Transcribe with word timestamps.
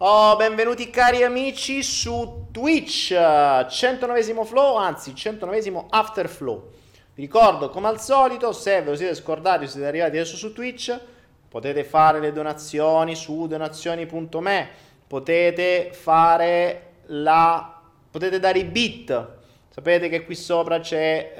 Oh, 0.00 0.36
benvenuti 0.36 0.90
cari 0.90 1.24
amici 1.24 1.82
su 1.82 2.46
Twitch, 2.52 3.10
109esimo 3.10 4.44
flow, 4.44 4.76
anzi 4.76 5.10
109esimo 5.10 5.86
after 5.90 6.28
flow. 6.28 6.70
Vi 7.14 7.20
ricordo 7.20 7.68
come 7.68 7.88
al 7.88 8.00
solito, 8.00 8.52
se 8.52 8.80
ve 8.82 8.90
lo 8.90 8.94
siete 8.94 9.16
scordati 9.16 9.64
o 9.64 9.66
siete 9.66 9.88
arrivati 9.88 10.16
adesso 10.16 10.36
su 10.36 10.52
Twitch, 10.52 10.96
potete 11.48 11.82
fare 11.82 12.20
le 12.20 12.30
donazioni 12.30 13.16
su 13.16 13.48
donazioni.me, 13.48 14.68
potete 15.04 15.90
fare 15.92 16.92
la... 17.06 17.80
potete 18.08 18.38
dare 18.38 18.60
i 18.60 18.64
bit. 18.66 19.28
Sapete 19.68 20.08
che 20.08 20.24
qui 20.24 20.36
sopra 20.36 20.78
c'è, 20.78 21.34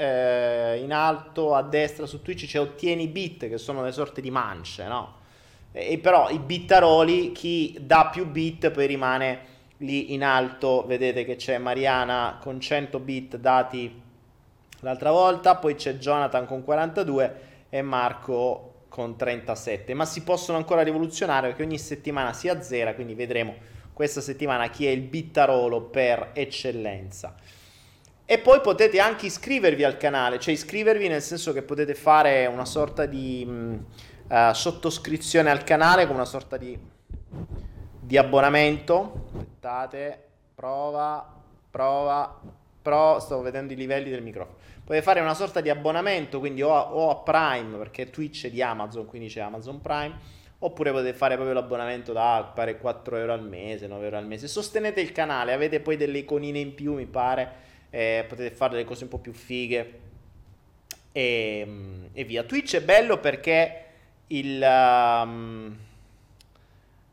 eh, 0.74 0.82
in 0.82 0.92
alto 0.92 1.54
a 1.54 1.62
destra 1.62 2.06
su 2.06 2.22
Twitch 2.22 2.46
c'è 2.46 2.58
ottieni 2.58 3.06
bit, 3.06 3.48
che 3.48 3.56
sono 3.56 3.84
le 3.84 3.92
sorte 3.92 4.20
di 4.20 4.32
mance, 4.32 4.84
no? 4.88 5.17
E 5.72 5.98
però 5.98 6.30
i 6.30 6.38
bittaroli, 6.38 7.32
chi 7.32 7.76
dà 7.80 8.08
più 8.12 8.26
bit 8.26 8.70
poi 8.70 8.86
rimane 8.86 9.56
lì 9.78 10.12
in 10.12 10.24
alto, 10.24 10.84
vedete 10.86 11.24
che 11.24 11.36
c'è 11.36 11.58
Mariana 11.58 12.38
con 12.40 12.60
100 12.60 12.98
bit 12.98 13.36
dati 13.36 14.02
l'altra 14.80 15.10
volta, 15.10 15.56
poi 15.56 15.74
c'è 15.74 15.94
Jonathan 15.96 16.46
con 16.46 16.64
42 16.64 17.40
e 17.68 17.82
Marco 17.82 18.74
con 18.88 19.16
37, 19.16 19.94
ma 19.94 20.04
si 20.04 20.22
possono 20.22 20.58
ancora 20.58 20.82
rivoluzionare 20.82 21.48
perché 21.48 21.62
ogni 21.62 21.78
settimana 21.78 22.32
si 22.32 22.48
azzera, 22.48 22.94
quindi 22.94 23.14
vedremo 23.14 23.54
questa 23.92 24.20
settimana 24.20 24.70
chi 24.70 24.86
è 24.86 24.90
il 24.90 25.02
bittarolo 25.02 25.82
per 25.82 26.30
eccellenza. 26.32 27.34
E 28.24 28.38
poi 28.38 28.60
potete 28.60 29.00
anche 29.00 29.26
iscrivervi 29.26 29.84
al 29.84 29.96
canale, 29.96 30.38
cioè 30.38 30.52
iscrivervi 30.52 31.08
nel 31.08 31.22
senso 31.22 31.52
che 31.52 31.62
potete 31.62 31.94
fare 31.94 32.46
una 32.46 32.64
sorta 32.64 33.06
di 33.06 33.44
mh, 33.44 33.84
eh, 34.28 34.50
sottoscrizione 34.52 35.50
al 35.50 35.64
canale 35.64 36.02
come 36.04 36.18
una 36.18 36.26
sorta 36.26 36.56
di, 36.56 36.78
di 37.98 38.16
abbonamento. 38.16 39.26
Aspettate, 39.32 40.22
prova, 40.54 41.34
prova, 41.70 42.40
pro, 42.82 43.18
sto 43.20 43.40
vedendo 43.40 43.72
i 43.72 43.76
livelli 43.76 44.10
del 44.10 44.22
microfono. 44.22 44.56
Potete 44.84 45.04
fare 45.04 45.20
una 45.20 45.34
sorta 45.34 45.60
di 45.60 45.70
abbonamento, 45.70 46.38
quindi 46.38 46.62
o 46.62 46.74
a, 46.74 46.94
o 46.94 47.10
a 47.10 47.16
Prime, 47.16 47.76
perché 47.76 48.10
Twitch 48.10 48.46
è 48.46 48.50
di 48.50 48.62
Amazon, 48.62 49.06
quindi 49.06 49.28
c'è 49.28 49.40
Amazon 49.40 49.80
Prime, 49.80 50.16
oppure 50.60 50.92
potete 50.92 51.12
fare 51.12 51.34
proprio 51.34 51.54
l'abbonamento 51.54 52.12
da 52.12 52.50
pare 52.54 52.78
4 52.78 53.16
euro 53.18 53.32
al 53.32 53.42
mese, 53.42 53.86
9 53.86 54.04
euro 54.04 54.16
al 54.16 54.26
mese. 54.26 54.48
Sostenete 54.48 55.00
il 55.00 55.12
canale, 55.12 55.52
avete 55.52 55.80
poi 55.80 55.96
delle 55.96 56.18
iconine 56.18 56.58
in 56.58 56.74
più, 56.74 56.94
mi 56.94 57.06
pare, 57.06 57.52
eh, 57.90 58.24
potete 58.26 58.54
fare 58.54 58.72
delle 58.72 58.84
cose 58.84 59.04
un 59.04 59.10
po' 59.10 59.18
più 59.18 59.32
fighe 59.32 60.00
e, 61.12 61.66
e 62.12 62.24
via. 62.24 62.42
Twitch 62.44 62.76
è 62.76 62.82
bello 62.82 63.18
perché 63.18 63.87
il... 64.28 64.62
um, 64.62 65.76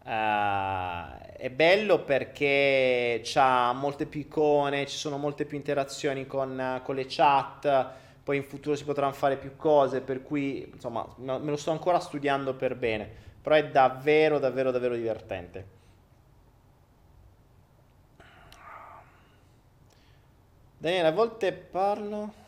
uh, 0.03 1.23
è 1.37 1.49
bello 1.49 1.99
perché 1.99 3.21
ha 3.35 3.73
molte 3.73 4.05
più 4.05 4.21
icone, 4.21 4.85
ci 4.87 4.97
sono 4.97 5.17
molte 5.17 5.45
più 5.45 5.57
interazioni 5.57 6.25
con, 6.25 6.81
con 6.83 6.95
le 6.95 7.05
chat, 7.07 7.89
poi 8.23 8.37
in 8.37 8.43
futuro 8.43 8.75
si 8.75 8.85
potranno 8.85 9.11
fare 9.13 9.37
più 9.37 9.55
cose, 9.55 10.01
per 10.01 10.23
cui 10.23 10.67
insomma 10.73 11.05
me 11.17 11.37
lo 11.37 11.57
sto 11.57 11.71
ancora 11.71 11.99
studiando 11.99 12.55
per 12.55 12.75
bene, 12.75 13.07
però 13.41 13.55
è 13.55 13.67
davvero 13.67 14.39
davvero 14.39 14.71
davvero 14.71 14.95
divertente. 14.95 15.73
Daniele, 20.77 21.07
a 21.07 21.11
volte 21.11 21.51
parlo... 21.51 22.43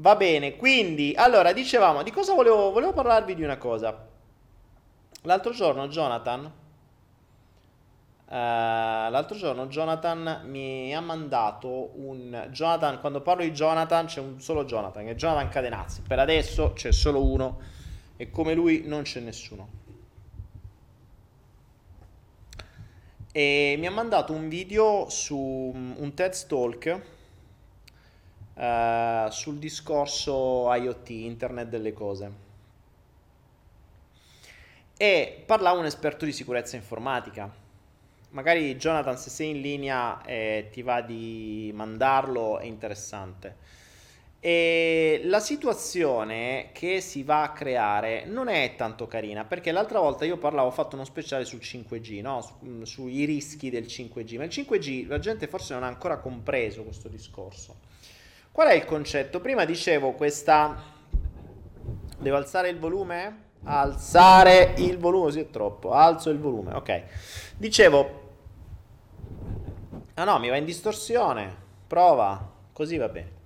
Va 0.00 0.16
bene, 0.16 0.56
quindi, 0.56 1.12
allora, 1.14 1.52
dicevamo, 1.52 2.02
di 2.02 2.10
cosa 2.10 2.32
volevo, 2.32 2.70
volevo 2.70 2.94
parlarvi 2.94 3.34
di 3.34 3.42
una 3.42 3.58
cosa. 3.58 4.08
L'altro 5.24 5.52
giorno 5.52 5.88
Jonathan, 5.88 6.44
uh, 8.24 8.30
l'altro 8.30 9.36
giorno 9.36 9.66
Jonathan 9.66 10.40
mi 10.46 10.96
ha 10.96 11.02
mandato 11.02 11.90
un... 11.96 12.48
Jonathan, 12.50 12.98
quando 12.98 13.20
parlo 13.20 13.42
di 13.42 13.50
Jonathan 13.50 14.06
c'è 14.06 14.20
un 14.20 14.40
solo 14.40 14.64
Jonathan, 14.64 15.04
che 15.04 15.10
è 15.10 15.14
Jonathan 15.16 15.50
Cadenazzi. 15.50 16.00
Per 16.00 16.18
adesso 16.18 16.72
c'è 16.72 16.92
solo 16.92 17.22
uno 17.22 17.58
e 18.16 18.30
come 18.30 18.54
lui 18.54 18.84
non 18.86 19.02
c'è 19.02 19.20
nessuno. 19.20 19.68
E 23.32 23.76
mi 23.78 23.86
ha 23.86 23.90
mandato 23.90 24.32
un 24.32 24.48
video 24.48 25.10
su 25.10 25.36
un 25.36 26.14
TED 26.14 26.46
Talk 26.46 27.18
uh, 28.60 29.30
sul 29.30 29.58
discorso 29.58 30.72
IoT, 30.72 31.08
Internet 31.10 31.68
delle 31.68 31.92
cose. 31.92 32.48
E 34.96 35.42
parlava 35.46 35.78
un 35.78 35.86
esperto 35.86 36.26
di 36.26 36.32
sicurezza 36.32 36.76
informatica. 36.76 37.50
Magari 38.30 38.76
Jonathan, 38.76 39.16
se 39.16 39.30
sei 39.30 39.50
in 39.50 39.60
linea 39.60 40.22
e 40.22 40.68
ti 40.70 40.82
va 40.82 41.00
di 41.00 41.72
mandarlo, 41.74 42.58
è 42.58 42.66
interessante. 42.66 43.78
E 44.42 45.20
la 45.24 45.40
situazione 45.40 46.70
che 46.72 47.00
si 47.00 47.22
va 47.22 47.42
a 47.42 47.52
creare 47.52 48.24
non 48.24 48.48
è 48.48 48.74
tanto 48.74 49.06
carina 49.06 49.44
perché 49.44 49.70
l'altra 49.70 50.00
volta 50.00 50.24
io 50.24 50.38
parlavo, 50.38 50.68
ho 50.68 50.72
fatto 50.72 50.96
uno 50.96 51.04
speciale 51.04 51.44
sul 51.44 51.58
5G, 51.58 52.22
no? 52.22 52.40
Su, 52.40 52.84
sui 52.84 53.24
rischi 53.24 53.68
del 53.68 53.84
5G, 53.84 54.36
ma 54.36 54.44
il 54.44 54.50
5G 54.50 55.08
la 55.08 55.18
gente 55.18 55.46
forse 55.46 55.74
non 55.74 55.82
ha 55.82 55.88
ancora 55.88 56.18
compreso 56.18 56.84
questo 56.84 57.08
discorso. 57.08 57.89
Qual 58.52 58.66
è 58.66 58.74
il 58.74 58.84
concetto? 58.84 59.40
Prima 59.40 59.64
dicevo 59.64 60.12
questa... 60.12 60.82
Devo 62.18 62.36
alzare 62.36 62.68
il 62.68 62.78
volume? 62.78 63.48
Alzare 63.64 64.74
il 64.78 64.98
volume, 64.98 65.30
sì 65.30 65.40
è 65.40 65.50
troppo. 65.50 65.92
Alzo 65.92 66.30
il 66.30 66.38
volume, 66.38 66.74
ok. 66.74 67.02
Dicevo... 67.56 68.28
Ah 70.14 70.24
no, 70.24 70.38
mi 70.38 70.48
va 70.48 70.56
in 70.56 70.64
distorsione. 70.64 71.56
Prova, 71.86 72.50
così 72.72 72.96
va 72.96 73.08
bene. 73.08 73.38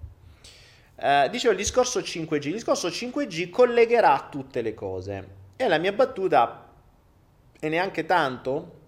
Eh, 0.97 1.29
dicevo 1.31 1.53
il 1.53 1.59
discorso 1.59 2.01
5G. 2.01 2.47
Il 2.47 2.53
discorso 2.55 2.89
5G 2.89 3.51
collegherà 3.51 4.29
tutte 4.31 4.62
le 4.62 4.75
cose. 4.75 5.29
E 5.56 5.69
la 5.69 5.79
mia 5.79 5.93
battuta, 5.93 6.67
e 7.61 7.69
neanche 7.69 8.06
tanto, 8.06 8.81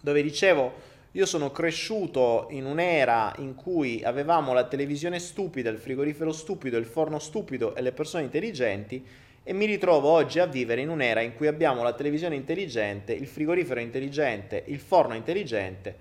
dove 0.00 0.22
dicevo 0.22 0.85
io 1.16 1.24
sono 1.24 1.50
cresciuto 1.50 2.46
in 2.50 2.66
un'era 2.66 3.32
in 3.38 3.54
cui 3.54 4.04
avevamo 4.04 4.52
la 4.52 4.66
televisione 4.66 5.18
stupida, 5.18 5.70
il 5.70 5.78
frigorifero 5.78 6.30
stupido, 6.30 6.76
il 6.76 6.84
forno 6.84 7.18
stupido 7.18 7.74
e 7.74 7.80
le 7.80 7.92
persone 7.92 8.24
intelligenti 8.24 9.02
e 9.42 9.52
mi 9.54 9.64
ritrovo 9.64 10.10
oggi 10.10 10.40
a 10.40 10.46
vivere 10.46 10.82
in 10.82 10.90
un'era 10.90 11.22
in 11.22 11.34
cui 11.34 11.46
abbiamo 11.46 11.82
la 11.82 11.94
televisione 11.94 12.34
intelligente, 12.34 13.14
il 13.14 13.26
frigorifero 13.26 13.80
intelligente, 13.80 14.62
il 14.66 14.78
forno 14.78 15.14
intelligente 15.14 15.96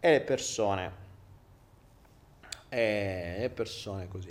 e 0.00 0.10
le 0.12 0.20
persone. 0.22 0.92
E 2.70 3.36
le 3.40 3.50
persone 3.50 4.08
così. 4.08 4.30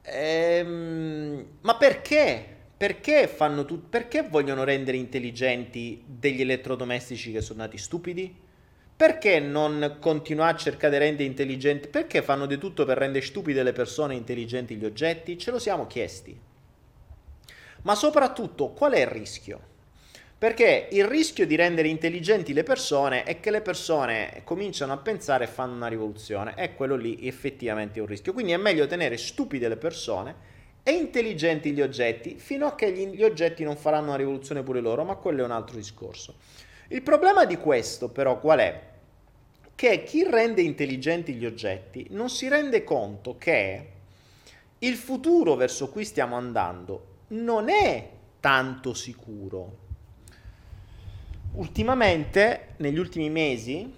Ehm, 0.00 1.46
ma 1.60 1.76
perché? 1.76 2.46
Perché, 2.74 3.28
fanno 3.28 3.66
tut- 3.66 3.86
perché 3.86 4.22
vogliono 4.22 4.64
rendere 4.64 4.96
intelligenti 4.96 6.02
degli 6.06 6.40
elettrodomestici 6.40 7.32
che 7.32 7.42
sono 7.42 7.60
nati 7.60 7.76
stupidi? 7.76 8.50
Perché 8.96 9.40
non 9.40 9.96
continuare 10.00 10.52
a 10.52 10.56
cercare 10.56 10.92
di 10.92 11.04
rendere 11.04 11.24
intelligenti? 11.24 11.88
Perché 11.88 12.22
fanno 12.22 12.46
di 12.46 12.58
tutto 12.58 12.84
per 12.84 12.98
rendere 12.98 13.24
stupide 13.24 13.62
le 13.62 13.72
persone 13.72 14.14
e 14.14 14.18
intelligenti 14.18 14.76
gli 14.76 14.84
oggetti? 14.84 15.36
Ce 15.38 15.50
lo 15.50 15.58
siamo 15.58 15.86
chiesti. 15.86 16.38
Ma 17.82 17.94
soprattutto, 17.96 18.68
qual 18.68 18.92
è 18.92 19.00
il 19.00 19.08
rischio? 19.08 19.70
Perché 20.38 20.88
il 20.90 21.04
rischio 21.04 21.46
di 21.46 21.54
rendere 21.54 21.88
intelligenti 21.88 22.52
le 22.52 22.64
persone 22.64 23.22
è 23.24 23.38
che 23.38 23.50
le 23.50 23.60
persone 23.60 24.42
cominciano 24.44 24.92
a 24.92 24.98
pensare 24.98 25.44
e 25.44 25.48
fanno 25.48 25.74
una 25.74 25.86
rivoluzione. 25.86 26.54
E 26.56 26.74
quello 26.74 26.96
lì 26.96 27.26
effettivamente 27.26 27.98
è 27.98 28.02
un 28.02 28.08
rischio. 28.08 28.32
Quindi 28.32 28.52
è 28.52 28.56
meglio 28.56 28.86
tenere 28.86 29.16
stupide 29.16 29.68
le 29.68 29.76
persone 29.76 30.34
e 30.82 30.92
intelligenti 30.92 31.70
gli 31.70 31.80
oggetti 31.80 32.36
fino 32.38 32.66
a 32.66 32.74
che 32.74 32.92
gli 32.92 33.22
oggetti 33.22 33.62
non 33.62 33.76
faranno 33.76 34.08
una 34.08 34.16
rivoluzione 34.16 34.64
pure 34.64 34.80
loro, 34.80 35.04
ma 35.04 35.14
quello 35.14 35.42
è 35.42 35.44
un 35.44 35.52
altro 35.52 35.76
discorso. 35.76 36.34
Il 36.92 37.00
problema 37.00 37.46
di 37.46 37.56
questo 37.56 38.10
però 38.10 38.38
qual 38.38 38.58
è? 38.58 38.90
che 39.74 40.04
chi 40.04 40.22
rende 40.22 40.62
intelligenti 40.62 41.34
gli 41.34 41.46
oggetti 41.46 42.06
non 42.10 42.28
si 42.28 42.46
rende 42.46 42.84
conto 42.84 43.36
che 43.36 43.88
il 44.78 44.94
futuro 44.94 45.56
verso 45.56 45.88
cui 45.88 46.04
stiamo 46.04 46.36
andando 46.36 47.06
non 47.28 47.68
è 47.68 48.08
tanto 48.38 48.94
sicuro. 48.94 49.78
Ultimamente, 51.54 52.74
negli 52.76 52.98
ultimi 52.98 53.28
mesi 53.28 53.92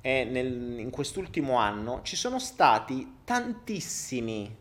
e 0.00 0.24
nel, 0.24 0.78
in 0.78 0.90
quest'ultimo 0.90 1.56
anno, 1.56 2.00
ci 2.02 2.16
sono 2.16 2.38
stati 2.38 3.18
tantissimi, 3.24 4.56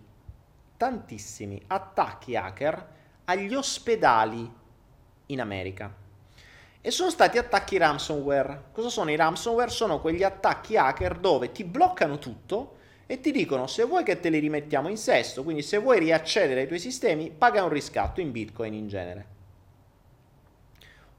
tantissimi 0.75 1.61
attacchi 1.67 2.35
hacker 2.35 2.87
agli 3.25 3.53
ospedali 3.53 4.51
in 5.27 5.39
America 5.39 6.03
e 6.85 6.91
sono 6.91 7.09
stati 7.09 7.39
attacchi 7.39 7.77
ransomware. 7.77 8.65
Cosa 8.71 8.89
sono 8.89 9.09
i 9.09 9.15
ransomware? 9.15 9.71
Sono 9.71 9.99
quegli 9.99 10.21
attacchi 10.21 10.77
hacker 10.77 11.17
dove 11.17 11.51
ti 11.51 11.63
bloccano 11.63 12.19
tutto 12.19 12.75
e 13.07 13.19
ti 13.19 13.31
dicono 13.31 13.65
se 13.65 13.85
vuoi 13.85 14.03
che 14.03 14.19
te 14.19 14.29
li 14.29 14.37
rimettiamo 14.37 14.87
in 14.87 14.97
sesto, 14.97 15.41
quindi 15.41 15.63
se 15.63 15.79
vuoi 15.79 15.97
riaccedere 15.97 16.61
ai 16.61 16.67
tuoi 16.67 16.77
sistemi, 16.77 17.31
paga 17.31 17.63
un 17.63 17.69
riscatto 17.69 18.21
in 18.21 18.31
bitcoin 18.31 18.75
in 18.75 18.87
genere. 18.87 19.25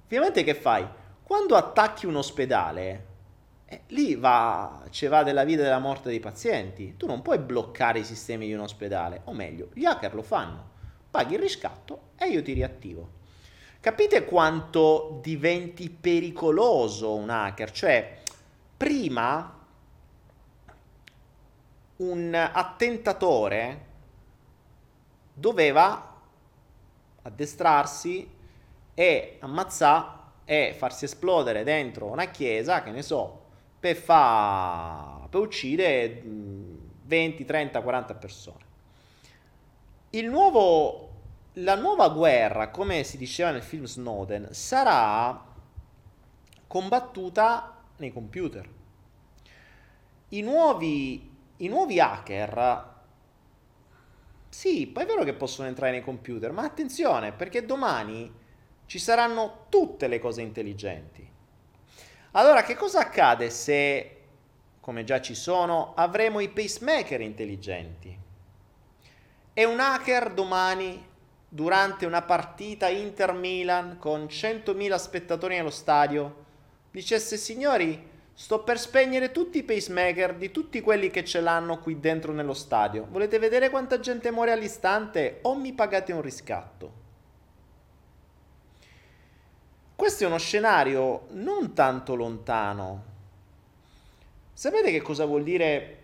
Ovviamente 0.04 0.44
che 0.44 0.54
fai? 0.54 0.86
Quando 1.24 1.56
attacchi 1.56 2.06
un 2.06 2.14
ospedale, 2.14 3.06
eh, 3.66 3.80
lì 3.88 4.14
va, 4.14 4.84
ci 4.90 5.08
va 5.08 5.24
della 5.24 5.42
vita 5.42 5.62
e 5.62 5.64
della 5.64 5.80
morte 5.80 6.10
dei 6.10 6.20
pazienti. 6.20 6.94
Tu 6.96 7.08
non 7.08 7.22
puoi 7.22 7.38
bloccare 7.38 7.98
i 7.98 8.04
sistemi 8.04 8.46
di 8.46 8.54
un 8.54 8.60
ospedale, 8.60 9.22
o 9.24 9.32
meglio, 9.32 9.70
gli 9.72 9.84
hacker 9.84 10.14
lo 10.14 10.22
fanno. 10.22 10.70
Paghi 11.10 11.34
il 11.34 11.40
riscatto 11.40 12.10
e 12.16 12.28
io 12.28 12.40
ti 12.40 12.52
riattivo. 12.52 13.24
Capite 13.86 14.24
quanto 14.24 15.20
diventi 15.22 15.88
pericoloso 15.88 17.14
un 17.14 17.30
hacker? 17.30 17.70
Cioè, 17.70 18.18
prima 18.76 19.64
un 21.99 22.34
attentatore 22.34 23.84
doveva 25.32 26.16
addestrarsi 27.22 28.28
e 28.92 29.37
ammazzare 29.38 30.14
e 30.44 30.75
farsi 30.76 31.04
esplodere 31.04 31.62
dentro 31.62 32.06
una 32.06 32.25
chiesa, 32.25 32.82
che 32.82 32.90
ne 32.90 33.02
so, 33.02 33.40
per, 33.78 33.94
fa... 33.94 35.28
per 35.30 35.40
uccidere 35.40 36.25
20, 36.25 37.44
30, 37.44 37.80
40 37.80 38.14
persone. 38.14 38.64
Il 40.11 40.28
nuovo 40.28 41.05
la 41.58 41.75
nuova 41.75 42.08
guerra, 42.10 42.68
come 42.68 43.02
si 43.02 43.16
diceva 43.16 43.50
nel 43.50 43.62
film 43.62 43.84
Snowden, 43.84 44.48
sarà 44.52 45.44
combattuta 46.66 47.82
nei 47.96 48.12
computer. 48.12 48.68
I 50.30 50.42
nuovi, 50.42 51.34
i 51.58 51.68
nuovi 51.68 51.98
hacker, 51.98 52.94
sì, 54.48 54.86
poi 54.86 55.04
è 55.04 55.06
vero 55.06 55.25
che 55.25 55.32
possono 55.32 55.68
entrare 55.68 55.92
nei 55.92 56.02
computer, 56.02 56.52
ma 56.52 56.62
attenzione, 56.62 57.32
perché 57.32 57.64
domani 57.64 58.30
ci 58.86 58.98
saranno 58.98 59.66
tutte 59.68 60.08
le 60.08 60.18
cose 60.18 60.42
intelligenti. 60.42 61.26
Allora, 62.32 62.62
che 62.62 62.75
cosa 62.75 63.00
accade 63.00 63.48
se, 63.48 64.16
come 64.80 65.04
già 65.04 65.22
ci 65.22 65.34
sono, 65.34 65.94
avremo 65.94 66.40
i 66.40 66.50
pacemaker 66.50 67.20
intelligenti? 67.22 68.18
E 69.54 69.64
un 69.64 69.80
hacker 69.80 70.34
domani 70.34 71.14
durante 71.56 72.04
una 72.04 72.20
partita 72.20 72.86
Inter-Milan 72.88 73.96
con 73.98 74.25
100.000 74.25 74.94
spettatori 74.96 75.56
nello 75.56 75.70
stadio. 75.70 76.44
Dicesse 76.90 77.38
signori 77.38 78.10
sto 78.34 78.62
per 78.62 78.78
spegnere 78.78 79.32
tutti 79.32 79.56
i 79.56 79.62
pacemaker 79.62 80.34
di 80.34 80.50
tutti 80.50 80.82
quelli 80.82 81.08
che 81.08 81.25
ce 81.25 81.40
l'hanno 81.40 81.78
qui 81.78 81.98
dentro 81.98 82.34
nello 82.34 82.52
stadio. 82.52 83.06
Volete 83.10 83.38
vedere 83.38 83.70
quanta 83.70 83.98
gente 83.98 84.30
muore 84.30 84.52
all'istante? 84.52 85.38
O 85.42 85.54
mi 85.54 85.72
pagate 85.72 86.12
un 86.12 86.20
riscatto? 86.20 86.92
Questo 89.96 90.25
è 90.25 90.26
uno 90.26 90.36
scenario 90.36 91.28
non 91.30 91.72
tanto 91.72 92.14
lontano. 92.14 93.04
Sapete 94.52 94.90
che 94.90 95.00
cosa 95.00 95.25
vuol 95.25 95.42
dire 95.42 96.02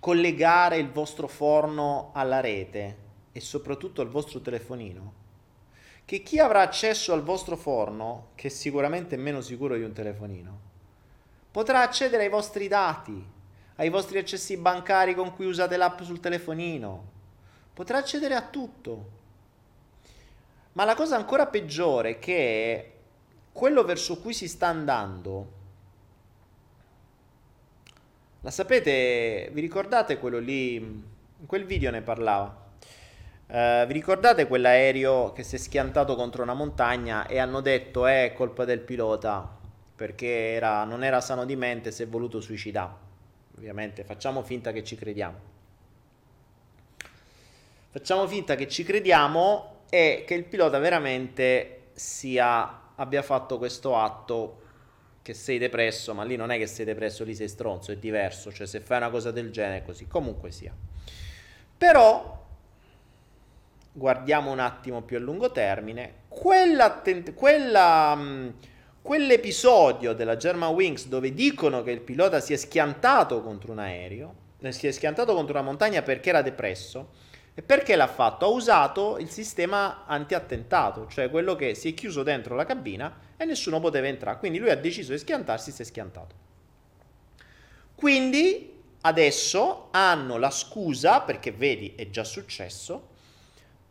collegare 0.00 0.78
il 0.78 0.90
vostro 0.90 1.28
forno 1.28 2.12
alla 2.14 2.40
rete 2.40 3.01
e 3.32 3.40
soprattutto 3.40 4.02
al 4.02 4.08
vostro 4.08 4.40
telefonino, 4.40 5.20
che 6.04 6.22
chi 6.22 6.38
avrà 6.38 6.60
accesso 6.60 7.12
al 7.12 7.22
vostro 7.22 7.56
forno, 7.56 8.28
che 8.34 8.50
sicuramente 8.50 9.14
è 9.14 9.18
meno 9.18 9.40
sicuro 9.40 9.76
di 9.76 9.82
un 9.82 9.92
telefonino, 9.92 10.60
potrà 11.50 11.80
accedere 11.82 12.24
ai 12.24 12.28
vostri 12.28 12.68
dati, 12.68 13.24
ai 13.76 13.88
vostri 13.88 14.18
accessi 14.18 14.56
bancari 14.56 15.14
con 15.14 15.32
cui 15.34 15.46
usate 15.46 15.76
l'app 15.76 16.00
sul 16.02 16.20
telefonino, 16.20 17.10
potrà 17.72 17.98
accedere 17.98 18.34
a 18.34 18.42
tutto. 18.42 19.20
Ma 20.72 20.84
la 20.84 20.94
cosa 20.94 21.16
ancora 21.16 21.46
peggiore 21.46 22.10
è 22.10 22.18
che 22.18 22.92
quello 23.52 23.84
verso 23.84 24.18
cui 24.18 24.34
si 24.34 24.48
sta 24.48 24.66
andando, 24.66 25.60
la 28.40 28.50
sapete, 28.50 29.50
vi 29.52 29.60
ricordate 29.60 30.18
quello 30.18 30.38
lì, 30.38 30.74
in 30.74 31.46
quel 31.46 31.64
video 31.64 31.90
ne 31.92 32.02
parlava. 32.02 32.61
Uh, 33.52 33.84
vi 33.84 33.92
ricordate 33.92 34.46
quell'aereo 34.46 35.34
che 35.34 35.42
si 35.42 35.56
è 35.56 35.58
schiantato 35.58 36.16
contro 36.16 36.42
una 36.42 36.54
montagna 36.54 37.26
e 37.26 37.38
hanno 37.38 37.60
detto 37.60 38.06
eh, 38.06 38.24
è 38.24 38.32
colpa 38.32 38.64
del 38.64 38.80
pilota 38.80 39.46
perché 39.94 40.54
era, 40.54 40.84
non 40.84 41.04
era 41.04 41.20
sano 41.20 41.44
di 41.44 41.54
mente, 41.54 41.90
si 41.92 42.02
è 42.02 42.08
voluto 42.08 42.40
suicidare. 42.40 42.94
Ovviamente 43.58 44.04
facciamo 44.04 44.42
finta 44.42 44.72
che 44.72 44.82
ci 44.82 44.96
crediamo. 44.96 45.38
Facciamo 47.90 48.26
finta 48.26 48.54
che 48.54 48.68
ci 48.68 48.84
crediamo 48.84 49.80
e 49.90 50.24
che 50.26 50.32
il 50.32 50.44
pilota 50.44 50.78
veramente 50.78 51.88
sia, 51.92 52.94
abbia 52.94 53.20
fatto 53.20 53.58
questo 53.58 53.98
atto 53.98 54.60
che 55.20 55.34
sei 55.34 55.58
depresso, 55.58 56.14
ma 56.14 56.24
lì 56.24 56.36
non 56.36 56.50
è 56.50 56.56
che 56.56 56.66
sei 56.66 56.86
depresso, 56.86 57.22
lì 57.22 57.34
sei 57.34 57.48
stronzo, 57.48 57.92
è 57.92 57.98
diverso, 57.98 58.50
cioè 58.50 58.66
se 58.66 58.80
fai 58.80 58.96
una 58.96 59.10
cosa 59.10 59.30
del 59.30 59.50
genere 59.50 59.80
è 59.80 59.82
così, 59.82 60.06
comunque 60.06 60.50
sia. 60.50 60.74
Però 61.76 62.41
guardiamo 63.92 64.50
un 64.50 64.58
attimo 64.58 65.02
più 65.02 65.18
a 65.18 65.20
lungo 65.20 65.52
termine, 65.52 66.20
quella, 66.28 68.16
mm, 68.16 68.48
quell'episodio 69.02 70.14
della 70.14 70.36
German 70.36 70.72
Wings 70.72 71.06
dove 71.06 71.34
dicono 71.34 71.82
che 71.82 71.90
il 71.90 72.00
pilota 72.00 72.40
si 72.40 72.52
è 72.52 72.56
schiantato 72.56 73.42
contro 73.42 73.72
un 73.72 73.80
aereo, 73.80 74.34
eh, 74.60 74.72
si 74.72 74.86
è 74.86 74.90
schiantato 74.92 75.34
contro 75.34 75.54
una 75.58 75.66
montagna 75.66 76.02
perché 76.02 76.30
era 76.30 76.42
depresso, 76.42 77.10
e 77.54 77.60
perché 77.60 77.96
l'ha 77.96 78.06
fatto? 78.06 78.46
Ha 78.46 78.48
usato 78.48 79.18
il 79.18 79.28
sistema 79.28 80.06
anti-attentato, 80.06 81.06
cioè 81.08 81.28
quello 81.28 81.54
che 81.54 81.74
si 81.74 81.90
è 81.90 81.94
chiuso 81.94 82.22
dentro 82.22 82.54
la 82.54 82.64
cabina 82.64 83.14
e 83.36 83.44
nessuno 83.44 83.78
poteva 83.78 84.06
entrare. 84.06 84.38
Quindi 84.38 84.58
lui 84.58 84.70
ha 84.70 84.76
deciso 84.76 85.12
di 85.12 85.18
schiantarsi, 85.18 85.70
si 85.70 85.82
è 85.82 85.84
schiantato. 85.84 86.34
Quindi 87.94 88.72
adesso 89.02 89.88
hanno 89.90 90.38
la 90.38 90.50
scusa, 90.50 91.20
perché 91.20 91.52
vedi 91.52 91.92
è 91.94 92.08
già 92.08 92.24
successo, 92.24 93.10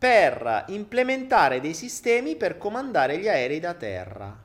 per 0.01 0.63
implementare 0.69 1.61
dei 1.61 1.75
sistemi 1.75 2.35
per 2.35 2.57
comandare 2.57 3.19
gli 3.19 3.27
aerei 3.27 3.59
da 3.59 3.75
terra. 3.75 4.35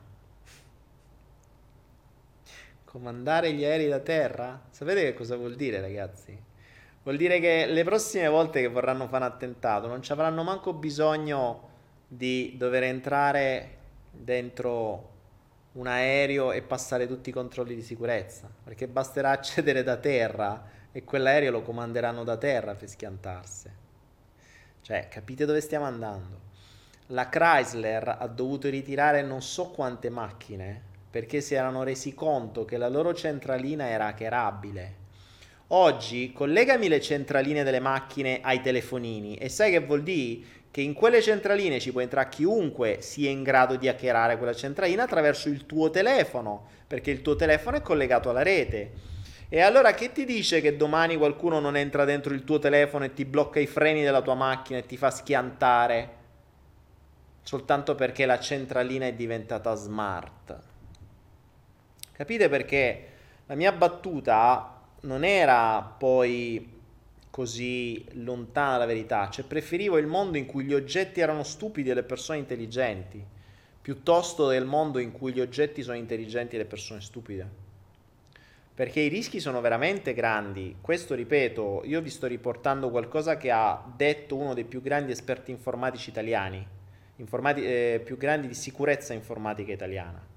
Comandare 2.85 3.51
gli 3.53 3.63
aerei 3.63 3.87
da 3.87 3.97
terra? 3.97 4.61
Sapete 4.69 5.01
che 5.01 5.13
cosa 5.15 5.35
vuol 5.35 5.55
dire, 5.55 5.81
ragazzi? 5.81 6.39
Vuol 7.01 7.17
dire 7.17 7.39
che 7.39 7.65
le 7.65 7.83
prossime 7.83 8.27
volte 8.27 8.61
che 8.61 8.67
vorranno 8.67 9.07
fare 9.07 9.25
un 9.25 9.31
attentato 9.31 9.87
non 9.87 10.03
ci 10.03 10.11
avranno 10.11 10.43
manco 10.43 10.73
bisogno 10.73 11.69
di 12.07 12.53
dover 12.55 12.83
entrare 12.83 13.77
dentro 14.11 15.09
un 15.71 15.87
aereo 15.87 16.51
e 16.51 16.61
passare 16.61 17.07
tutti 17.07 17.29
i 17.29 17.33
controlli 17.33 17.73
di 17.73 17.81
sicurezza, 17.81 18.47
perché 18.63 18.87
basterà 18.87 19.31
accedere 19.31 19.81
da 19.81 19.97
terra 19.97 20.69
e 20.91 21.03
quell'aereo 21.03 21.49
lo 21.49 21.63
comanderanno 21.63 22.23
da 22.23 22.37
terra 22.37 22.75
per 22.75 22.87
schiantarsi. 22.87 23.85
Cioè, 24.87 25.09
capite 25.09 25.43
dove 25.43 25.59
stiamo 25.59 25.83
andando? 25.83 26.39
La 27.07 27.27
Chrysler 27.27 28.15
ha 28.19 28.27
dovuto 28.27 28.69
ritirare 28.69 29.21
non 29.21 29.41
so 29.41 29.65
quante 29.71 30.09
macchine 30.09 30.81
perché 31.11 31.41
si 31.41 31.55
erano 31.55 31.83
resi 31.83 32.13
conto 32.13 32.63
che 32.63 32.77
la 32.77 32.87
loro 32.87 33.13
centralina 33.13 33.89
era 33.89 34.05
hackerabile 34.05 34.93
Oggi 35.67 36.31
collegami 36.31 36.87
le 36.87 37.01
centraline 37.01 37.65
delle 37.65 37.81
macchine 37.81 38.39
ai 38.41 38.61
telefonini 38.61 39.35
e 39.35 39.49
sai 39.49 39.71
che 39.71 39.81
vuol 39.81 40.03
dire? 40.03 40.45
Che 40.71 40.79
in 40.79 40.93
quelle 40.93 41.21
centraline 41.21 41.81
ci 41.81 41.91
può 41.91 41.99
entrare 41.99 42.29
chiunque 42.29 42.99
sia 43.01 43.29
in 43.29 43.43
grado 43.43 43.75
di 43.75 43.89
hackerare 43.89 44.37
quella 44.37 44.53
centralina 44.53 45.03
attraverso 45.03 45.49
il 45.49 45.65
tuo 45.65 45.89
telefono, 45.89 46.65
perché 46.87 47.11
il 47.11 47.21
tuo 47.21 47.35
telefono 47.35 47.75
è 47.75 47.81
collegato 47.81 48.29
alla 48.29 48.43
rete. 48.43 49.16
E 49.49 49.61
allora 49.61 49.93
che 49.93 50.11
ti 50.11 50.25
dice 50.25 50.59
che 50.59 50.75
domani 50.75 51.15
qualcuno 51.15 51.59
non 51.59 51.77
entra 51.77 52.03
dentro 52.03 52.33
il 52.33 52.43
tuo 52.43 52.59
telefono 52.59 53.05
e 53.05 53.13
ti 53.13 53.23
blocca 53.23 53.59
i 53.59 53.67
freni 53.67 54.03
della 54.03 54.21
tua 54.21 54.35
macchina 54.35 54.79
e 54.79 54.85
ti 54.85 54.97
fa 54.97 55.09
schiantare 55.09 56.15
soltanto 57.47 57.95
perché 57.95 58.25
la 58.25 58.41
centralina 58.41 59.05
è 59.05 59.13
diventata 59.13 59.73
smart? 59.73 60.59
Capite 62.11 62.49
perché 62.49 63.07
la 63.45 63.55
mia 63.55 63.71
battuta 63.71 64.81
non 65.01 65.23
era 65.23 65.81
poi 65.81 66.75
così 67.29 68.03
lontana 68.15 68.71
dalla 68.71 68.85
verità, 68.85 69.29
cioè 69.29 69.45
preferivo 69.45 69.97
il 69.97 70.07
mondo 70.07 70.37
in 70.37 70.45
cui 70.45 70.65
gli 70.65 70.73
oggetti 70.73 71.21
erano 71.21 71.43
stupidi 71.43 71.89
e 71.89 71.93
le 71.93 72.03
persone 72.03 72.39
intelligenti, 72.39 73.23
piuttosto 73.81 74.49
del 74.49 74.65
mondo 74.65 74.99
in 74.99 75.13
cui 75.13 75.31
gli 75.31 75.39
oggetti 75.39 75.83
sono 75.83 75.95
intelligenti 75.95 76.55
e 76.55 76.57
le 76.57 76.65
persone 76.65 76.99
stupide. 76.99 77.66
Perché 78.77 78.99
i 78.99 79.07
rischi 79.07 79.39
sono 79.39 79.59
veramente 79.59 80.13
grandi. 80.13 80.75
Questo, 80.79 81.15
ripeto, 81.15 81.81
io 81.85 81.99
vi 81.99 82.11
sto 82.11 82.27
riportando 82.27 82.91
qualcosa 82.91 83.35
che 83.35 83.49
ha 83.49 83.83
detto 83.95 84.35
uno 84.35 84.53
dei 84.53 84.65
più 84.65 84.83
grandi 84.83 85.11
esperti 85.11 85.49
informatici 85.49 86.11
italiani, 86.11 86.63
informati- 87.15 87.65
eh, 87.65 88.01
più 88.05 88.17
grandi 88.17 88.47
di 88.47 88.53
sicurezza 88.53 89.15
informatica 89.15 89.71
italiana 89.71 90.35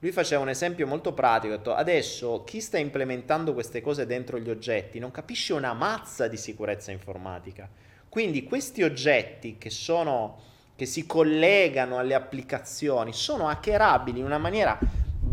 lui 0.00 0.12
faceva 0.12 0.42
un 0.42 0.50
esempio 0.50 0.86
molto 0.86 1.14
pratico, 1.14 1.54
ha 1.54 1.56
detto 1.56 1.74
adesso 1.74 2.44
chi 2.44 2.60
sta 2.60 2.76
implementando 2.78 3.54
queste 3.54 3.80
cose 3.80 4.04
dentro 4.04 4.38
gli 4.38 4.50
oggetti 4.50 4.98
non 4.98 5.10
capisce 5.10 5.54
una 5.54 5.72
mazza 5.72 6.28
di 6.28 6.36
sicurezza 6.36 6.92
informatica. 6.92 7.68
Quindi 8.08 8.44
questi 8.44 8.82
oggetti 8.82 9.56
che 9.58 9.70
sono 9.70 10.54
che 10.76 10.84
si 10.84 11.06
collegano 11.06 11.96
alle 11.96 12.12
applicazioni 12.12 13.14
sono 13.14 13.48
hackerabili 13.48 14.18
in 14.18 14.26
una 14.26 14.36
maniera 14.36 14.78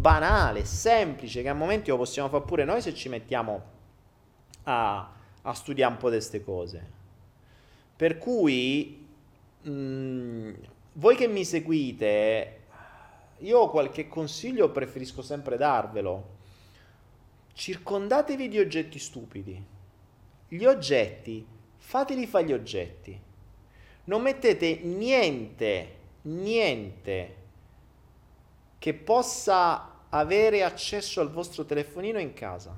banale, 0.04 0.66
semplice, 0.66 1.42
che 1.42 1.48
a 1.48 1.54
momenti 1.54 1.90
lo 1.90 1.96
possiamo 1.96 2.28
fare 2.28 2.44
pure 2.44 2.66
noi 2.66 2.82
se 2.82 2.94
ci 2.94 3.08
mettiamo 3.08 3.64
a, 4.64 5.10
a 5.42 5.54
studiare 5.54 5.94
un 5.94 5.98
po' 5.98 6.10
di 6.10 6.18
queste 6.18 6.44
cose. 6.44 6.92
Per 7.96 8.18
cui 8.18 9.08
mh, 9.62 9.72
mm, 9.72 10.54
voi 10.96 11.16
che 11.16 11.28
mi 11.28 11.46
seguite 11.46 12.60
io 13.38 13.70
qualche 13.70 14.10
consiglio 14.10 14.72
preferisco 14.72 15.22
sempre 15.22 15.56
darvelo. 15.56 16.32
Circondatevi 17.54 18.50
di 18.50 18.60
oggetti 18.60 19.00
stupidi. 19.00 19.66
Gli 20.50 20.66
oggetti, 20.66 21.46
fateli 21.78 22.28
fare 22.28 22.46
gli 22.46 22.54
oggetti. 22.54 23.18
Non 24.06 24.22
mettete 24.22 24.80
niente, 24.84 25.96
niente 26.24 27.36
che 28.80 28.94
possa 28.94 29.93
avere 30.14 30.64
accesso 30.64 31.22
al 31.22 31.32
vostro 31.32 31.66
telefonino 31.66 32.20
in 32.20 32.34
casa. 32.34 32.76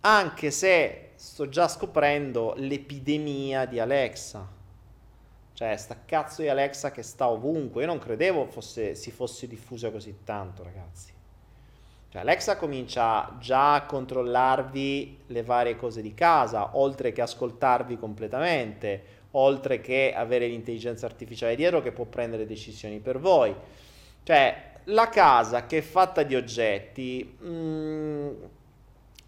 Anche 0.00 0.50
se 0.50 1.10
sto 1.14 1.48
già 1.48 1.68
scoprendo 1.68 2.54
l'epidemia 2.56 3.66
di 3.66 3.78
Alexa 3.78 4.60
cioè, 5.62 5.76
sta 5.76 5.96
cazzo 6.04 6.42
di 6.42 6.48
Alexa 6.48 6.90
che 6.90 7.02
sta 7.04 7.28
ovunque. 7.28 7.82
Io 7.82 7.86
non 7.86 8.00
credevo 8.00 8.46
fosse, 8.46 8.96
si 8.96 9.12
fosse 9.12 9.46
diffusa 9.46 9.92
così 9.92 10.24
tanto, 10.24 10.64
ragazzi. 10.64 11.12
Cioè, 12.08 12.20
Alexa 12.20 12.56
comincia 12.56 13.36
già 13.38 13.74
a 13.74 13.86
controllarvi 13.86 15.20
le 15.26 15.42
varie 15.44 15.76
cose 15.76 16.02
di 16.02 16.14
casa, 16.14 16.76
oltre 16.76 17.12
che 17.12 17.22
ascoltarvi 17.22 17.96
completamente, 17.96 19.04
oltre 19.32 19.80
che 19.80 20.12
avere 20.12 20.48
l'intelligenza 20.48 21.06
artificiale 21.06 21.54
dietro 21.54 21.80
che 21.80 21.92
può 21.92 22.06
prendere 22.06 22.44
decisioni 22.44 22.98
per 22.98 23.20
voi. 23.20 23.54
Cioè, 24.24 24.71
la 24.84 25.08
casa 25.08 25.66
che 25.66 25.78
è 25.78 25.82
fatta 25.82 26.22
di 26.22 26.34
oggetti, 26.34 27.36
mh, 27.38 27.48
mm, 27.48 28.30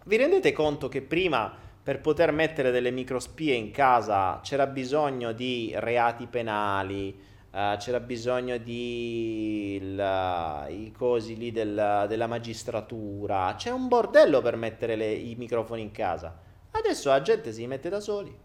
vi 0.05 0.17
rendete 0.17 0.51
conto 0.51 0.87
che 0.87 1.01
prima 1.01 1.63
per 1.81 2.01
poter 2.01 2.31
mettere 2.31 2.71
delle 2.71 2.91
microspie 2.91 3.53
in 3.53 3.71
casa 3.71 4.39
c'era 4.41 4.65
bisogno 4.65 5.33
di 5.33 5.71
reati 5.75 6.25
penali, 6.25 7.15
uh, 7.51 7.77
c'era 7.77 7.99
bisogno 7.99 8.57
di 8.57 9.75
il, 9.75 10.67
i 10.69 10.91
cosi 10.91 11.37
lì 11.37 11.51
del, 11.51 12.05
della 12.07 12.25
magistratura, 12.25 13.53
c'è 13.55 13.69
un 13.69 13.87
bordello 13.87 14.41
per 14.41 14.55
mettere 14.55 14.95
le, 14.95 15.11
i 15.13 15.35
microfoni 15.35 15.81
in 15.81 15.91
casa. 15.91 16.35
Adesso 16.71 17.09
la 17.09 17.21
gente 17.21 17.53
si 17.53 17.67
mette 17.67 17.89
da 17.89 17.99
soli. 17.99 18.35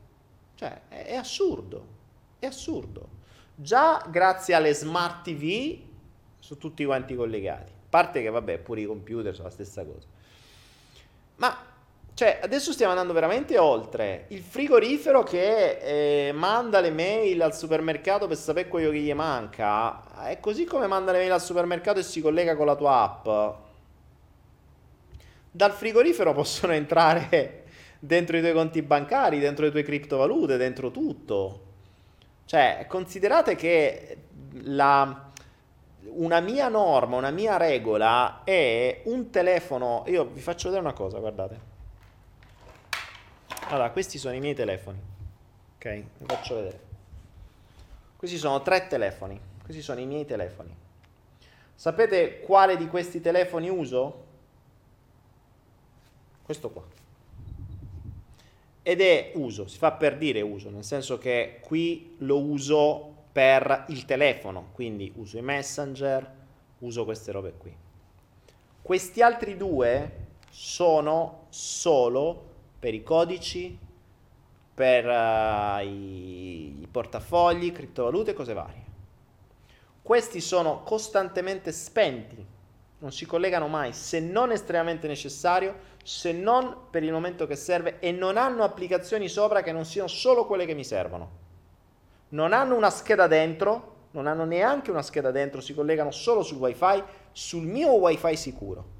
Cioè, 0.54 0.82
è, 0.88 1.04
è 1.06 1.14
assurdo, 1.14 1.86
è 2.38 2.46
assurdo. 2.46 3.08
Già 3.54 4.06
grazie 4.10 4.54
alle 4.54 4.74
smart 4.74 5.24
TV 5.24 5.78
sono 6.40 6.58
tutti 6.58 6.84
quanti 6.84 7.14
collegati. 7.14 7.70
A 7.70 7.88
parte 7.88 8.22
che, 8.22 8.28
vabbè, 8.28 8.58
pure 8.58 8.80
i 8.80 8.86
computer 8.86 9.32
sono 9.32 9.48
la 9.48 9.54
stessa 9.54 9.84
cosa. 9.84 10.06
Ma 11.36 11.56
cioè, 12.20 12.38
adesso 12.42 12.72
stiamo 12.72 12.92
andando 12.92 13.14
veramente 13.14 13.56
oltre. 13.56 14.26
Il 14.28 14.42
frigorifero 14.42 15.22
che 15.22 16.28
eh, 16.28 16.32
manda 16.32 16.80
le 16.80 16.90
mail 16.90 17.40
al 17.40 17.56
supermercato 17.56 18.26
per 18.26 18.36
sapere 18.36 18.68
quello 18.68 18.90
che 18.90 18.98
gli 18.98 19.14
manca, 19.14 20.26
è 20.26 20.38
così 20.38 20.64
come 20.64 20.86
manda 20.86 21.12
le 21.12 21.18
mail 21.18 21.32
al 21.32 21.40
supermercato 21.40 21.98
e 21.98 22.02
si 22.02 22.20
collega 22.20 22.56
con 22.56 22.66
la 22.66 22.76
tua 22.76 23.00
app. 23.00 23.56
Dal 25.50 25.72
frigorifero 25.72 26.34
possono 26.34 26.74
entrare 26.74 27.64
dentro 27.98 28.36
i 28.36 28.40
tuoi 28.40 28.52
conti 28.52 28.82
bancari, 28.82 29.38
dentro 29.38 29.64
le 29.64 29.70
tue 29.70 29.82
criptovalute, 29.82 30.58
dentro 30.58 30.90
tutto. 30.90 31.60
Cioè, 32.44 32.84
considerate 32.86 33.54
che 33.54 34.16
la, 34.64 35.29
una 36.04 36.40
mia 36.40 36.68
norma, 36.68 37.16
una 37.16 37.30
mia 37.30 37.56
regola 37.56 38.42
è 38.44 39.02
un 39.04 39.30
telefono. 39.30 40.04
Io 40.06 40.24
vi 40.24 40.40
faccio 40.40 40.68
vedere 40.68 40.86
una 40.86 40.94
cosa, 40.94 41.18
guardate. 41.18 41.68
Allora, 43.68 43.90
questi 43.90 44.18
sono 44.18 44.34
i 44.34 44.40
miei 44.40 44.54
telefoni. 44.54 44.98
Ok, 45.76 46.04
vi 46.18 46.24
faccio 46.26 46.56
vedere. 46.56 46.80
Questi 48.16 48.36
sono 48.36 48.62
tre 48.62 48.86
telefoni. 48.86 49.40
Questi 49.62 49.82
sono 49.82 50.00
i 50.00 50.06
miei 50.06 50.24
telefoni. 50.24 50.74
Sapete 51.74 52.40
quale 52.40 52.76
di 52.76 52.88
questi 52.88 53.20
telefoni 53.20 53.68
uso? 53.68 54.24
Questo 56.42 56.70
qua. 56.70 56.82
Ed 58.82 59.00
è 59.00 59.32
uso, 59.36 59.68
si 59.68 59.78
fa 59.78 59.92
per 59.92 60.18
dire 60.18 60.40
uso, 60.40 60.68
nel 60.70 60.84
senso 60.84 61.18
che 61.18 61.60
qui 61.62 62.16
lo 62.18 62.40
uso 62.40 63.14
per 63.32 63.84
il 63.88 64.04
telefono, 64.04 64.70
quindi 64.72 65.12
uso 65.16 65.38
i 65.38 65.42
messenger, 65.42 66.38
uso 66.78 67.04
queste 67.04 67.32
robe 67.32 67.54
qui. 67.56 67.74
Questi 68.82 69.22
altri 69.22 69.56
due 69.56 70.28
sono 70.50 71.46
solo 71.50 72.48
per 72.78 72.94
i 72.94 73.02
codici, 73.02 73.78
per 74.74 75.06
uh, 75.06 75.84
i, 75.84 76.80
i 76.80 76.88
portafogli, 76.90 77.72
criptovalute 77.72 78.30
e 78.30 78.34
cose 78.34 78.54
varie. 78.54 78.84
Questi 80.02 80.40
sono 80.40 80.82
costantemente 80.82 81.70
spenti, 81.70 82.44
non 82.98 83.12
si 83.12 83.26
collegano 83.26 83.68
mai 83.68 83.92
se 83.92 84.18
non 84.18 84.50
estremamente 84.50 85.06
necessario, 85.06 85.88
se 86.02 86.32
non 86.32 86.88
per 86.90 87.04
il 87.04 87.12
momento 87.12 87.46
che 87.46 87.54
serve 87.54 88.00
e 88.00 88.10
non 88.10 88.36
hanno 88.36 88.64
applicazioni 88.64 89.28
sopra 89.28 89.62
che 89.62 89.72
non 89.72 89.84
siano 89.84 90.08
solo 90.08 90.46
quelle 90.46 90.64
che 90.64 90.74
mi 90.74 90.84
servono 90.84 91.48
non 92.30 92.52
hanno 92.52 92.76
una 92.76 92.90
scheda 92.90 93.26
dentro, 93.26 94.08
non 94.12 94.26
hanno 94.26 94.44
neanche 94.44 94.90
una 94.90 95.02
scheda 95.02 95.30
dentro, 95.30 95.60
si 95.60 95.74
collegano 95.74 96.10
solo 96.10 96.42
sul 96.42 96.58
wifi, 96.58 97.02
sul 97.32 97.64
mio 97.64 97.92
wifi 97.94 98.36
sicuro. 98.36 98.98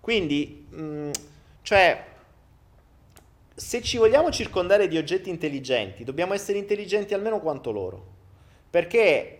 Quindi, 0.00 0.66
mh, 0.68 0.82
mm, 0.82 1.10
cioè, 1.62 2.04
se 3.54 3.82
ci 3.82 3.98
vogliamo 3.98 4.30
circondare 4.30 4.88
di 4.88 4.96
oggetti 4.96 5.30
intelligenti, 5.30 6.04
dobbiamo 6.04 6.34
essere 6.34 6.58
intelligenti 6.58 7.14
almeno 7.14 7.40
quanto 7.40 7.70
loro. 7.70 8.10
Perché 8.68 9.38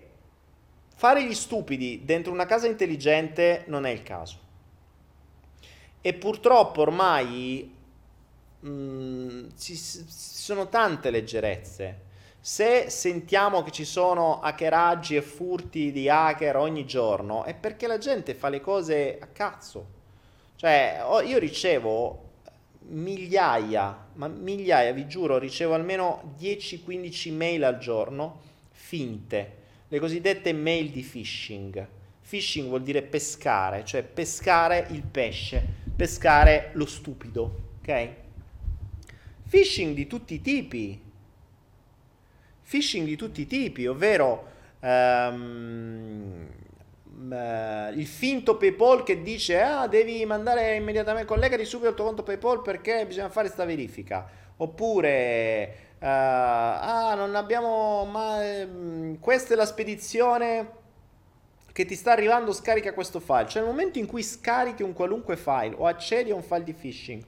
fare 0.94 1.25
gli 1.25 1.35
stupidi 1.35 2.02
dentro 2.04 2.32
una 2.32 2.47
casa 2.47 2.66
intelligente 2.66 3.64
non 3.66 3.87
è 3.87 3.90
il 3.90 4.02
caso. 4.02 4.38
E 6.00 6.14
purtroppo 6.14 6.82
ormai 6.82 7.75
mh, 8.61 8.68
mm, 8.68 9.49
ci, 9.59 9.75
ci 9.76 10.04
sono 10.06 10.68
tante 10.68 11.11
leggerezze 11.11 12.11
se 12.44 12.90
sentiamo 12.90 13.62
che 13.62 13.70
ci 13.70 13.84
sono 13.84 14.40
hackeraggi 14.40 15.14
e 15.14 15.22
furti 15.22 15.92
di 15.92 16.08
hacker 16.08 16.56
ogni 16.56 16.84
giorno, 16.84 17.44
è 17.44 17.54
perché 17.54 17.87
la 17.87 17.99
gente 17.99 18.34
fa 18.34 18.49
le 18.49 18.61
cose 18.61 19.16
a 19.20 19.26
cazzo. 19.26 19.87
Cioè, 20.56 21.04
io 21.25 21.38
ricevo 21.38 22.30
migliaia, 22.88 24.08
ma 24.14 24.26
migliaia, 24.26 24.92
vi 24.92 25.06
giuro, 25.06 25.38
ricevo 25.38 25.75
almeno 25.75 26.34
10-15 26.37 27.32
mail 27.32 27.62
al 27.62 27.78
giorno 27.78 28.40
finte, 28.72 29.56
le 29.87 30.00
cosiddette 30.00 30.52
mail 30.52 30.90
di 30.90 31.02
phishing. 31.02 31.87
Phishing 32.28 32.66
vuol 32.66 32.82
dire 32.82 33.02
pescare, 33.02 33.84
cioè 33.84 34.02
pescare 34.02 34.88
il 34.90 35.02
pesce, 35.02 35.64
pescare 35.94 36.70
lo 36.72 36.87
stupido, 36.87 37.76
ok? 37.83 38.09
Phishing 39.48 39.94
di 39.94 40.09
tutti 40.09 40.35
i 40.35 40.40
tipi, 40.40 41.11
phishing 42.72 43.04
di 43.04 43.16
tutti 43.16 43.42
i 43.42 43.46
tipi, 43.46 43.87
ovvero 43.87 44.46
um, 44.80 46.48
uh, 47.28 47.92
il 47.94 48.06
finto 48.06 48.56
PayPal 48.56 49.02
che 49.02 49.20
dice 49.20 49.61
ah 49.61 49.87
devi 49.87 50.24
mandare 50.24 50.74
immediatamente, 50.76 51.26
collegati 51.26 51.66
subito 51.66 51.90
al 51.90 51.94
tuo 51.94 52.06
conto 52.06 52.22
PayPal 52.22 52.62
perché 52.62 53.04
bisogna 53.04 53.28
fare 53.28 53.48
questa 53.48 53.66
verifica, 53.66 54.26
oppure 54.56 55.76
uh, 55.98 56.06
ah 56.06 57.14
non 57.14 57.35
abbiamo 57.35 58.06
mai, 58.06 59.18
questa 59.20 59.52
è 59.52 59.56
la 59.56 59.66
spedizione 59.66 60.80
che 61.72 61.85
ti 61.85 61.94
sta 61.94 62.12
arrivando, 62.12 62.52
scarica 62.52 62.94
questo 62.94 63.20
file. 63.20 63.48
Cioè 63.48 63.61
nel 63.61 63.70
momento 63.70 63.98
in 63.98 64.06
cui 64.06 64.22
scarichi 64.22 64.82
un 64.82 64.94
qualunque 64.94 65.37
file 65.37 65.74
o 65.76 65.87
accedi 65.87 66.30
a 66.30 66.35
un 66.35 66.42
file 66.42 66.64
di 66.64 66.72
phishing, 66.72 67.22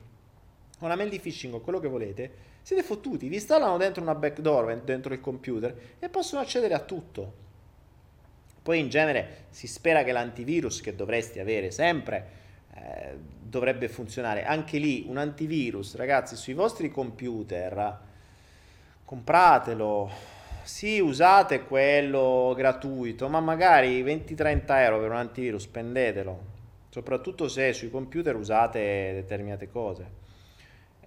una 0.79 0.97
mail 0.97 1.11
di 1.11 1.21
phishing 1.21 1.53
o 1.53 1.61
quello 1.61 1.81
che 1.81 1.89
volete, 1.89 2.53
siete 2.65 2.83
fottuti, 2.83 3.29
vi 3.29 3.35
installano 3.35 3.77
dentro 3.77 4.01
una 4.01 4.15
backdoor, 4.15 4.81
dentro 4.81 5.13
il 5.13 5.21
computer 5.21 5.77
e 5.99 6.09
possono 6.09 6.41
accedere 6.41 6.73
a 6.73 6.79
tutto. 6.79 7.35
Poi 8.63 8.79
in 8.79 8.89
genere 8.89 9.45
si 9.51 9.67
spera 9.67 10.03
che 10.03 10.13
l'antivirus 10.13 10.81
che 10.81 10.97
dovresti 10.97 11.41
avere 11.41 11.71
sempre 11.71 12.27
eh, 12.75 13.19
dovrebbe 13.39 13.91
funzionare. 13.91 14.47
Anche 14.47 14.79
lì 14.79 15.05
un 15.07 15.19
antivirus, 15.19 15.95
ragazzi, 15.97 16.37
sui 16.37 16.55
vostri 16.55 16.91
computer 16.91 17.99
compratelo. 19.05 20.11
Sì, 20.63 21.01
usate 21.01 21.65
quello 21.65 22.55
gratuito, 22.57 23.29
ma 23.29 23.41
magari 23.41 24.03
20-30 24.03 24.65
euro 24.79 25.01
per 25.01 25.11
un 25.11 25.17
antivirus, 25.17 25.65
spendetelo. 25.65 26.53
Soprattutto 26.89 27.47
se 27.47 27.75
sui 27.75 27.91
computer 27.91 28.35
usate 28.35 29.13
determinate 29.13 29.69
cose. 29.69 30.24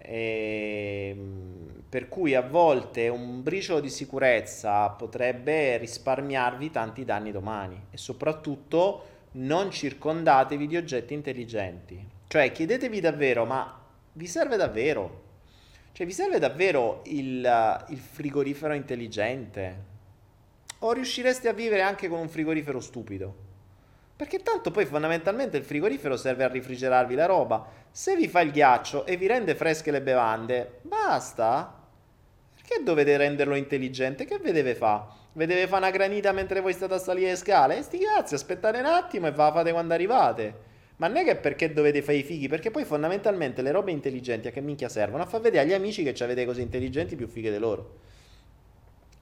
E, 0.01 1.13
ehm, 1.15 1.83
per 1.89 2.09
cui 2.09 2.35
a 2.35 2.41
volte 2.41 3.07
un 3.07 3.41
briciolo 3.41 3.79
di 3.79 3.89
sicurezza 3.89 4.89
potrebbe 4.89 5.77
risparmiarvi 5.77 6.69
tanti 6.69 7.05
danni 7.05 7.31
domani 7.31 7.81
e 7.89 7.97
soprattutto 7.97 9.15
non 9.31 9.71
circondatevi 9.71 10.67
di 10.67 10.75
oggetti 10.75 11.13
intelligenti. 11.13 12.05
Cioè 12.27 12.51
chiedetevi 12.51 12.99
davvero, 12.99 13.45
ma 13.45 13.79
vi 14.13 14.27
serve 14.27 14.57
davvero? 14.57 15.23
Cioè 15.93 16.05
vi 16.05 16.11
serve 16.11 16.39
davvero 16.39 17.01
il, 17.05 17.85
il 17.89 17.97
frigorifero 17.97 18.73
intelligente? 18.73 19.95
O 20.79 20.91
riuscireste 20.91 21.47
a 21.47 21.53
vivere 21.53 21.81
anche 21.81 22.07
con 22.07 22.19
un 22.19 22.29
frigorifero 22.29 22.79
stupido? 22.79 23.46
Perché 24.17 24.41
tanto 24.41 24.71
poi 24.71 24.85
fondamentalmente 24.85 25.57
il 25.57 25.63
frigorifero 25.63 26.17
serve 26.17 26.43
a 26.43 26.47
rifrigerarvi 26.47 27.13
la 27.13 27.27
roba. 27.27 27.63
Se 27.91 28.15
vi 28.15 28.27
fa 28.27 28.41
il 28.41 28.51
ghiaccio 28.51 29.05
e 29.05 29.15
vi 29.15 29.27
rende 29.27 29.53
fresche 29.53 29.91
le 29.91 30.01
bevande, 30.01 30.79
basta. 30.81 31.71
Perché 32.55 32.81
dovete 32.83 33.15
renderlo 33.15 33.53
intelligente? 33.53 34.25
Che 34.25 34.39
vi 34.39 34.51
deve 34.51 34.73
fare? 34.73 35.03
Vi 35.33 35.45
deve 35.45 35.67
fare 35.67 35.83
una 35.83 35.91
granita 35.91 36.31
mentre 36.31 36.61
voi 36.61 36.73
state 36.73 36.95
a 36.95 36.97
salire 36.97 37.29
le 37.29 37.35
scale? 37.35 37.77
E 37.77 37.83
sti 37.83 37.99
cazzi, 37.99 38.33
aspettate 38.33 38.79
un 38.79 38.85
attimo 38.85 39.27
e 39.27 39.31
ve 39.31 39.37
la 39.37 39.51
fate 39.51 39.71
quando 39.71 39.93
arrivate. 39.93 40.65
Ma 40.95 41.05
non 41.05 41.17
è 41.17 41.23
che 41.23 41.35
perché 41.35 41.71
dovete 41.71 42.01
fare 42.01 42.17
i 42.17 42.23
fighi, 42.23 42.47
perché 42.47 42.71
poi 42.71 42.85
fondamentalmente 42.85 43.61
le 43.61 43.69
robe 43.69 43.91
intelligenti 43.91 44.47
a 44.47 44.51
che 44.51 44.61
minchia 44.61 44.89
servono? 44.89 45.21
A 45.21 45.27
far 45.27 45.41
vedere 45.41 45.63
agli 45.63 45.73
amici 45.73 46.01
che 46.01 46.23
avete 46.23 46.43
cose 46.43 46.61
intelligenti 46.61 47.15
più 47.15 47.27
fighe 47.27 47.51
di 47.51 47.59
loro. 47.59 47.99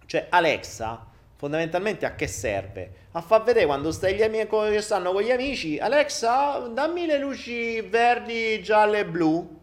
Cioè, 0.06 0.28
Alexa 0.30 1.12
fondamentalmente 1.36 2.06
a 2.06 2.16
che 2.16 2.28
serve? 2.28 3.04
A 3.12 3.22
far 3.22 3.44
vedere 3.44 3.66
quando 3.66 3.92
stai 3.92 4.16
gli 4.16 4.24
amici, 4.24 4.82
stanno 4.82 5.12
con 5.12 5.22
gli 5.22 5.32
amici, 5.32 5.78
Alexa, 5.78 6.60
dammi 6.68 7.06
le 7.06 7.18
luci 7.18 7.82
verdi, 7.82 8.62
gialle 8.62 9.00
e 9.00 9.06
blu. 9.06 9.62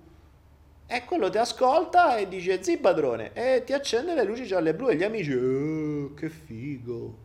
E 0.87 1.05
quello 1.05 1.31
ti 1.31 1.39
ascolta 1.39 2.17
e 2.17 2.29
dice, 2.29 2.63
zi 2.63 2.77
padrone, 2.77 3.33
e 3.33 3.63
ti 3.65 3.73
accende 3.73 4.15
le 4.15 4.25
luci 4.25 4.45
gialle 4.45 4.71
e 4.71 4.75
blu 4.75 4.91
e 4.91 4.97
gli 4.97 5.03
amici, 5.03 5.33
oh, 5.33 6.15
che 6.15 6.29
figo. 6.29 7.19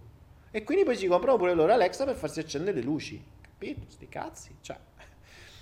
E 0.51 0.63
quindi 0.63 0.86
poi 0.86 0.95
si 0.95 1.07
comprano 1.07 1.38
pure 1.38 1.53
loro 1.53 1.73
Alexa 1.73 2.05
per 2.05 2.15
farsi 2.15 2.39
accendere 2.39 2.77
le 2.77 2.83
luci. 2.83 3.21
Capito? 3.41 3.81
Sti 3.88 4.07
cazzi. 4.07 4.55
Cioè, 4.62 4.77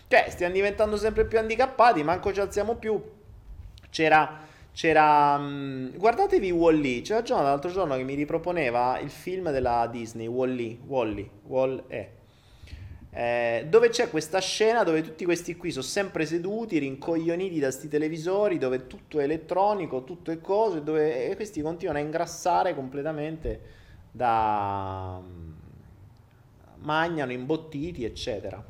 cioè 0.07 0.29
stiamo 0.29 0.53
diventando 0.53 0.97
sempre 0.97 1.25
più 1.25 1.39
handicappati, 1.39 2.03
manco 2.03 2.31
ci 2.31 2.39
alziamo 2.39 2.75
più. 2.75 3.01
C'era 3.89 4.39
c'era. 4.75 5.37
Um, 5.39 5.97
guardatevi 5.97 6.51
Wall-E. 6.51 7.01
C'era 7.01 7.23
John 7.23 7.43
l'altro 7.43 7.71
giorno 7.71 7.95
che 7.95 8.03
mi 8.03 8.13
riproponeva 8.13 8.99
il 8.99 9.09
film 9.09 9.49
della 9.51 9.87
Disney, 9.89 10.27
Wall-E. 10.27 10.77
Wall-E. 10.85 11.29
Wall-E. 11.43 12.11
Eh, 13.17 13.65
dove 13.69 13.87
c'è 13.87 14.09
questa 14.09 14.39
scena 14.39 14.83
dove 14.83 15.01
tutti 15.01 15.23
questi 15.23 15.55
qui 15.55 15.71
sono 15.71 15.85
sempre 15.85 16.25
seduti, 16.25 16.77
rincoglioniti 16.79 17.59
da 17.59 17.71
sti 17.71 17.87
televisori, 17.87 18.57
dove 18.57 18.87
tutto 18.87 19.21
è 19.21 19.23
elettronico, 19.23 20.03
tutto 20.03 20.31
è 20.31 20.41
cose, 20.41 20.83
dove 20.83 21.29
e 21.29 21.35
questi 21.37 21.61
continuano 21.61 21.99
a 21.99 22.01
ingrassare 22.01 22.75
completamente 22.75 23.61
da 24.11 25.21
mangiano 26.79 27.31
imbottiti, 27.31 28.03
eccetera. 28.03 28.61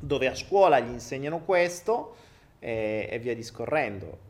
Dove 0.00 0.26
a 0.26 0.34
scuola 0.34 0.80
gli 0.80 0.90
insegnano 0.90 1.40
questo 1.44 2.16
e, 2.58 3.06
e 3.10 3.18
via 3.18 3.34
discorrendo 3.34 4.23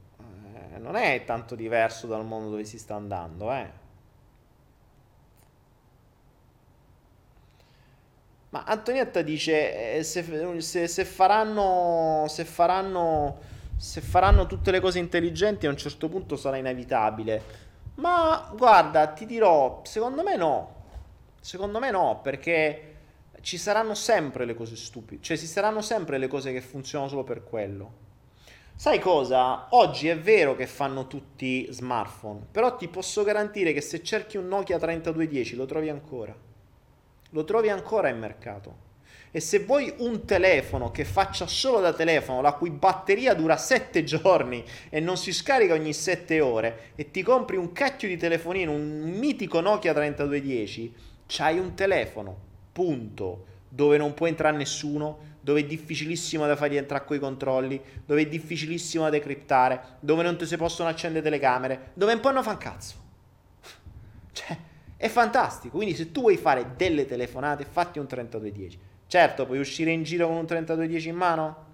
non 0.79 0.97
è 0.97 1.25
tanto 1.25 1.55
diverso 1.55 2.07
dal 2.07 2.25
mondo 2.25 2.51
dove 2.51 2.65
si 2.65 2.79
sta 2.79 2.95
andando, 2.95 3.53
eh. 3.53 3.83
Ma 8.51 8.65
Antonietta 8.65 9.23
dice: 9.23 9.97
eh, 9.97 10.03
se, 10.05 10.61
se, 10.61 10.87
se, 10.87 11.05
faranno, 11.05 12.27
se, 12.29 12.45
faranno, 12.45 13.39
se 13.77 14.01
faranno 14.01 14.47
tutte 14.47 14.71
le 14.71 14.81
cose 14.81 15.01
intelligenti, 15.01 15.67
a 15.67 15.71
un 15.71 15.77
certo 15.77 16.09
punto 16.09 16.37
sarà 16.37 16.57
inevitabile. 16.57 17.43
Ma 17.97 18.53
guarda, 18.57 19.09
ti 19.09 19.27
dirò, 19.27 19.81
secondo 19.85 20.23
me 20.23 20.37
no. 20.37 20.73
Secondo 21.41 21.79
me 21.79 21.91
no, 21.91 22.21
perché 22.23 22.95
ci 23.43 23.59
saranno 23.59 23.95
sempre 23.95 24.45
le 24.47 24.55
cose 24.55 24.77
stupide, 24.77 25.21
cioè 25.21 25.37
ci 25.37 25.47
saranno 25.47 25.83
sempre 25.83 26.17
le 26.17 26.29
cose 26.29 26.53
che 26.53 26.61
funzionano 26.63 27.11
solo 27.11 27.25
per 27.25 27.45
quello. 27.45 28.04
Sai 28.77 28.99
cosa? 28.99 29.69
Oggi 29.71 30.09
è 30.09 30.19
vero 30.19 30.57
che 30.57 30.67
fanno 30.67 31.07
tutti 31.07 31.67
smartphone, 31.71 32.47
però 32.51 32.77
ti 32.77 32.89
posso 32.89 33.23
garantire 33.23 33.73
che 33.73 33.81
se 33.81 34.03
cerchi 34.03 34.37
un 34.37 34.49
Nokia 34.49 34.79
3210 34.79 35.57
lo 35.57 35.65
trovi 35.65 35.89
ancora 35.89 36.53
lo 37.35 37.45
trovi 37.45 37.69
ancora 37.69 38.09
in 38.09 38.19
mercato. 38.19 38.83
E 39.31 39.41
se 39.41 39.59
vuoi 39.59 39.93
un 39.99 40.25
telefono 40.25 40.93
che 40.93 41.05
faccia 41.05 41.49
solo 41.49 41.81
da 41.81 41.93
telefono, 41.93 42.41
la 42.41 42.53
cui 42.53 42.71
batteria 42.71 43.35
dura 43.35 43.57
7 43.57 44.05
giorni 44.05 44.65
e 44.89 45.01
non 45.01 45.17
si 45.17 45.33
scarica 45.33 45.75
ogni 45.75 45.93
7 45.93 46.41
ore, 46.41 46.93
e 46.95 47.11
ti 47.11 47.23
compri 47.23 47.57
un 47.57 47.73
cacchio 47.73 48.07
di 48.07 48.17
telefonino, 48.17 48.71
un 48.71 49.01
mitico 49.01 49.61
Nokia 49.61 49.93
3210, 49.93 50.95
c'hai 51.27 51.59
un 51.59 51.75
telefono, 51.75 52.37
punto, 52.71 53.47
dove 53.69 53.97
non 53.97 54.15
può 54.15 54.29
entrare 54.29 54.57
nessuno, 54.57 55.33
dove 55.45 55.61
è 55.61 55.65
difficilissimo 55.65 56.47
da 56.47 56.57
fargli 56.57 56.79
entrare 56.79 57.05
coi 57.05 57.19
controlli, 57.19 57.79
dove 58.07 58.23
è 58.23 58.27
difficilissimo 58.27 59.05
da 59.05 59.11
decriptare, 59.11 59.99
dove 60.01 60.23
non 60.23 60.39
ti 60.39 60.47
si 60.47 60.57
possono 60.57 60.89
accendere 60.89 61.23
telecamere, 61.23 61.91
dove 61.93 62.15
un 62.15 62.21
po' 62.21 62.31
non 62.31 62.43
fa 62.43 62.53
un 62.53 62.57
cazzo. 62.57 62.95
cioè, 64.33 64.57
è 64.97 65.09
fantastico. 65.09 65.77
Quindi 65.77 65.95
se 65.95 66.11
tu 66.11 66.23
vuoi 66.23 66.39
fare 66.39 66.73
delle 66.79 67.05
telefonate, 67.05 67.67
fatti 67.71 67.99
un 67.99 68.07
3210. 68.07 68.79
Certo, 69.07 69.45
puoi 69.45 69.59
uscire 69.59 69.91
in 69.91 70.03
giro 70.03 70.27
con 70.29 70.37
un 70.37 70.47
3210 70.47 71.09
in 71.11 71.15
mano? 71.15 71.65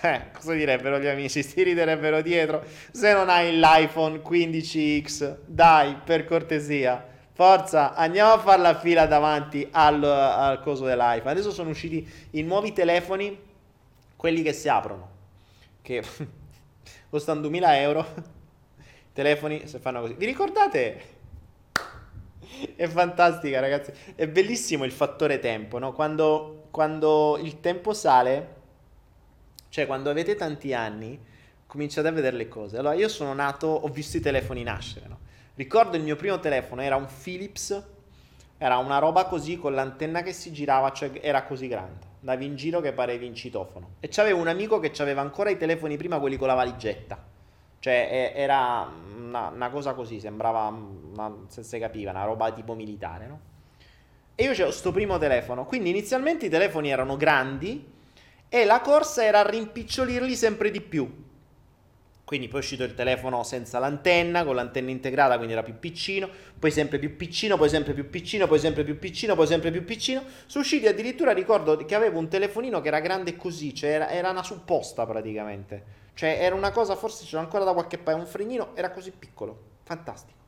Eh, 0.00 0.30
cosa 0.32 0.54
direbbero 0.54 0.98
gli 0.98 1.06
amici? 1.06 1.42
Si 1.42 1.62
riderebbero 1.62 2.22
dietro. 2.22 2.64
Se 2.90 3.12
non 3.12 3.28
hai 3.28 3.58
l'iPhone 3.58 4.22
15X, 4.22 5.36
dai, 5.44 5.98
per 6.02 6.24
cortesia. 6.24 7.06
Forza, 7.36 7.94
andiamo 7.94 8.32
a 8.32 8.38
fare 8.38 8.62
la 8.62 8.78
fila 8.78 9.06
davanti 9.06 9.66
al, 9.72 10.02
al 10.04 10.62
coso 10.62 10.84
dell'iPhone. 10.84 11.32
Adesso 11.32 11.50
sono 11.50 11.70
usciti 11.70 12.08
i 12.30 12.42
nuovi 12.42 12.72
telefoni, 12.72 13.36
quelli 14.14 14.42
che 14.42 14.52
si 14.52 14.68
aprono, 14.68 15.10
che 15.82 16.00
costano 17.10 17.40
2000 17.40 17.80
euro. 17.80 18.06
Telefoni, 19.12 19.66
se 19.66 19.80
fanno 19.80 20.00
così. 20.00 20.14
Vi 20.14 20.26
ricordate 20.26 21.12
è 22.76 22.86
fantastica, 22.86 23.58
ragazzi. 23.58 23.92
È 24.14 24.28
bellissimo 24.28 24.84
il 24.84 24.92
fattore 24.92 25.40
tempo, 25.40 25.78
no? 25.78 25.92
Quando, 25.92 26.68
quando 26.70 27.36
il 27.42 27.58
tempo 27.58 27.92
sale, 27.92 28.54
cioè 29.70 29.86
quando 29.86 30.08
avete 30.08 30.36
tanti 30.36 30.72
anni, 30.72 31.18
cominciate 31.66 32.06
a 32.06 32.12
vedere 32.12 32.36
le 32.36 32.46
cose. 32.46 32.78
Allora, 32.78 32.94
io 32.94 33.08
sono 33.08 33.34
nato, 33.34 33.66
ho 33.66 33.88
visto 33.88 34.16
i 34.18 34.20
telefoni 34.20 34.62
nascere, 34.62 35.08
no? 35.08 35.18
Ricordo 35.54 35.96
il 35.96 36.02
mio 36.02 36.16
primo 36.16 36.38
telefono, 36.40 36.82
era 36.82 36.96
un 36.96 37.06
Philips, 37.22 37.82
era 38.58 38.78
una 38.78 38.98
roba 38.98 39.26
così 39.26 39.58
con 39.58 39.74
l'antenna 39.74 40.22
che 40.22 40.32
si 40.32 40.52
girava, 40.52 40.92
cioè 40.92 41.12
era 41.22 41.44
così 41.44 41.68
grande. 41.68 42.12
Andavi 42.20 42.44
in 42.46 42.56
giro 42.56 42.80
che 42.80 42.92
parevi 42.92 43.26
in 43.26 43.34
citofono. 43.34 43.96
E 44.00 44.08
c'avevo 44.08 44.40
un 44.40 44.48
amico 44.48 44.80
che 44.80 44.92
aveva 44.98 45.20
ancora 45.20 45.50
i 45.50 45.56
telefoni 45.56 45.96
prima, 45.96 46.18
quelli 46.18 46.36
con 46.36 46.48
la 46.48 46.54
valigetta 46.54 47.32
cioè 47.84 48.32
era 48.34 48.90
una, 49.14 49.48
una 49.48 49.68
cosa 49.68 49.92
così, 49.92 50.18
sembrava, 50.18 50.68
una, 50.68 51.30
se 51.48 51.62
si 51.62 51.78
capiva, 51.78 52.12
una 52.12 52.24
roba 52.24 52.50
tipo 52.50 52.72
militare, 52.72 53.26
no? 53.26 53.40
E 54.34 54.44
io 54.44 54.54
c'ho 54.54 54.70
sto 54.70 54.90
primo 54.90 55.18
telefono, 55.18 55.66
quindi 55.66 55.90
inizialmente 55.90 56.46
i 56.46 56.48
telefoni 56.48 56.88
erano 56.88 57.18
grandi 57.18 57.86
e 58.48 58.64
la 58.64 58.80
corsa 58.80 59.22
era 59.22 59.46
rimpicciolirli 59.46 60.34
sempre 60.34 60.70
di 60.70 60.80
più. 60.80 61.23
Quindi 62.24 62.48
poi 62.48 62.60
è 62.60 62.62
uscito 62.62 62.84
il 62.84 62.94
telefono 62.94 63.42
senza 63.42 63.78
l'antenna, 63.78 64.44
con 64.44 64.54
l'antenna 64.54 64.90
integrata, 64.90 65.36
quindi 65.36 65.52
era 65.52 65.62
più 65.62 65.78
piccino, 65.78 66.28
poi 66.58 66.70
sempre 66.70 66.98
più 66.98 67.16
piccino, 67.16 67.58
poi 67.58 67.68
sempre 67.68 67.92
più 67.92 68.08
piccino, 68.08 68.46
poi 68.46 68.58
sempre 68.58 68.82
più 68.82 68.98
piccino, 68.98 69.34
poi 69.34 69.46
sempre 69.46 69.70
più 69.70 69.84
piccino. 69.84 70.22
Sono 70.46 70.64
usciti 70.64 70.86
addirittura, 70.86 71.32
ricordo 71.32 71.76
che 71.76 71.94
avevo 71.94 72.18
un 72.18 72.28
telefonino 72.28 72.80
che 72.80 72.88
era 72.88 73.00
grande 73.00 73.36
così, 73.36 73.74
cioè 73.74 73.90
era, 73.90 74.08
era 74.08 74.30
una 74.30 74.42
supposta 74.42 75.04
praticamente. 75.04 76.02
Cioè 76.14 76.38
era 76.40 76.54
una 76.54 76.70
cosa, 76.70 76.96
forse 76.96 77.26
ce 77.26 77.36
l'ho 77.36 77.42
ancora 77.42 77.64
da 77.64 77.74
qualche 77.74 77.98
paese, 77.98 78.20
un 78.20 78.26
frenino, 78.26 78.74
era 78.74 78.90
così 78.90 79.10
piccolo, 79.10 79.58
fantastico. 79.82 80.38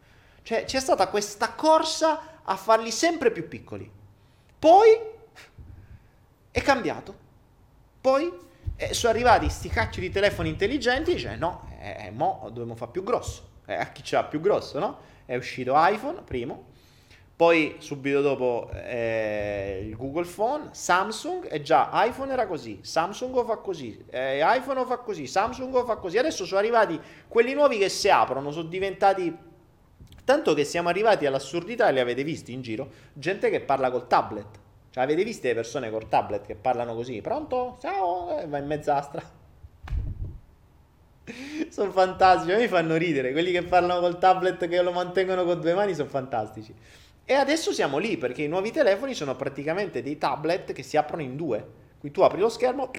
Cioè 0.43 0.65
c'è 0.65 0.81
stata 0.81 1.09
questa 1.09 1.53
corsa 1.53 2.41
a 2.43 2.57
farli 2.57 2.91
sempre 2.91 3.31
più 3.31 3.49
piccoli. 3.49 3.91
Poi 4.59 4.99
è 6.51 6.63
cambiato. 6.63 7.15
Poi 8.01 8.33
eh, 8.77 8.95
sono 8.95 9.13
arrivati 9.13 9.49
sti 9.49 9.69
cacchi 9.69 10.01
di 10.01 10.11
telefoni 10.11 10.51
intelligenti 10.51 11.13
e 11.13 11.15
dice 11.15 11.37
no, 11.37 11.69
eh, 11.81 12.07
eh, 12.07 12.11
mo 12.11 12.43
dobbiamo 12.47 12.75
fare 12.75 12.91
più 12.91 13.03
grosso. 13.03 13.55
Eh, 13.67 13.75
a 13.75 13.87
chi 13.87 14.03
ce 14.03 14.17
l'ha 14.17 14.25
più 14.25 14.41
grosso, 14.41 14.79
no? 14.79 14.99
È 15.25 15.35
uscito 15.35 15.73
iPhone, 15.75 16.23
primo, 16.23 16.67
poi 17.35 17.77
subito 17.81 18.23
dopo 18.23 18.71
eh, 18.73 19.85
il 19.87 19.97
Google 19.97 20.25
Phone, 20.25 20.69
Samsung 20.71 21.49
e 21.51 21.61
già 21.63 21.91
iPhone 21.93 22.33
era 22.33 22.47
così, 22.47 22.79
Samsung 22.83 23.35
lo 23.35 23.45
fa 23.45 23.57
così, 23.57 24.05
eh, 24.11 24.41
iPhone 24.43 24.81
lo 24.81 24.87
fa 24.87 24.99
così, 24.99 25.27
Samsung 25.27 25.73
lo 25.73 25.85
fa 25.85 25.97
così. 25.97 26.19
Adesso 26.19 26.45
sono 26.45 26.61
arrivati 26.61 26.99
quelli 27.29 27.55
nuovi 27.55 27.79
che 27.79 27.89
si 27.89 28.09
aprono, 28.09 28.51
sono 28.53 28.69
diventati 28.69 29.37
tanto 30.25 30.55
che 30.55 30.65
siamo 30.65 30.89
arrivati 30.89 31.27
all'assurdità, 31.27 31.89
li 31.91 32.01
avete 32.01 32.25
visti 32.25 32.53
in 32.53 32.63
giro, 32.63 32.91
gente 33.13 33.51
che 33.51 33.61
parla 33.61 33.91
col 33.91 34.07
tablet. 34.07 34.65
Cioè 34.97 35.05
avete 35.05 35.25
visto 35.25 35.47
le 35.47 35.53
persone 35.53 35.91
col 35.91 36.09
tablet 36.09 36.47
che 36.47 36.55
parlano 36.55 36.95
così, 36.95 37.21
pronto? 37.21 37.77
Ciao, 37.83 38.41
e 38.41 38.47
va 38.47 38.57
in 38.57 38.67
mezza 38.67 38.97
astra. 38.97 39.23
sono 41.69 41.91
fantastici, 41.91 42.57
mi 42.57 42.67
fanno 42.67 42.97
ridere, 42.97 43.33
quelli 43.33 43.53
che 43.53 43.63
parlano 43.63 44.01
col 44.01 44.17
tablet 44.17 44.67
che 44.67 44.81
lo 44.81 44.93
mantengono 44.93 45.45
con 45.45 45.61
due 45.61 45.75
mani 45.75 45.95
sono 45.95 46.09
fantastici. 46.09 46.75
E 47.27 47.35
adesso 47.35 47.75
siamo 47.75 47.99
lì 47.99 48.17
perché 48.17 48.45
i 48.45 48.49
nuovi 48.49 48.71
telefoni 48.71 49.13
sono 49.13 49.37
praticamente 49.37 50.03
dei 50.03 50.17
tablet 50.17 50.73
che 50.73 50.83
si 50.83 50.97
aprono 50.97 51.21
in 51.21 51.37
due. 51.37 51.59
Quindi 52.01 52.17
tu 52.17 52.25
apri 52.25 52.41
lo 52.41 52.49
schermo. 52.49 52.91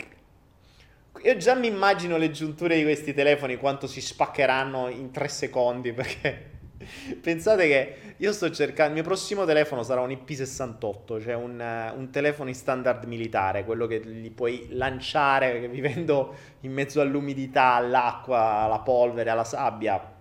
Io 1.23 1.38
già 1.38 1.55
mi 1.55 1.65
immagino 1.65 2.17
le 2.17 2.29
giunture 2.29 2.75
di 2.75 2.83
questi 2.83 3.12
telefoni 3.15 3.57
quanto 3.57 3.88
si 3.88 4.01
spaccheranno 4.01 4.89
in 4.89 5.10
tre 5.10 5.29
secondi 5.29 5.91
perché 5.93 6.56
pensate 7.21 7.67
che 7.67 7.95
io 8.17 8.31
sto 8.31 8.49
cercando 8.51 8.89
il 8.89 8.93
mio 8.95 9.03
prossimo 9.03 9.45
telefono 9.45 9.83
sarà 9.83 10.01
un 10.01 10.09
IP68 10.09 11.21
cioè 11.21 11.33
un, 11.33 11.91
un, 11.95 12.09
telefono 12.11 12.49
in 12.49 12.55
standard 12.55 13.05
militare 13.05 13.65
quello 13.65 13.87
che 13.87 13.99
li 13.99 14.29
puoi 14.29 14.67
lanciare 14.71 15.67
vivendo 15.67 16.35
in 16.61 16.71
mezzo 16.71 17.01
all'umidità 17.01 17.73
all'acqua 17.73 18.59
alla 18.59 18.79
polvere 18.79 19.29
alla 19.29 19.43
sabbia 19.43 20.13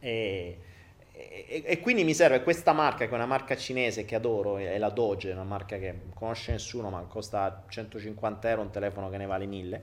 e 0.00 0.58
e, 1.20 1.62
e, 1.64 1.80
quindi 1.80 2.04
mi 2.04 2.14
serve 2.14 2.42
questa 2.42 2.72
marca, 2.72 3.06
che 3.06 3.10
è 3.10 3.14
una 3.14 3.26
marca 3.26 3.56
cinese 3.56 4.04
che 4.04 4.14
adoro, 4.14 4.58
è 4.58 4.78
la 4.78 4.90
Doge, 4.90 5.32
una 5.32 5.44
marca 5.44 5.76
che 5.78 5.94
conosce 6.14 6.52
nessuno, 6.52 6.90
ma 6.90 7.00
costa 7.02 7.64
150 7.68 8.48
euro 8.48 8.62
un 8.62 8.70
telefono 8.70 9.10
che 9.10 9.16
ne 9.16 9.26
vale 9.26 9.46
1000. 9.46 9.82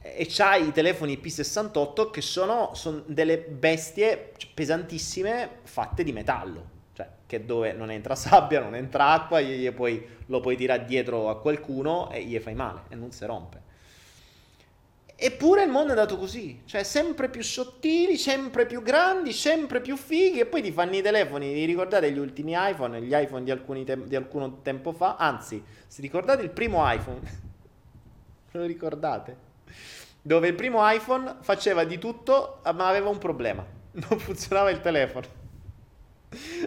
E 0.00 0.26
c'ha 0.28 0.56
i 0.56 0.72
telefoni 0.72 1.18
P68 1.22 2.10
che 2.10 2.20
sono, 2.20 2.70
sono 2.74 3.02
delle 3.06 3.38
bestie 3.38 4.32
pesantissime 4.54 5.60
fatte 5.64 6.04
di 6.04 6.12
metallo. 6.12 6.76
Cioè, 6.92 7.08
che 7.26 7.44
dove 7.44 7.72
non 7.72 7.90
entra 7.90 8.14
sabbia, 8.14 8.60
non 8.60 8.74
entra 8.74 9.12
acqua, 9.12 9.40
gli 9.40 9.70
puoi, 9.72 10.04
lo 10.26 10.40
puoi 10.40 10.56
tirare 10.56 10.84
dietro 10.84 11.28
a 11.28 11.38
qualcuno 11.38 12.10
e 12.10 12.24
gli 12.24 12.38
fai 12.38 12.54
male 12.54 12.82
e 12.88 12.94
non 12.94 13.12
si 13.12 13.24
rompe. 13.24 13.66
Eppure 15.20 15.64
il 15.64 15.70
mondo 15.70 15.88
è 15.88 15.96
andato 15.96 16.16
così, 16.16 16.62
cioè 16.64 16.84
sempre 16.84 17.28
più 17.28 17.42
sottili, 17.42 18.16
sempre 18.16 18.66
più 18.66 18.82
grandi, 18.82 19.32
sempre 19.32 19.80
più 19.80 19.96
fighi 19.96 20.38
e 20.38 20.46
poi 20.46 20.62
ti 20.62 20.70
fanno 20.70 20.94
i 20.94 21.02
telefoni, 21.02 21.52
vi 21.52 21.64
ricordate 21.64 22.12
gli 22.12 22.18
ultimi 22.18 22.52
iPhone, 22.54 23.02
gli 23.02 23.12
iPhone 23.12 23.42
di, 23.42 23.84
te- 23.84 24.06
di 24.06 24.14
alcun 24.14 24.62
tempo 24.62 24.92
fa, 24.92 25.16
anzi, 25.16 25.60
se 25.88 26.02
ricordate 26.02 26.42
il 26.42 26.50
primo 26.50 26.88
iPhone, 26.88 27.18
lo 28.52 28.64
ricordate? 28.64 29.47
Dove 30.20 30.48
il 30.48 30.54
primo 30.54 30.80
iPhone 30.90 31.36
faceva 31.40 31.84
di 31.84 31.98
tutto 31.98 32.60
ma 32.74 32.88
aveva 32.88 33.08
un 33.08 33.18
problema, 33.18 33.64
non 33.92 34.18
funzionava 34.18 34.70
il 34.70 34.80
telefono. 34.80 35.36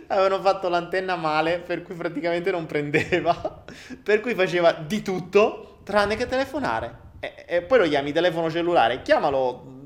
Avevano 0.08 0.42
fatto 0.42 0.70
l'antenna 0.70 1.16
male, 1.16 1.60
per 1.60 1.84
cui 1.84 1.94
praticamente 1.94 2.50
non 2.50 2.66
prendeva, 2.66 3.64
per 4.02 4.20
cui 4.20 4.34
faceva 4.34 4.72
di 4.72 5.02
tutto 5.02 5.80
tranne 5.84 6.16
che 6.16 6.26
telefonare. 6.26 7.10
E, 7.20 7.46
e 7.48 7.62
poi 7.62 7.80
lo 7.80 7.88
chiami 7.88 8.12
telefono 8.12 8.50
cellulare, 8.50 9.02
chiamalo 9.04 9.80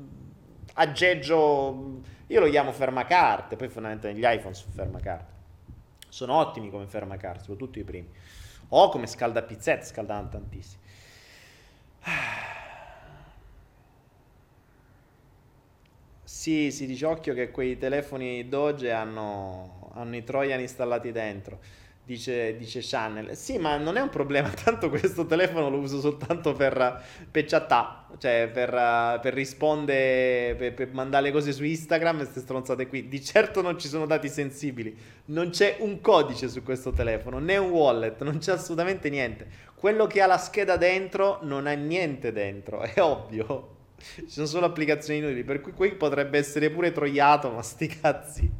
aggeggio, 0.74 2.00
io 2.26 2.40
lo 2.40 2.48
chiamo 2.48 2.72
fermacarte, 2.72 3.56
poi 3.56 3.68
fondamentalmente 3.68 4.20
gli 4.20 4.30
iPhone 4.30 4.54
sono 4.54 4.72
fermacarte. 4.74 5.34
Sono 6.08 6.34
ottimi 6.34 6.70
come 6.70 6.86
fermacarte, 6.86 7.40
soprattutto 7.40 7.78
i 7.78 7.84
primi. 7.84 8.08
O 8.68 8.88
come 8.88 9.06
scaldapizzette, 9.06 9.84
scaldavano 9.84 10.28
tantissimo. 10.30 10.82
Sì, 16.46 16.70
si 16.70 16.86
dice 16.86 17.06
occhio 17.06 17.34
che 17.34 17.50
quei 17.50 17.76
telefoni 17.76 18.48
Doge 18.48 18.92
hanno, 18.92 19.90
hanno 19.94 20.14
i 20.14 20.22
Trojan 20.22 20.60
installati 20.60 21.10
dentro. 21.10 21.58
dice, 22.04 22.56
dice 22.56 22.78
Channel. 22.84 23.34
Sì, 23.36 23.58
ma 23.58 23.76
non 23.78 23.96
è 23.96 24.00
un 24.00 24.10
problema, 24.10 24.48
tanto 24.62 24.88
questo 24.88 25.26
telefono 25.26 25.68
lo 25.68 25.78
uso 25.78 25.98
soltanto 25.98 26.52
per, 26.52 27.02
per 27.28 27.46
chattare, 27.46 28.16
cioè 28.18 28.48
per, 28.52 29.18
per 29.20 29.34
rispondere, 29.34 30.54
per, 30.54 30.74
per, 30.74 30.92
mandare 30.92 31.32
cose 31.32 31.50
su 31.50 31.64
Instagram, 31.64 32.18
queste 32.18 32.38
stronzate 32.38 32.86
qui. 32.86 33.08
Di 33.08 33.20
certo 33.24 33.60
non 33.60 33.76
ci 33.76 33.88
sono 33.88 34.06
dati 34.06 34.28
sensibili, 34.28 34.96
non 35.24 35.50
c'è 35.50 35.78
un 35.80 36.00
codice 36.00 36.48
su 36.48 36.62
questo 36.62 36.92
telefono, 36.92 37.40
né 37.40 37.56
un 37.56 37.70
wallet, 37.70 38.22
non 38.22 38.38
c'è 38.38 38.52
assolutamente 38.52 39.10
niente. 39.10 39.48
Quello 39.74 40.06
che 40.06 40.22
ha 40.22 40.26
la 40.26 40.38
scheda 40.38 40.76
dentro 40.76 41.40
non 41.42 41.66
ha 41.66 41.72
niente 41.72 42.30
dentro, 42.30 42.82
è 42.82 43.02
ovvio. 43.02 43.74
Ci 43.98 44.28
sono 44.28 44.46
solo 44.46 44.66
applicazioni 44.66 45.18
inutili, 45.18 45.44
per 45.44 45.60
cui 45.60 45.72
qui 45.72 45.94
potrebbe 45.94 46.38
essere 46.38 46.70
pure 46.70 46.92
troiato, 46.92 47.50
ma 47.50 47.62
sti 47.62 47.86
cazzi. 47.86 48.50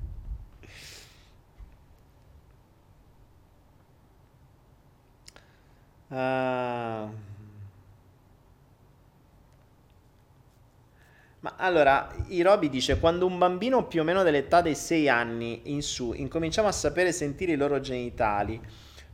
Uh, 6.09 6.14
ma 6.14 7.12
allora, 11.57 12.09
Irobi 12.29 12.68
dice: 12.68 12.99
Quando 12.99 13.27
un 13.27 13.38
bambino 13.38 13.87
più 13.87 14.01
o 14.01 14.05
meno 14.05 14.22
dell'età 14.22 14.61
dei 14.62 14.75
6 14.75 15.09
anni 15.09 15.62
in 15.64 15.83
su 15.83 16.12
incominciamo 16.12 16.68
a 16.68 16.72
sapere 16.72 17.12
sentire 17.12 17.53
i 17.53 17.57
loro 17.57 17.81
genitali, 17.81 18.61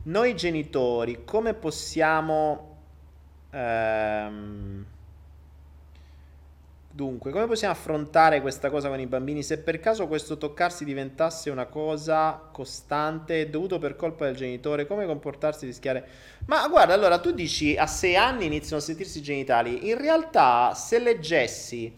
noi 0.03 0.35
genitori 0.35 1.23
come 1.25 1.53
possiamo. 1.53 2.71
Ehm, 3.51 4.85
Dunque, 6.95 7.31
come 7.31 7.47
possiamo 7.47 7.73
affrontare 7.73 8.39
questa 8.39 8.69
cosa 8.69 8.87
con 8.87 8.99
i 8.99 9.07
bambini? 9.07 9.41
Se 9.41 9.57
per 9.57 9.79
caso 9.79 10.07
questo 10.07 10.37
toccarsi 10.37 10.85
diventasse 10.85 11.49
una 11.49 11.65
cosa 11.65 12.49
costante, 12.51 13.49
dovuto 13.49 13.79
per 13.79 13.95
colpa 13.95 14.25
del 14.25 14.35
genitore, 14.35 14.85
come 14.85 15.07
comportarsi, 15.07 15.65
rischiare... 15.65 16.07
Ma 16.45 16.67
guarda, 16.67 16.93
allora 16.93 17.17
tu 17.17 17.31
dici 17.31 17.75
a 17.75 17.87
sei 17.87 18.15
anni 18.15 18.45
iniziano 18.45 18.77
a 18.77 18.85
sentirsi 18.85 19.23
genitali. 19.23 19.89
In 19.89 19.97
realtà, 19.97 20.75
se 20.75 20.99
leggessi 20.99 21.91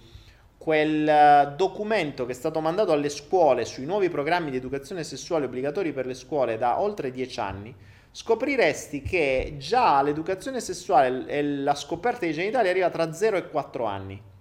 quel 0.58 1.06
eh, 1.06 1.54
documento 1.58 2.26
che 2.26 2.32
è 2.32 2.36
stato 2.36 2.62
mandato 2.62 2.94
alle 2.94 3.10
scuole 3.10 3.66
sui 3.66 3.84
nuovi 3.84 4.08
programmi 4.08 4.50
di 4.50 4.56
educazione 4.56 5.04
sessuale 5.04 5.44
obbligatori 5.44 5.92
per 5.92 6.06
le 6.06 6.14
scuole 6.14 6.58
da 6.58 6.80
oltre 6.80 7.12
dieci 7.12 7.42
anni, 7.42 7.76
scopriresti 8.12 9.02
che 9.02 9.56
già 9.58 10.02
l'educazione 10.02 10.62
sessuale 10.62 11.28
e 11.28 11.44
la 11.44 11.76
scoperta 11.76 12.20
dei 12.20 12.32
genitali 12.32 12.70
arriva 12.70 12.90
tra 12.90 13.12
0 13.12 13.36
e 13.36 13.50
4 13.50 13.84
anni 13.84 14.34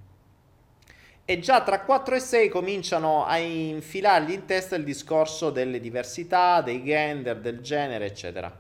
e 1.27 1.39
già 1.39 1.63
tra 1.63 1.81
4 1.81 2.17
e 2.17 2.21
6 2.21 2.49
cominciano 2.51 3.25
a 3.25 3.39
infilargli 3.39 4.33
in 4.33 4.45
testa 4.45 4.77
il 4.77 4.85
discorso 4.85 5.51
delle 5.51 5.81
diversità, 5.81 6.61
dei 6.61 6.85
gender, 6.85 7.41
del 7.41 7.61
genere, 7.61 8.05
eccetera. 8.07 8.55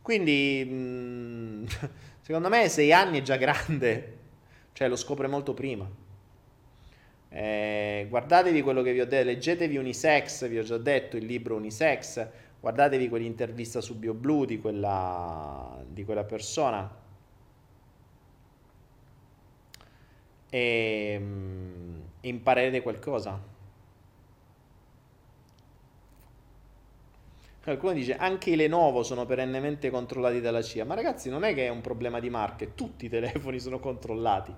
Quindi, 0.00 0.66
mm, 0.66 1.64
secondo 2.22 2.48
me, 2.48 2.68
6 2.68 2.92
anni 2.92 3.18
è 3.18 3.22
già 3.22 3.36
grande, 3.36 4.16
cioè 4.72 4.88
lo 4.88 4.96
scopre 4.96 5.26
molto 5.26 5.52
prima. 5.52 5.88
Eh, 7.32 8.06
guardatevi 8.08 8.62
quello 8.62 8.82
che 8.82 8.92
vi 8.92 9.00
ho 9.00 9.06
detto, 9.06 9.26
leggetevi 9.26 9.76
Unisex, 9.76 10.48
vi 10.48 10.58
ho 10.58 10.62
già 10.62 10.78
detto 10.78 11.16
il 11.16 11.26
libro 11.26 11.56
Unisex, 11.56 12.26
guardatevi 12.58 13.08
quell'intervista 13.08 13.80
su 13.80 13.98
BioBlue 13.98 14.46
di 14.46 14.58
quella, 14.58 15.84
di 15.86 16.04
quella 16.04 16.24
persona. 16.24 16.99
E, 20.50 21.16
mm, 21.18 22.00
imparerete 22.22 22.82
qualcosa. 22.82 23.40
Qualcuno 27.62 27.92
dice 27.92 28.16
anche 28.16 28.50
i 28.50 28.56
Lenovo 28.56 29.02
sono 29.02 29.26
perennemente 29.26 29.90
controllati 29.90 30.40
dalla 30.40 30.62
CIA. 30.62 30.84
Ma 30.84 30.94
ragazzi, 30.94 31.28
non 31.28 31.44
è 31.44 31.54
che 31.54 31.66
è 31.66 31.68
un 31.68 31.80
problema 31.82 32.18
di 32.18 32.30
marche, 32.30 32.74
tutti 32.74 33.04
i 33.04 33.08
telefoni 33.08 33.60
sono 33.60 33.78
controllati. 33.78 34.52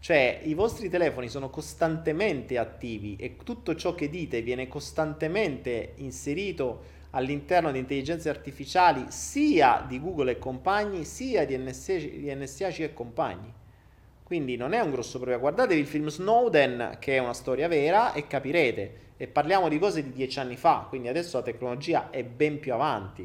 Cioè, 0.00 0.40
i 0.44 0.54
vostri 0.54 0.88
telefoni 0.88 1.28
sono 1.28 1.50
costantemente 1.50 2.56
attivi 2.56 3.16
e 3.16 3.36
tutto 3.44 3.74
ciò 3.74 3.94
che 3.94 4.08
dite 4.08 4.40
viene 4.40 4.66
costantemente 4.66 5.92
inserito 5.96 6.98
all'interno 7.10 7.70
di 7.70 7.78
intelligenze 7.80 8.30
artificiali 8.30 9.04
sia 9.08 9.84
di 9.86 10.00
Google 10.00 10.32
e 10.32 10.38
compagni, 10.38 11.04
sia 11.04 11.44
di 11.44 11.56
NSA, 11.58 12.68
e 12.68 12.92
compagni. 12.94 13.52
Quindi 14.30 14.54
non 14.54 14.74
è 14.74 14.80
un 14.80 14.92
grosso 14.92 15.16
problema. 15.18 15.40
Guardatevi 15.40 15.80
il 15.80 15.88
film 15.88 16.06
Snowden, 16.06 16.98
che 17.00 17.16
è 17.16 17.18
una 17.18 17.32
storia 17.32 17.66
vera, 17.66 18.12
e 18.12 18.28
capirete. 18.28 19.14
E 19.16 19.26
parliamo 19.26 19.68
di 19.68 19.76
cose 19.80 20.04
di 20.04 20.12
dieci 20.12 20.38
anni 20.38 20.56
fa, 20.56 20.86
quindi 20.88 21.08
adesso 21.08 21.38
la 21.38 21.42
tecnologia 21.42 22.10
è 22.10 22.22
ben 22.22 22.60
più 22.60 22.72
avanti. 22.72 23.24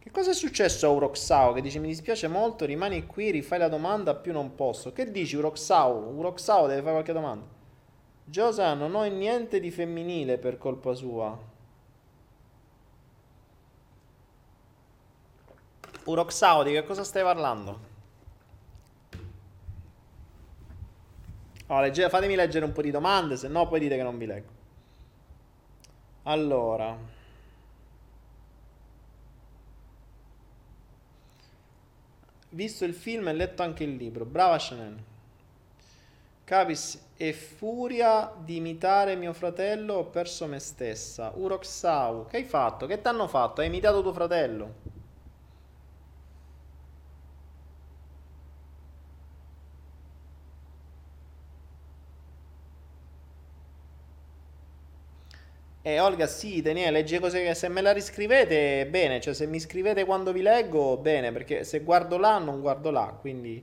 Che 0.00 0.10
cosa 0.10 0.32
è 0.32 0.34
successo 0.34 0.86
a 0.86 0.90
Uroxao? 0.90 1.54
Che 1.54 1.62
dice 1.62 1.78
mi 1.78 1.88
dispiace 1.88 2.28
molto, 2.28 2.66
rimani 2.66 3.06
qui, 3.06 3.30
rifai 3.30 3.60
la 3.60 3.68
domanda, 3.68 4.14
più 4.14 4.32
non 4.32 4.54
posso. 4.54 4.92
Che 4.92 5.10
dici 5.10 5.34
Uroxao? 5.36 6.12
Uroxao 6.14 6.66
deve 6.66 6.82
fare 6.82 6.92
qualche 6.92 7.14
domanda. 7.14 7.46
Giosa, 8.22 8.74
non 8.74 8.94
ho 8.94 9.04
niente 9.04 9.60
di 9.60 9.70
femminile 9.70 10.36
per 10.36 10.58
colpa 10.58 10.92
sua. 10.92 11.52
Uroxao, 16.04 16.62
di 16.62 16.72
che 16.72 16.84
cosa 16.84 17.04
stai 17.04 17.22
parlando? 17.22 17.92
Oh, 21.68 21.80
legge, 21.80 22.08
fatemi 22.10 22.34
leggere 22.34 22.64
un 22.64 22.72
po' 22.72 22.82
di 22.82 22.90
domande, 22.90 23.36
se 23.36 23.48
no 23.48 23.66
poi 23.66 23.80
dite 23.80 23.96
che 23.96 24.02
non 24.02 24.18
vi 24.18 24.26
leggo. 24.26 24.52
Allora. 26.24 26.96
Visto 32.50 32.84
il 32.84 32.94
film 32.94 33.28
e 33.28 33.32
letto 33.32 33.62
anche 33.62 33.84
il 33.84 33.96
libro. 33.96 34.24
Brava 34.24 34.56
Chanel. 34.58 34.96
Capis 36.44 37.02
e 37.16 37.32
furia 37.32 38.32
di 38.36 38.56
imitare 38.56 39.16
mio 39.16 39.32
fratello 39.32 39.94
ho 39.94 40.04
perso 40.04 40.46
me 40.46 40.58
stessa. 40.58 41.32
Uroxau, 41.34 42.26
che 42.26 42.36
hai 42.36 42.44
fatto? 42.44 42.86
Che 42.86 43.00
t'hanno 43.00 43.26
fatto? 43.26 43.62
Hai 43.62 43.68
imitato 43.68 44.02
tuo 44.02 44.12
fratello? 44.12 44.83
E 55.86 56.00
Olga, 56.00 56.26
sì, 56.26 56.62
Daniele, 56.62 56.90
leggi 56.90 57.18
cose 57.18 57.42
che 57.44 57.54
se 57.54 57.68
me 57.68 57.80
la 57.82 57.92
riscrivete, 57.92 58.86
bene, 58.86 59.20
cioè 59.20 59.34
se 59.34 59.46
mi 59.46 59.60
scrivete 59.60 60.04
quando 60.04 60.32
vi 60.32 60.40
leggo, 60.40 60.96
bene, 60.96 61.30
perché 61.30 61.62
se 61.64 61.80
guardo 61.80 62.16
là, 62.16 62.38
non 62.38 62.60
guardo 62.62 62.90
là, 62.90 63.14
quindi 63.20 63.62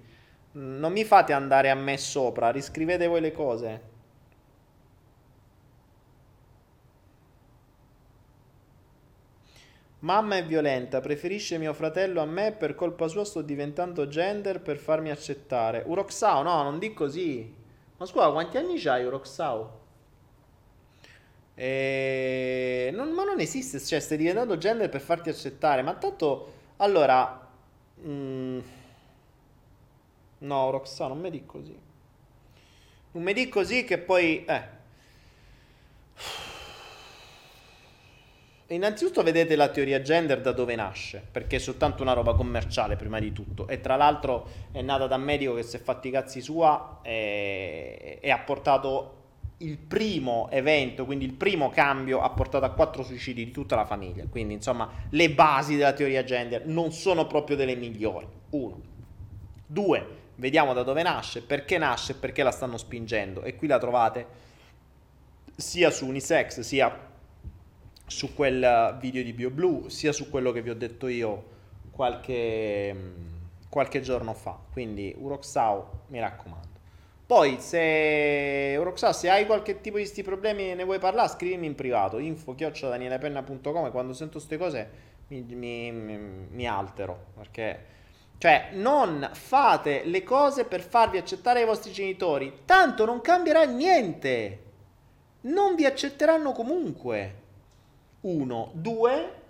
mm, 0.57 0.77
non 0.79 0.91
mi 0.91 1.03
fate 1.03 1.33
andare 1.33 1.69
a 1.71 1.75
me 1.75 1.97
sopra, 1.97 2.51
riscrivete 2.51 3.07
voi 3.07 3.21
le 3.21 3.31
cose. 3.31 3.81
Mamma 9.99 10.35
è 10.37 10.45
violenta, 10.45 10.99
preferisce 10.99 11.57
mio 11.57 11.73
fratello 11.73 12.21
a 12.21 12.25
me, 12.25 12.51
per 12.51 12.75
colpa 12.75 13.07
sua 13.07 13.25
sto 13.25 13.41
diventando 13.41 14.07
gender 14.07 14.61
per 14.61 14.77
farmi 14.77 15.09
accettare. 15.09 15.83
Uroxao, 15.87 16.43
no, 16.43 16.61
non 16.61 16.77
di 16.77 16.93
così. 16.93 17.51
Ma 17.97 18.05
scusa, 18.05 18.29
quanti 18.31 18.57
anni 18.57 18.77
c'hai 18.79 19.05
Uroxao? 19.05 19.80
E... 21.53 22.89
Non, 22.93 23.11
ma 23.11 23.23
non 23.23 23.39
esiste, 23.39 23.79
cioè 23.79 23.99
stai 23.99 24.17
diventando 24.17 24.57
gender 24.57 24.89
per 24.89 25.01
farti 25.01 25.29
accettare, 25.29 25.81
ma 25.81 25.93
tanto... 25.93 26.53
Allora... 26.77 27.47
Mm, 28.05 28.59
no, 30.39 30.69
Roxana, 30.69 31.13
non 31.13 31.19
mi 31.19 31.29
dici 31.29 31.45
così. 31.45 31.77
Non 33.11 33.23
mi 33.23 33.33
dici 33.33 33.49
così 33.49 33.83
che 33.83 33.97
poi... 33.97 34.45
Eh. 34.45 34.79
Innanzitutto 38.67 39.21
vedete 39.21 39.57
la 39.57 39.67
teoria 39.67 40.01
gender 40.01 40.39
da 40.39 40.53
dove 40.53 40.75
nasce, 40.75 41.21
perché 41.29 41.57
è 41.57 41.59
soltanto 41.59 42.03
una 42.03 42.13
roba 42.13 42.33
commerciale 42.33 42.95
prima 42.95 43.19
di 43.19 43.33
tutto 43.33 43.67
e 43.67 43.81
tra 43.81 43.97
l'altro 43.97 44.47
è 44.71 44.81
nata 44.81 45.07
da 45.07 45.17
un 45.17 45.23
medico 45.23 45.53
che 45.55 45.63
si 45.63 45.75
è 45.75 45.79
fatti 45.79 46.07
i 46.07 46.11
cazzi 46.11 46.39
sua 46.39 46.99
e, 47.01 48.19
e 48.21 48.31
ha 48.31 48.39
portato 48.39 49.20
il 49.63 49.77
primo 49.77 50.49
evento, 50.51 51.05
quindi 51.05 51.25
il 51.25 51.33
primo 51.33 51.69
cambio 51.69 52.21
ha 52.21 52.29
portato 52.29 52.65
a 52.65 52.71
quattro 52.71 53.03
suicidi 53.03 53.45
di 53.45 53.51
tutta 53.51 53.75
la 53.75 53.85
famiglia. 53.85 54.25
Quindi, 54.27 54.53
insomma, 54.53 54.89
le 55.09 55.31
basi 55.31 55.75
della 55.75 55.93
teoria 55.93 56.23
gender 56.23 56.65
non 56.65 56.91
sono 56.91 57.27
proprio 57.27 57.55
delle 57.55 57.75
migliori. 57.75 58.27
Uno. 58.51 58.81
Due, 59.65 60.07
vediamo 60.35 60.73
da 60.73 60.83
dove 60.83 61.03
nasce, 61.03 61.41
perché 61.41 61.77
nasce 61.77 62.13
e 62.13 62.15
perché 62.15 62.43
la 62.43 62.51
stanno 62.51 62.77
spingendo. 62.77 63.43
E 63.43 63.55
qui 63.55 63.67
la 63.67 63.77
trovate 63.79 64.25
sia 65.55 65.89
su 65.91 66.07
Unisex, 66.07 66.59
sia 66.61 67.09
su 68.05 68.33
quel 68.33 68.97
video 68.99 69.23
di 69.23 69.33
BioBlue, 69.33 69.89
sia 69.89 70.11
su 70.11 70.29
quello 70.29 70.51
che 70.51 70.61
vi 70.61 70.69
ho 70.69 70.75
detto 70.75 71.07
io 71.07 71.45
qualche, 71.91 72.95
qualche 73.69 74.01
giorno 74.01 74.33
fa. 74.33 74.59
Quindi, 74.71 75.15
Uroxao, 75.17 76.05
mi 76.07 76.19
raccomando. 76.19 76.70
Poi, 77.31 77.61
se 77.61 78.75
Roxas, 78.75 79.19
se 79.19 79.29
hai 79.29 79.45
qualche 79.45 79.79
tipo 79.79 79.95
di 79.95 80.03
questi 80.03 80.21
problemi 80.21 80.71
e 80.71 80.75
ne 80.75 80.83
vuoi 80.83 80.99
parlare, 80.99 81.29
scrivimi 81.29 81.65
in 81.65 81.75
privato. 81.75 82.17
Info 82.17 82.53
quando 83.89 84.11
sento 84.11 84.33
queste 84.33 84.57
cose 84.57 84.89
mi, 85.29 85.41
mi, 85.41 85.91
mi, 86.51 86.67
altero. 86.67 87.27
Perché, 87.37 87.85
cioè, 88.37 88.71
non 88.73 89.29
fate 89.31 90.01
le 90.03 90.23
cose 90.23 90.65
per 90.65 90.81
farvi 90.81 91.19
accettare 91.19 91.61
i 91.61 91.65
vostri 91.65 91.93
genitori. 91.93 92.63
Tanto 92.65 93.05
non 93.05 93.21
cambierà 93.21 93.63
niente. 93.63 94.63
Non 95.43 95.75
vi 95.75 95.85
accetteranno 95.85 96.51
comunque. 96.51 97.35
Uno. 98.19 98.71
Due 98.73 99.40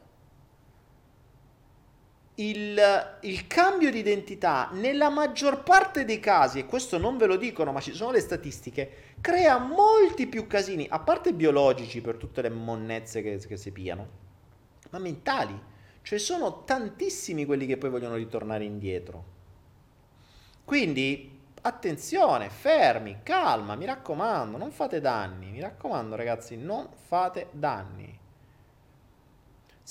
il, 2.49 3.17
il, 3.21 3.47
cambio 3.47 3.91
di 3.91 3.99
identità 3.99 4.69
nella 4.71 5.09
maggior 5.09 5.63
parte 5.63 6.05
dei 6.05 6.19
casi, 6.19 6.59
e 6.59 6.65
questo 6.65 6.97
non 6.97 7.17
ve 7.17 7.25
lo 7.25 7.35
dicono, 7.35 7.71
ma 7.71 7.81
ci 7.81 7.93
sono 7.93 8.11
le 8.11 8.19
statistiche, 8.19 9.15
crea 9.21 9.57
molti 9.57 10.27
più 10.27 10.47
casini, 10.47 10.87
a 10.89 10.99
parte 10.99 11.33
biologici 11.33 12.01
per 12.01 12.17
tutte 12.17 12.41
le 12.41 12.49
monnezze 12.49 13.21
che, 13.21 13.37
che 13.37 13.57
si 13.57 13.71
piano, 13.71 14.07
ma 14.89 14.99
mentali. 14.99 15.69
Cioè 16.03 16.17
sono 16.17 16.63
tantissimi 16.63 17.45
quelli 17.45 17.67
che 17.67 17.77
poi 17.77 17.91
vogliono 17.91 18.15
ritornare 18.15 18.63
indietro. 18.63 19.23
Quindi 20.65 21.39
attenzione, 21.61 22.49
fermi, 22.49 23.19
calma, 23.23 23.75
mi 23.75 23.85
raccomando, 23.85 24.57
non 24.57 24.71
fate 24.71 24.99
danni, 24.99 25.51
mi 25.51 25.59
raccomando 25.59 26.15
ragazzi, 26.15 26.57
non 26.57 26.87
fate 27.07 27.49
danni. 27.51 28.19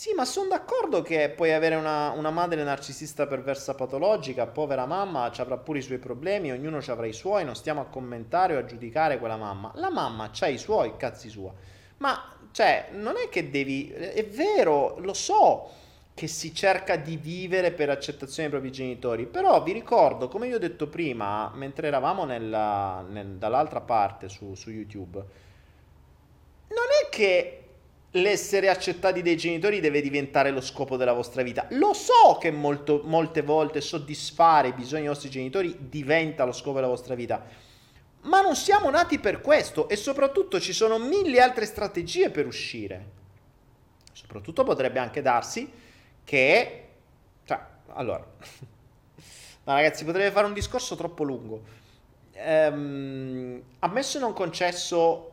Sì, 0.01 0.15
ma 0.15 0.25
sono 0.25 0.49
d'accordo 0.49 1.03
che 1.03 1.29
puoi 1.29 1.53
avere 1.53 1.75
una, 1.75 2.13
una, 2.13 2.31
madre 2.31 2.65
narcisista 2.65 3.27
perversa 3.27 3.75
patologica, 3.75 4.47
povera 4.47 4.87
mamma, 4.87 5.31
ci 5.31 5.43
avrà 5.43 5.59
pure 5.59 5.81
i 5.81 5.83
suoi 5.83 5.99
problemi, 5.99 6.51
ognuno 6.51 6.81
ci 6.81 6.91
avrà 6.91 7.05
i 7.05 7.13
suoi, 7.13 7.45
non 7.45 7.55
stiamo 7.55 7.83
a 7.83 7.85
commentare 7.85 8.57
o 8.57 8.61
a 8.61 8.65
giudicare 8.65 9.19
quella 9.19 9.37
mamma. 9.37 9.73
La 9.75 9.91
mamma 9.91 10.31
ha 10.41 10.49
i 10.49 10.57
suoi 10.57 10.97
cazzi 10.97 11.29
sua. 11.29 11.53
Ma, 11.99 12.35
cioè, 12.51 12.89
non 12.93 13.17
è 13.19 13.29
che 13.29 13.51
devi... 13.51 13.91
È 13.91 14.25
vero, 14.25 14.97
lo 15.01 15.13
so 15.13 15.69
che 16.15 16.29
si 16.29 16.55
cerca 16.55 16.97
di 16.97 17.19
vivere 17.19 17.71
per 17.71 17.91
accettazione 17.91 18.49
dei 18.49 18.59
propri 18.59 18.75
genitori, 18.75 19.27
però 19.27 19.63
vi 19.63 19.73
ricordo, 19.73 20.29
come 20.29 20.47
vi 20.49 20.55
ho 20.55 20.59
detto 20.59 20.89
prima, 20.89 21.53
mentre 21.55 21.89
eravamo 21.89 22.25
nella, 22.25 23.05
nel, 23.07 23.37
dall'altra 23.37 23.83
parte 23.83 24.31
su, 24.31 24.55
su 24.55 24.71
YouTube, 24.71 25.19
non 26.69 26.87
è 27.03 27.11
che 27.11 27.60
l'essere 28.13 28.69
accettati 28.69 29.23
dai 29.23 29.37
genitori 29.37 29.81
deve 29.81 30.01
diventare 30.01 30.51
lo 30.51 30.61
scopo 30.61 30.97
della 30.97 31.13
vostra 31.13 31.43
vita. 31.43 31.67
Lo 31.71 31.93
so 31.93 32.39
che 32.41 32.51
molto, 32.51 33.03
molte 33.05 33.43
volte 33.43 33.81
soddisfare 33.81 34.69
i 34.69 34.73
bisogni 34.73 35.03
dei 35.03 35.11
vostri 35.11 35.31
genitori 35.31 35.77
diventa 35.79 36.45
lo 36.45 36.53
scopo 36.53 36.77
della 36.77 36.89
vostra 36.89 37.15
vita, 37.15 37.45
ma 38.23 38.41
non 38.41 38.57
siamo 38.57 38.91
nati 38.91 39.19
per 39.19 39.41
questo 39.41 39.89
e 39.89 39.97
soprattutto 39.97 40.61
ci 40.61 40.73
sono 40.73 40.99
mille 40.99 41.41
altre 41.41 41.67
strategie 41.67 42.31
per 42.31 42.47
uscire. 42.47 43.19
Soprattutto 44.13 44.65
potrebbe 44.65 44.99
anche 44.99 45.23
darsi 45.23 45.71
che... 46.25 46.89
Cioè, 47.45 47.59
allora... 47.95 48.19
no, 49.65 49.75
ragazzi, 49.75 50.05
potrebbe 50.05 50.31
fare 50.33 50.47
un 50.47 50.53
discorso 50.53 50.97
troppo 50.97 51.23
lungo. 51.23 51.79
Ehm, 52.33 53.63
ammesso 53.79 54.19
e 54.19 54.21
non 54.21 54.33
concesso 54.33 55.30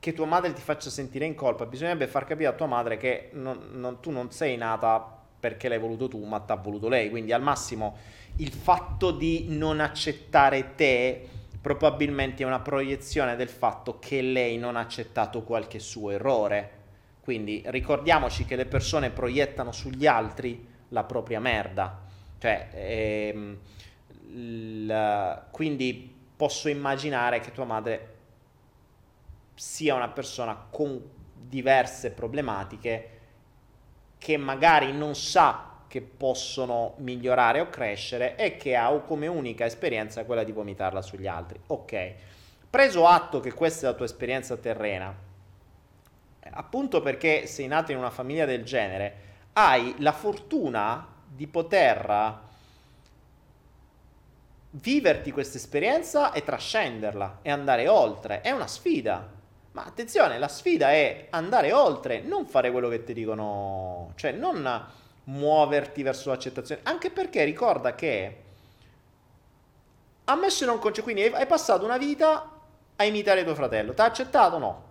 che 0.00 0.12
tua 0.12 0.26
madre 0.26 0.52
ti 0.52 0.60
faccia 0.60 0.90
sentire 0.90 1.24
in 1.24 1.34
colpa, 1.34 1.66
bisognerebbe 1.66 2.06
far 2.06 2.24
capire 2.24 2.48
a 2.48 2.52
tua 2.52 2.66
madre 2.66 2.96
che 2.96 3.30
non, 3.32 3.70
non, 3.72 4.00
tu 4.00 4.10
non 4.10 4.30
sei 4.30 4.56
nata 4.56 5.16
perché 5.40 5.68
l'hai 5.68 5.78
voluto 5.78 6.08
tu, 6.08 6.24
ma 6.24 6.40
ti 6.40 6.52
ha 6.52 6.56
voluto 6.56 6.88
lei. 6.88 7.10
Quindi 7.10 7.32
al 7.32 7.42
massimo 7.42 7.96
il 8.36 8.52
fatto 8.52 9.10
di 9.10 9.46
non 9.48 9.80
accettare 9.80 10.74
te 10.74 11.28
probabilmente 11.60 12.42
è 12.42 12.46
una 12.46 12.60
proiezione 12.60 13.34
del 13.36 13.48
fatto 13.48 13.98
che 13.98 14.22
lei 14.22 14.56
non 14.58 14.76
ha 14.76 14.80
accettato 14.80 15.42
qualche 15.42 15.78
suo 15.80 16.10
errore. 16.10 16.76
Quindi 17.20 17.62
ricordiamoci 17.66 18.44
che 18.44 18.56
le 18.56 18.66
persone 18.66 19.10
proiettano 19.10 19.72
sugli 19.72 20.06
altri 20.06 20.66
la 20.90 21.04
propria 21.04 21.40
merda. 21.40 22.00
Cioè, 22.38 22.68
ehm, 22.72 23.58
l- 24.34 25.42
quindi 25.50 26.14
posso 26.36 26.68
immaginare 26.68 27.40
che 27.40 27.50
tua 27.52 27.64
madre 27.64 28.17
sia 29.58 29.94
una 29.94 30.08
persona 30.08 30.56
con 30.70 31.02
diverse 31.34 32.12
problematiche 32.12 33.10
che 34.16 34.36
magari 34.36 34.92
non 34.92 35.16
sa 35.16 35.80
che 35.88 36.00
possono 36.00 36.94
migliorare 36.98 37.60
o 37.60 37.68
crescere 37.68 38.36
e 38.36 38.56
che 38.56 38.76
ha 38.76 38.90
come 39.00 39.26
unica 39.26 39.64
esperienza 39.64 40.24
quella 40.24 40.44
di 40.44 40.52
vomitarla 40.52 41.02
sugli 41.02 41.26
altri. 41.26 41.58
Ok, 41.66 42.14
preso 42.70 43.06
atto 43.06 43.40
che 43.40 43.52
questa 43.52 43.86
è 43.86 43.90
la 43.90 43.96
tua 43.96 44.04
esperienza 44.04 44.56
terrena, 44.56 45.12
appunto 46.50 47.00
perché 47.00 47.46
sei 47.46 47.66
nato 47.66 47.90
in 47.90 47.98
una 47.98 48.10
famiglia 48.10 48.44
del 48.44 48.62
genere, 48.64 49.26
hai 49.54 49.96
la 49.98 50.12
fortuna 50.12 51.06
di 51.26 51.48
poter 51.48 52.46
viverti 54.70 55.32
questa 55.32 55.56
esperienza 55.56 56.32
e 56.32 56.44
trascenderla 56.44 57.38
e 57.42 57.50
andare 57.50 57.88
oltre. 57.88 58.42
È 58.42 58.50
una 58.50 58.66
sfida. 58.66 59.36
Ma 59.78 59.84
attenzione, 59.84 60.40
la 60.40 60.48
sfida 60.48 60.90
è 60.90 61.28
andare 61.30 61.72
oltre, 61.72 62.20
non 62.20 62.46
fare 62.46 62.72
quello 62.72 62.88
che 62.88 63.04
ti 63.04 63.12
dicono, 63.12 64.10
cioè 64.16 64.32
non 64.32 64.86
muoverti 65.22 66.02
verso 66.02 66.30
l'accettazione, 66.30 66.80
anche 66.82 67.10
perché 67.10 67.44
ricorda 67.44 67.94
che 67.94 68.42
ammesso 70.24 70.66
non 70.66 70.80
conce, 70.80 71.02
quindi 71.02 71.22
hai 71.22 71.46
passato 71.46 71.84
una 71.84 71.96
vita 71.96 72.50
a 72.96 73.04
imitare 73.04 73.44
tuo 73.44 73.54
fratello, 73.54 73.94
ti 73.94 74.00
ha 74.00 74.06
accettato? 74.06 74.58
No. 74.58 74.86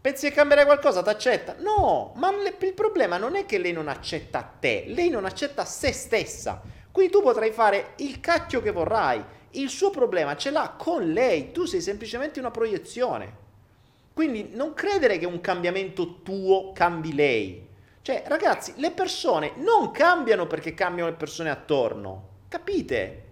Pensi 0.00 0.28
che 0.28 0.34
cambierai 0.36 0.64
qualcosa? 0.64 1.02
Ti 1.02 1.08
accetta? 1.08 1.56
No, 1.58 2.12
ma 2.14 2.30
le, 2.30 2.54
il 2.56 2.74
problema 2.74 3.16
non 3.16 3.34
è 3.34 3.44
che 3.46 3.58
lei 3.58 3.72
non 3.72 3.88
accetta 3.88 4.48
te, 4.60 4.84
lei 4.86 5.08
non 5.08 5.24
accetta 5.24 5.64
se 5.64 5.90
stessa. 5.90 6.62
Quindi 6.92 7.10
tu 7.10 7.20
potrai 7.20 7.50
fare 7.50 7.94
il 7.96 8.20
cacchio 8.20 8.62
che 8.62 8.70
vorrai. 8.70 9.24
Il 9.54 9.70
suo 9.70 9.90
problema 9.90 10.36
ce 10.36 10.52
l'ha 10.52 10.76
con 10.78 11.10
lei, 11.10 11.50
tu 11.50 11.64
sei 11.64 11.80
semplicemente 11.80 12.38
una 12.38 12.52
proiezione. 12.52 13.39
Quindi 14.20 14.50
non 14.52 14.74
credere 14.74 15.16
che 15.16 15.24
un 15.24 15.40
cambiamento 15.40 16.20
tuo 16.20 16.72
cambi 16.72 17.14
lei. 17.14 17.66
Cioè, 18.02 18.24
ragazzi, 18.26 18.74
le 18.76 18.90
persone 18.90 19.52
non 19.56 19.92
cambiano 19.92 20.46
perché 20.46 20.74
cambiano 20.74 21.08
le 21.08 21.16
persone 21.16 21.48
attorno. 21.48 22.28
Capite? 22.48 23.24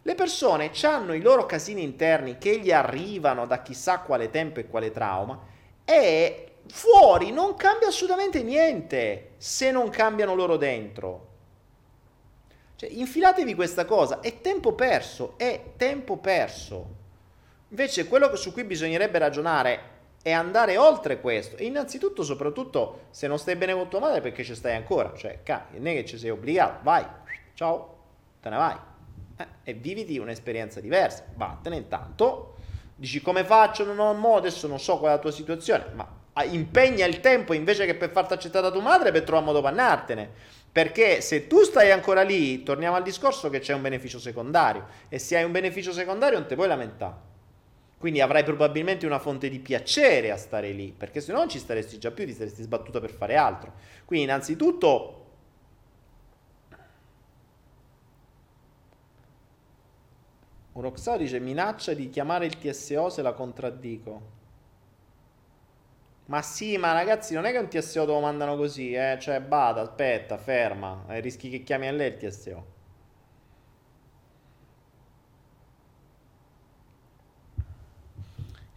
Le 0.00 0.14
persone 0.14 0.70
hanno 0.82 1.12
i 1.12 1.20
loro 1.20 1.44
casini 1.44 1.82
interni 1.82 2.38
che 2.38 2.60
gli 2.60 2.70
arrivano 2.70 3.46
da 3.46 3.62
chissà 3.62 3.98
quale 3.98 4.30
tempo 4.30 4.60
e 4.60 4.68
quale 4.68 4.92
trauma 4.92 5.40
e 5.84 6.58
fuori 6.68 7.32
non 7.32 7.56
cambia 7.56 7.88
assolutamente 7.88 8.44
niente 8.44 9.30
se 9.38 9.72
non 9.72 9.88
cambiano 9.88 10.36
loro 10.36 10.56
dentro. 10.56 11.26
Cioè, 12.76 12.88
infilatevi 12.88 13.56
questa 13.56 13.84
cosa, 13.86 14.20
è 14.20 14.40
tempo 14.40 14.72
perso, 14.72 15.34
è 15.36 15.60
tempo 15.76 16.16
perso. 16.18 16.98
Invece 17.70 18.06
quello 18.06 18.34
su 18.36 18.52
cui 18.52 18.64
bisognerebbe 18.64 19.18
ragionare 19.18 19.98
è 20.22 20.32
andare 20.32 20.76
oltre 20.76 21.20
questo. 21.20 21.56
E 21.56 21.64
innanzitutto, 21.64 22.22
soprattutto, 22.22 23.06
se 23.10 23.26
non 23.26 23.38
stai 23.38 23.56
bene 23.56 23.72
con 23.72 23.88
tua 23.88 24.00
madre, 24.00 24.20
perché 24.20 24.44
ci 24.44 24.54
stai 24.54 24.76
ancora? 24.76 25.12
Cioè, 25.16 25.40
non 25.72 25.86
è 25.86 25.94
che 25.94 26.04
ci 26.04 26.18
sei 26.18 26.30
obbligato, 26.30 26.80
vai, 26.82 27.06
ciao, 27.54 27.98
te 28.40 28.48
ne 28.48 28.56
vai. 28.56 28.76
Eh, 29.36 29.46
e 29.70 29.72
viviti 29.74 30.18
un'esperienza 30.18 30.80
diversa. 30.80 31.24
Vattene 31.34 31.76
intanto. 31.76 32.56
Dici 32.94 33.22
come 33.22 33.44
faccio? 33.44 33.84
Non 33.84 33.98
ho 33.98 34.12
modo, 34.12 34.38
adesso 34.38 34.66
non 34.66 34.78
so 34.78 34.98
qual 34.98 35.12
è 35.12 35.14
la 35.14 35.20
tua 35.20 35.30
situazione, 35.30 35.86
ma 35.94 36.06
ah, 36.34 36.44
impegna 36.44 37.06
il 37.06 37.20
tempo 37.20 37.54
invece 37.54 37.86
che 37.86 37.94
per 37.94 38.10
farti 38.10 38.34
accettare 38.34 38.66
da 38.66 38.72
tua 38.72 38.82
madre 38.82 39.10
per 39.10 39.22
trovare 39.22 39.46
modo 39.46 39.60
per 39.62 39.70
andartene. 39.70 40.30
Perché 40.70 41.20
se 41.20 41.46
tu 41.46 41.62
stai 41.62 41.90
ancora 41.90 42.22
lì, 42.22 42.62
torniamo 42.62 42.96
al 42.96 43.02
discorso 43.02 43.48
che 43.48 43.60
c'è 43.60 43.72
un 43.72 43.80
beneficio 43.80 44.18
secondario. 44.18 44.86
E 45.08 45.18
se 45.18 45.36
hai 45.36 45.44
un 45.44 45.52
beneficio 45.52 45.92
secondario 45.92 46.38
non 46.38 46.46
ti 46.46 46.54
puoi 46.54 46.68
lamentare. 46.68 47.29
Quindi 48.00 48.22
avrai 48.22 48.44
probabilmente 48.44 49.04
una 49.04 49.18
fonte 49.18 49.50
di 49.50 49.58
piacere 49.58 50.30
a 50.30 50.38
stare 50.38 50.72
lì, 50.72 50.90
perché 50.90 51.20
se 51.20 51.32
no 51.32 51.38
non 51.38 51.50
ci 51.50 51.58
staresti 51.58 51.98
già 51.98 52.10
più, 52.10 52.24
ti 52.24 52.32
saresti 52.32 52.62
sbattuta 52.62 52.98
per 52.98 53.10
fare 53.10 53.36
altro. 53.36 53.74
Quindi 54.06 54.24
innanzitutto 54.24 55.16
Roxao 60.72 61.18
dice 61.18 61.38
minaccia 61.40 61.92
di 61.92 62.08
chiamare 62.08 62.46
il 62.46 62.56
TSO 62.56 63.10
se 63.10 63.20
la 63.20 63.34
contraddico. 63.34 64.22
Ma 66.26 66.40
sì, 66.40 66.78
ma 66.78 66.92
ragazzi, 66.92 67.34
non 67.34 67.44
è 67.44 67.50
che 67.52 67.58
un 67.58 67.68
TSO 67.68 68.06
te 68.06 68.12
lo 68.12 68.20
mandano 68.20 68.56
così, 68.56 68.94
eh? 68.94 69.18
Cioè, 69.20 69.40
bada, 69.42 69.82
aspetta, 69.82 70.38
ferma, 70.38 71.04
eh, 71.08 71.20
rischi 71.20 71.50
che 71.50 71.62
chiami 71.62 71.88
a 71.88 71.92
lei 71.92 72.08
il 72.08 72.16
TSO. 72.16 72.78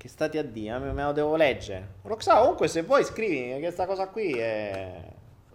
Che 0.03 0.09
stati 0.09 0.37
a 0.37 0.43
dire? 0.43 0.77
Me 0.79 1.01
lo 1.01 1.13
devo 1.13 1.37
leggere. 1.37 1.93
Roxana, 2.01 2.41
comunque 2.41 2.67
se 2.67 2.81
vuoi 2.81 3.05
scrivi 3.05 3.53
che 3.53 3.59
questa 3.61 3.85
cosa 3.85 4.09
qui 4.09 4.33
è 4.33 5.01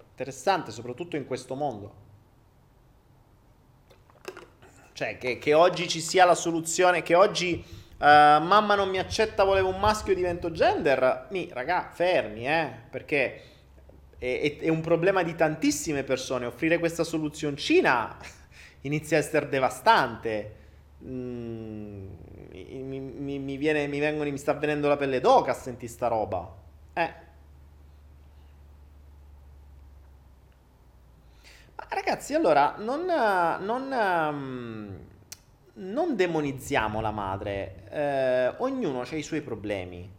interessante, 0.08 0.70
soprattutto 0.70 1.16
in 1.16 1.26
questo 1.26 1.54
mondo. 1.54 1.92
Cioè, 4.94 5.18
che, 5.18 5.36
che 5.36 5.52
oggi 5.52 5.86
ci 5.86 6.00
sia 6.00 6.24
la 6.24 6.34
soluzione, 6.34 7.02
che 7.02 7.14
oggi 7.14 7.62
mamma 7.98 8.74
non 8.74 8.88
mi 8.88 8.98
accetta, 8.98 9.44
volevo 9.44 9.68
un 9.68 9.78
maschio, 9.78 10.14
divento 10.14 10.50
gender. 10.50 11.26
Mi, 11.28 11.50
raga, 11.52 11.90
fermi, 11.92 12.48
eh, 12.48 12.70
perché 12.88 13.42
è, 14.16 14.56
è, 14.60 14.68
un 14.70 14.80
problema 14.80 15.22
di 15.22 15.34
tantissime 15.34 16.04
persone. 16.04 16.46
Offrire 16.46 16.78
questa 16.78 17.04
soluzioncina 17.04 18.16
inizia 18.80 19.18
a 19.18 19.20
essere 19.20 19.50
devastante. 19.50 20.54
Mm, 21.04 22.27
mi, 22.64 23.00
mi, 23.00 23.38
mi, 23.38 23.56
viene, 23.56 23.86
mi, 23.86 23.98
vengono, 23.98 24.30
mi 24.30 24.38
sta 24.38 24.52
venendo 24.54 24.88
la 24.88 24.96
pelle 24.96 25.20
d'oca 25.20 25.52
a 25.52 25.54
sentire 25.54 25.90
sta 25.92 26.08
roba. 26.08 26.54
Eh. 26.92 27.14
Ma 31.76 31.86
ragazzi, 31.90 32.34
allora, 32.34 32.74
non, 32.78 33.04
non, 33.04 33.92
um, 33.92 34.98
non 35.74 36.16
demonizziamo 36.16 37.00
la 37.00 37.10
madre. 37.10 37.84
Eh, 37.90 38.54
ognuno 38.58 39.02
ha 39.02 39.16
i 39.16 39.22
suoi 39.22 39.40
problemi 39.40 40.16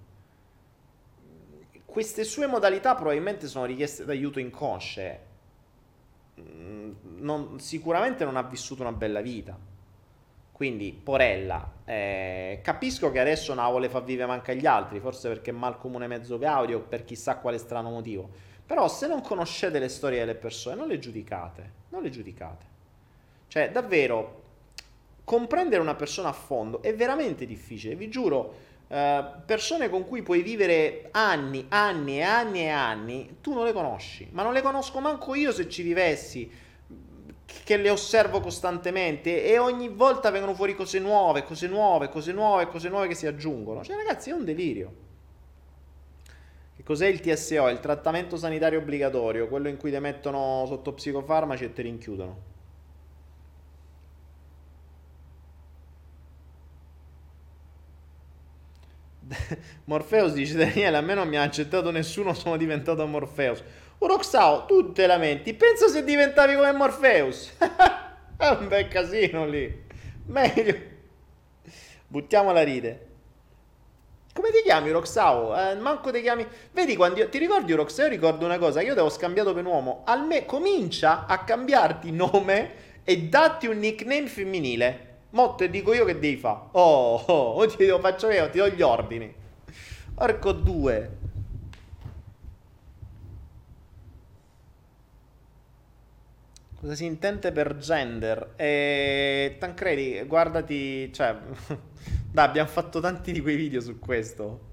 queste 1.89 2.23
sue 2.23 2.45
modalità 2.45 2.93
probabilmente 2.93 3.47
sono 3.47 3.65
richieste 3.65 4.05
d'aiuto 4.05 4.39
inconsce. 4.39 5.19
Mm, 6.39 6.91
non, 7.17 7.59
sicuramente 7.59 8.23
non 8.23 8.37
ha 8.37 8.43
vissuto 8.43 8.83
una 8.83 8.91
bella 8.91 9.21
vita. 9.21 9.57
Quindi, 10.59 10.91
porella, 10.91 11.71
eh, 11.85 12.59
capisco 12.61 13.09
che 13.11 13.19
adesso 13.21 13.53
vuole 13.53 13.87
far 13.87 14.03
vivere 14.03 14.27
manca 14.27 14.51
agli 14.51 14.65
altri, 14.65 14.99
forse 14.99 15.29
perché 15.29 15.51
è 15.51 15.53
mal 15.53 15.77
comune 15.77 16.05
mezzo 16.05 16.37
audio 16.43 16.79
o 16.79 16.81
per 16.81 17.05
chissà 17.05 17.37
quale 17.37 17.57
strano 17.57 17.89
motivo. 17.89 18.29
Però 18.65 18.85
se 18.89 19.07
non 19.07 19.21
conoscete 19.21 19.79
le 19.79 19.87
storie 19.87 20.19
delle 20.19 20.35
persone, 20.35 20.75
non 20.75 20.89
le 20.89 20.99
giudicate. 20.99 21.71
Non 21.91 22.01
le 22.01 22.09
giudicate. 22.09 22.65
Cioè, 23.47 23.71
davvero, 23.71 24.41
comprendere 25.23 25.81
una 25.81 25.95
persona 25.95 26.27
a 26.27 26.33
fondo 26.33 26.81
è 26.81 26.93
veramente 26.93 27.45
difficile. 27.45 27.95
Vi 27.95 28.09
giuro, 28.09 28.53
eh, 28.89 29.23
persone 29.45 29.87
con 29.87 30.05
cui 30.05 30.23
puoi 30.23 30.41
vivere 30.41 31.07
anni, 31.11 31.67
anni 31.69 32.17
e 32.17 32.23
anni 32.23 32.59
e 32.63 32.69
anni, 32.69 33.37
tu 33.39 33.53
non 33.53 33.63
le 33.63 33.71
conosci, 33.71 34.27
ma 34.31 34.43
non 34.43 34.51
le 34.51 34.61
conosco 34.61 34.99
manco 34.99 35.35
io 35.35 35.53
se 35.53 35.69
ci 35.69 35.83
vivessi, 35.83 36.51
che 37.63 37.77
le 37.77 37.89
osservo 37.89 38.39
costantemente 38.39 39.43
e 39.43 39.57
ogni 39.57 39.89
volta 39.89 40.31
vengono 40.31 40.53
fuori 40.53 40.75
cose 40.75 40.99
nuove, 40.99 41.43
cose 41.43 41.67
nuove, 41.67 42.09
cose 42.09 42.31
nuove, 42.31 42.67
cose 42.67 42.89
nuove 42.89 43.07
che 43.07 43.15
si 43.15 43.27
aggiungono. 43.27 43.83
Cioè 43.83 43.95
ragazzi 43.95 44.29
è 44.29 44.33
un 44.33 44.45
delirio. 44.45 44.93
Che 46.75 46.83
cos'è 46.83 47.07
il 47.07 47.19
TSO? 47.19 47.67
Il 47.67 47.79
trattamento 47.79 48.37
sanitario 48.37 48.79
obbligatorio, 48.79 49.47
quello 49.47 49.67
in 49.67 49.77
cui 49.77 49.91
ti 49.91 49.99
mettono 49.99 50.65
sotto 50.67 50.93
psicofarmaci 50.93 51.63
e 51.65 51.73
ti 51.73 51.81
rinchiudono. 51.81 52.57
Morpheus 59.85 60.33
dice 60.33 60.55
Daniele, 60.55 60.97
a 60.97 61.01
me 61.01 61.13
non 61.13 61.27
mi 61.27 61.37
ha 61.37 61.43
accettato 61.43 61.91
nessuno, 61.91 62.33
sono 62.33 62.57
diventato 62.57 63.05
Morpheus. 63.05 63.63
Uroxao, 63.99 64.65
tu 64.65 64.93
te 64.93 65.05
lamenti, 65.07 65.53
pensa 65.53 65.89
se 65.89 66.05
diventavi 66.05 66.55
come 66.55 66.71
Morpheus. 66.71 67.51
È 68.37 68.47
un 68.47 68.69
bel 68.69 68.87
casino 68.87 69.45
lì. 69.45 69.83
Meglio. 70.27 70.75
Buttiamo 72.07 72.53
la 72.53 72.63
ride. 72.63 73.07
Come 74.33 74.51
ti 74.51 74.61
chiami 74.63 74.91
Roxao? 74.91 75.53
Eh, 75.53 75.75
manco 75.75 76.11
ti 76.11 76.21
chiami. 76.21 76.47
Vedi 76.71 76.95
quando 76.95 77.19
io... 77.19 77.27
ti 77.27 77.39
ricordi 77.39 77.73
Roxao? 77.73 78.05
Io 78.05 78.11
ricordo 78.11 78.45
una 78.45 78.57
cosa, 78.57 78.81
io 78.81 78.93
ti 78.93 79.01
ho 79.01 79.09
scambiato 79.09 79.53
per 79.53 79.65
uomo. 79.65 80.03
Alme... 80.05 80.45
Comincia 80.45 81.25
a 81.25 81.43
cambiarti 81.43 82.11
nome 82.13 82.71
e 83.03 83.23
datti 83.23 83.67
un 83.67 83.79
nickname 83.79 84.27
femminile. 84.27 85.07
Mo 85.31 85.55
te 85.55 85.69
dico 85.69 85.93
io 85.93 86.05
che 86.05 86.17
devi 86.17 86.37
fare. 86.37 86.69
Oh, 86.71 87.15
oh, 87.15 87.53
oh, 87.55 87.67
ti 87.67 87.85
lo 87.85 87.99
faccio 87.99 88.29
io, 88.29 88.49
ti 88.49 88.59
do 88.59 88.69
gli 88.69 88.81
ordini. 88.81 89.35
Orco 90.15 90.53
2. 90.53 91.17
Cosa 96.79 96.95
si 96.95 97.05
intende 97.05 97.51
per 97.51 97.77
gender? 97.77 98.53
E... 98.55 99.57
Tancredi, 99.59 100.21
guardati, 100.23 101.11
cioè, 101.11 101.37
dai, 102.31 102.45
abbiamo 102.45 102.69
fatto 102.69 102.99
tanti 102.99 103.31
di 103.31 103.41
quei 103.41 103.55
video 103.55 103.81
su 103.81 103.99
questo. 103.99 104.67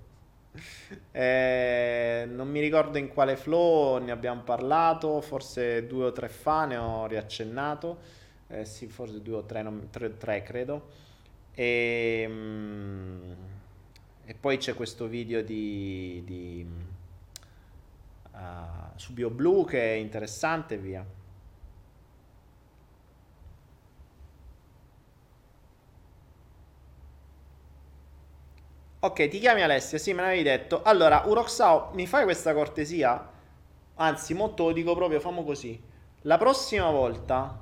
E... 1.10 2.28
Non 2.28 2.48
mi 2.48 2.60
ricordo 2.60 2.98
in 2.98 3.08
quale 3.08 3.36
flow 3.36 3.98
ne 3.98 4.12
abbiamo 4.12 4.42
parlato, 4.42 5.20
forse 5.20 5.86
due 5.86 6.06
o 6.06 6.12
tre 6.12 6.28
fa 6.28 6.64
ne 6.64 6.76
ho 6.76 7.06
riaccennato 7.06 7.98
eh, 8.48 8.64
sì, 8.64 8.86
forse 8.86 9.22
due 9.22 9.36
o 9.36 9.44
tre, 9.44 9.62
non, 9.62 9.88
tre, 9.90 10.16
tre 10.16 10.42
credo. 10.42 10.88
E, 11.54 12.26
mm, 12.28 13.32
e, 14.24 14.34
poi 14.34 14.58
c'è 14.58 14.74
questo 14.74 15.06
video 15.06 15.42
di, 15.42 16.22
di 16.24 16.66
uh, 18.32 18.36
su 18.94 19.12
BioBlue 19.12 19.64
che 19.64 19.94
è 19.94 19.96
interessante 19.96 20.76
via. 20.76 21.04
Ok, 29.06 29.28
ti 29.28 29.38
chiami 29.38 29.62
Alessia? 29.62 29.98
Sì, 29.98 30.12
me 30.12 30.22
l'avevi 30.22 30.42
detto. 30.42 30.82
Allora, 30.82 31.22
Uroxao, 31.26 31.90
mi 31.92 32.08
fai 32.08 32.24
questa 32.24 32.52
cortesia? 32.52 33.30
Anzi, 33.94 34.34
mo 34.34 34.52
te 34.52 34.64
lo 34.64 34.72
dico 34.72 34.96
proprio, 34.96 35.20
famo 35.20 35.44
così. 35.44 35.80
La 36.22 36.36
prossima 36.38 36.90
volta 36.90 37.56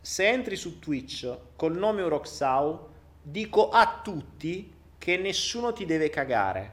se 0.00 0.28
entri 0.28 0.56
su 0.56 0.80
Twitch 0.80 1.38
col 1.54 1.76
nome 1.76 2.02
Uroxau, 2.02 2.88
dico 3.22 3.68
a 3.68 4.00
tutti 4.02 4.74
che 4.98 5.16
nessuno 5.18 5.72
ti 5.72 5.86
deve 5.86 6.10
cagare. 6.10 6.72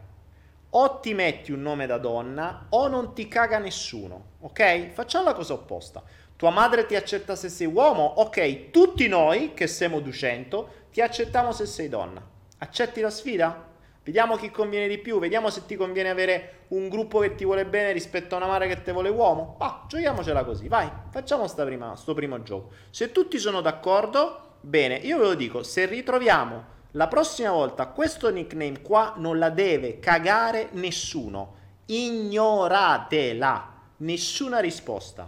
O 0.71 0.99
ti 0.99 1.13
metti 1.13 1.51
un 1.51 1.61
nome 1.61 1.85
da 1.85 1.99
donna 1.99 2.65
o 2.69 2.87
non 2.87 3.13
ti 3.13 3.27
caga 3.27 3.59
nessuno, 3.59 4.29
ok? 4.39 4.89
Facciamo 4.89 5.25
la 5.25 5.33
cosa 5.35 5.53
opposta. 5.53 6.01
Tua 6.35 6.49
madre 6.49 6.87
ti 6.87 6.95
accetta 6.95 7.35
se 7.35 7.49
sei 7.49 7.67
uomo, 7.67 8.01
ok? 8.03 8.71
Tutti 8.71 9.07
noi 9.07 9.53
che 9.53 9.67
siamo 9.67 9.99
200 9.99 10.69
ti 10.91 11.01
accettiamo 11.01 11.51
se 11.51 11.67
sei 11.67 11.89
donna. 11.89 12.27
Accetti 12.57 13.01
la 13.01 13.11
sfida? 13.11 13.73
Vediamo 14.05 14.35
chi 14.35 14.51
conviene 14.51 14.87
di 14.87 14.99
più, 14.99 15.17
vediamo 15.17 15.49
se 15.49 15.65
ti 15.65 15.75
conviene 15.75 16.11
avere 16.11 16.65
un 16.67 16.89
gruppo 16.89 17.17
che 17.21 17.33
ti 17.33 17.43
vuole 17.43 17.65
bene 17.65 17.91
rispetto 17.91 18.35
a 18.35 18.37
una 18.37 18.45
madre 18.45 18.67
che 18.67 18.83
ti 18.83 18.91
vuole 18.91 19.09
uomo. 19.09 19.55
Ah, 19.57 19.83
giochiamocela 19.87 20.43
così, 20.43 20.67
vai, 20.67 20.87
facciamo 21.09 21.47
prima, 21.47 21.95
sto 21.95 22.13
primo 22.13 22.43
gioco. 22.43 22.69
Se 22.91 23.11
tutti 23.11 23.39
sono 23.39 23.61
d'accordo, 23.61 24.57
bene, 24.61 24.97
io 24.97 25.17
ve 25.17 25.23
lo 25.23 25.33
dico, 25.33 25.63
se 25.63 25.87
ritroviamo 25.87 26.73
la 26.91 27.07
prossima 27.07 27.49
volta 27.49 27.87
questo 27.87 28.29
nickname 28.29 28.83
qua 28.83 29.15
non 29.17 29.39
la 29.39 29.49
deve 29.49 29.97
cagare 29.97 30.69
nessuno. 30.73 31.55
Ignoratela, 31.87 33.73
nessuna 33.97 34.59
risposta. 34.59 35.27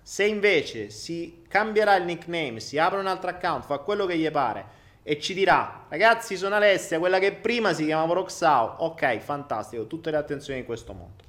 Se 0.00 0.24
invece 0.24 0.90
si 0.90 1.42
cambierà 1.48 1.96
il 1.96 2.04
nickname, 2.04 2.60
si 2.60 2.78
apre 2.78 3.00
un 3.00 3.08
altro 3.08 3.30
account, 3.30 3.64
fa 3.64 3.78
quello 3.78 4.06
che 4.06 4.16
gli 4.16 4.30
pare 4.30 4.78
e 5.02 5.18
ci 5.18 5.34
dirà 5.34 5.86
ragazzi 5.88 6.36
sono 6.36 6.54
Alessia 6.54 6.98
quella 6.98 7.18
che 7.18 7.32
prima 7.32 7.72
si 7.72 7.84
chiamava 7.84 8.14
Roxao. 8.14 8.76
Ok 8.84 9.18
fantastico 9.18 9.86
tutte 9.86 10.10
le 10.10 10.16
attenzioni 10.16 10.60
in 10.60 10.64
questo 10.64 10.92
mondo. 10.92 11.24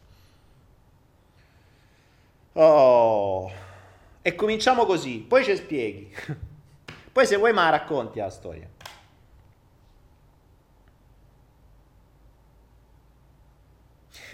Oh. 2.53 3.51
E 4.21 4.35
cominciamo 4.35 4.85
così 4.85 5.19
poi 5.19 5.43
ci 5.43 5.55
spieghi. 5.55 6.13
Poi 7.11 7.25
se 7.25 7.35
vuoi 7.35 7.51
ma 7.51 7.69
racconti 7.69 8.19
la 8.19 8.29
storia. 8.29 8.69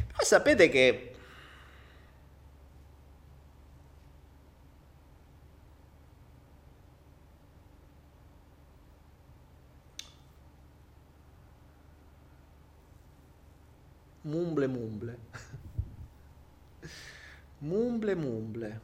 Però 0.07 0.23
sapete 0.23 0.69
che 0.69 1.16
Mumble 14.27 14.67
mumble. 14.67 15.17
mumble 17.59 18.15
mumble. 18.15 18.81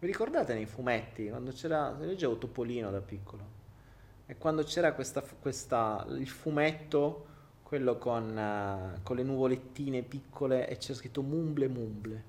Vi 0.00 0.06
ricordate 0.08 0.52
nei 0.52 0.66
fumetti 0.66 1.28
quando 1.28 1.52
c'era, 1.52 1.92
leggevo 1.92 2.38
Topolino 2.38 2.90
da 2.90 3.00
piccolo 3.00 3.60
e 4.26 4.36
quando 4.36 4.64
c'era 4.64 4.92
questa, 4.92 5.20
questa 5.20 6.04
il 6.08 6.28
fumetto, 6.28 7.26
quello 7.62 7.96
con, 7.98 8.30
uh, 8.36 9.00
con, 9.04 9.14
le 9.14 9.22
nuvolettine 9.22 10.02
piccole 10.02 10.68
e 10.68 10.78
c'era 10.78 10.94
scritto 10.94 11.22
mumble 11.22 11.68
mumble, 11.68 12.24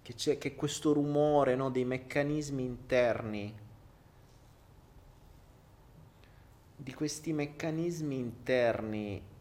che 0.00 0.14
c'è 0.14 0.38
che 0.38 0.54
questo 0.54 0.94
rumore 0.94 1.54
no, 1.56 1.70
dei 1.70 1.84
meccanismi 1.84 2.64
interni, 2.64 3.54
di 6.74 6.94
questi 6.94 7.34
meccanismi 7.34 8.16
interni 8.16 9.36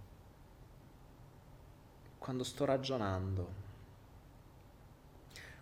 quando 2.27 2.43
sto 2.43 2.65
ragionando. 2.65 3.53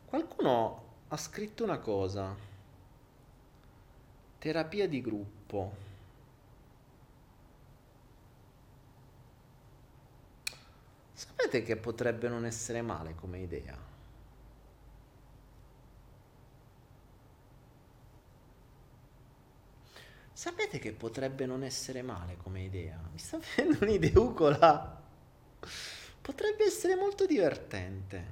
Qualcuno 0.06 0.84
ha 1.10 1.16
scritto 1.16 1.64
una 1.64 1.78
cosa, 1.78 2.36
terapia 4.40 4.88
di 4.88 5.00
gruppo. 5.00 5.76
Sapete 11.14 11.62
che 11.62 11.76
potrebbe 11.78 12.30
non 12.30 12.46
essere 12.46 12.82
male 12.82 13.14
come 13.14 13.42
idea? 13.42 13.78
Sapete 20.34 20.80
che 20.80 20.94
potrebbe 20.94 21.46
non 21.46 21.64
essere 21.64 22.02
male 22.02 22.38
come 22.38 22.64
idea? 22.64 23.00
Mi 23.12 23.20
sta 23.20 23.38
venendo 23.56 23.86
un'ideucola. 23.86 25.04
Potrebbe 26.26 26.64
essere 26.66 26.96
molto 26.96 27.28
divertente. 27.28 28.24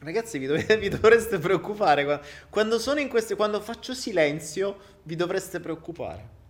Ragazzi, 0.00 0.38
vi, 0.38 0.46
dovete, 0.46 0.76
vi, 0.76 0.88
dovreste 0.88 1.38
preoccupare. 1.38 2.20
Quando 2.50 2.80
sono 2.80 2.98
in 2.98 3.08
queste. 3.08 3.36
Quando 3.36 3.60
faccio 3.60 3.94
silenzio, 3.94 4.76
vi 5.04 5.14
dovreste 5.14 5.60
preoccupare. 5.60 6.43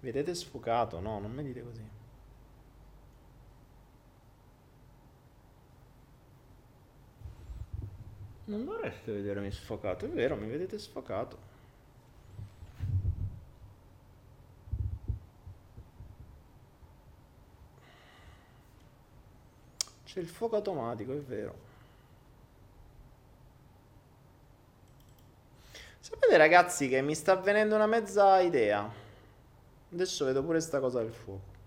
Vedete 0.00 0.34
sfocato? 0.34 1.00
No, 1.00 1.18
non 1.18 1.32
mi 1.32 1.42
dite 1.42 1.62
così. 1.62 1.96
Non 8.44 8.64
dovreste 8.64 9.12
vedermi 9.12 9.50
sfocato, 9.50 10.06
è 10.06 10.08
vero, 10.08 10.34
mi 10.36 10.48
vedete 10.48 10.78
sfocato. 10.78 11.36
C'è 20.04 20.20
il 20.20 20.28
fuoco 20.28 20.56
automatico, 20.56 21.12
è 21.12 21.20
vero. 21.20 21.66
Sapete 26.00 26.36
ragazzi 26.38 26.88
che 26.88 27.02
mi 27.02 27.14
sta 27.14 27.36
venendo 27.36 27.74
una 27.74 27.86
mezza 27.86 28.40
idea. 28.40 29.06
Adesso 29.92 30.24
vedo 30.24 30.42
pure 30.42 30.60
sta 30.60 30.80
cosa 30.80 31.00
del 31.00 31.12
fuoco. 31.12 31.57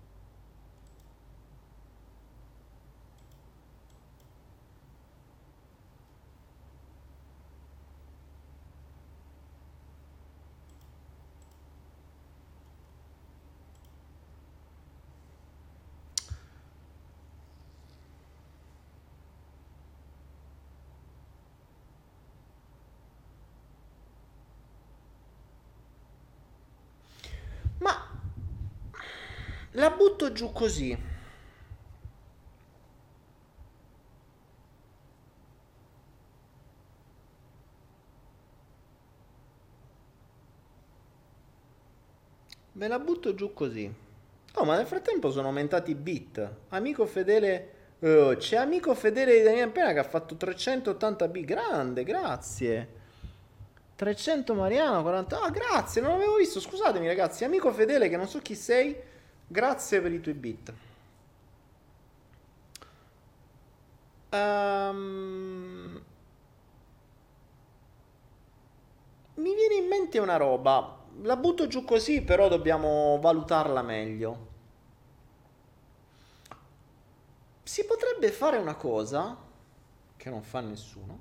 La 29.82 29.90
butto 29.90 30.30
giù 30.30 30.52
così. 30.52 30.96
Me 42.74 42.86
la 42.86 43.00
butto 43.00 43.34
giù 43.34 43.52
così. 43.52 43.92
Oh, 44.54 44.64
ma 44.64 44.76
nel 44.76 44.86
frattempo 44.86 45.32
sono 45.32 45.48
aumentati 45.48 45.90
i 45.90 45.96
bit. 45.96 46.48
Amico 46.68 47.04
fedele... 47.04 47.70
Oh, 48.02 48.36
c'è 48.36 48.58
amico 48.58 48.94
fedele 48.94 49.36
di 49.38 49.42
Daniele 49.42 49.72
Pena 49.72 49.92
che 49.92 49.98
ha 49.98 50.04
fatto 50.04 50.36
380 50.36 51.26
bit. 51.26 51.44
Grande, 51.44 52.04
grazie. 52.04 52.88
300 53.96 54.54
Mariano, 54.54 55.02
40... 55.02 55.40
Ah, 55.40 55.50
grazie, 55.50 56.00
non 56.00 56.12
l'avevo 56.12 56.36
visto. 56.36 56.60
Scusatemi 56.60 57.08
ragazzi. 57.08 57.42
Amico 57.42 57.72
fedele 57.72 58.08
che 58.08 58.16
non 58.16 58.28
so 58.28 58.38
chi 58.38 58.54
sei 58.54 59.10
Grazie 59.52 60.00
per 60.00 60.12
i 60.12 60.20
tuoi 60.22 60.34
bit. 60.34 60.72
Um, 64.30 66.02
mi 69.34 69.54
viene 69.54 69.74
in 69.74 69.88
mente 69.88 70.18
una 70.18 70.38
roba. 70.38 71.00
La 71.20 71.36
butto 71.36 71.66
giù 71.66 71.84
così, 71.84 72.22
però 72.22 72.48
dobbiamo 72.48 73.18
valutarla 73.20 73.82
meglio. 73.82 74.48
Si 77.62 77.84
potrebbe 77.84 78.32
fare 78.32 78.56
una 78.56 78.74
cosa 78.74 79.36
che 80.16 80.30
non 80.30 80.42
fa 80.42 80.60
nessuno. 80.60 81.18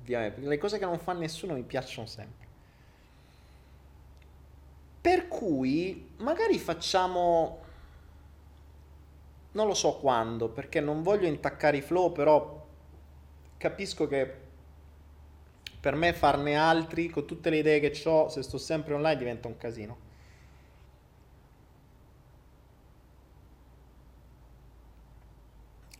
Ovviamente, 0.00 0.40
le 0.40 0.58
cose 0.58 0.78
che 0.78 0.84
non 0.84 0.98
fa 0.98 1.12
nessuno 1.12 1.54
mi 1.54 1.62
piacciono 1.62 2.08
sempre. 2.08 2.48
Per 5.00 5.28
cui 5.28 6.10
magari 6.16 6.58
facciamo 6.58 7.66
non 9.52 9.66
lo 9.66 9.74
so 9.74 9.94
quando, 9.96 10.48
perché 10.48 10.80
non 10.80 11.02
voglio 11.02 11.26
intaccare 11.26 11.78
i 11.78 11.82
flow, 11.82 12.12
però 12.12 12.66
capisco 13.56 14.06
che 14.06 14.46
per 15.80 15.94
me 15.94 16.12
farne 16.12 16.56
altri 16.56 17.08
con 17.08 17.26
tutte 17.26 17.50
le 17.50 17.58
idee 17.58 17.80
che 17.80 18.08
ho, 18.08 18.28
se 18.28 18.42
sto 18.42 18.58
sempre 18.58 18.94
online 18.94 19.16
diventa 19.16 19.48
un 19.48 19.56
casino. 19.56 20.06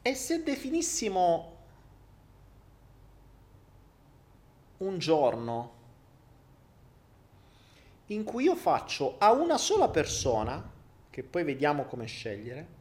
E 0.03 0.15
se 0.15 0.43
definissimo 0.43 1.57
un 4.79 4.99
giorno 4.99 5.77
in 8.07 8.25
cui 8.25 8.45
io 8.45 8.57
faccio 8.57 9.17
a 9.19 9.33
una 9.33 9.59
sola 9.59 9.89
persona, 9.89 10.71
che 11.11 11.23
poi 11.23 11.45
vediamo 11.45 11.85
come 11.85 12.07
scegliere, 12.07 12.77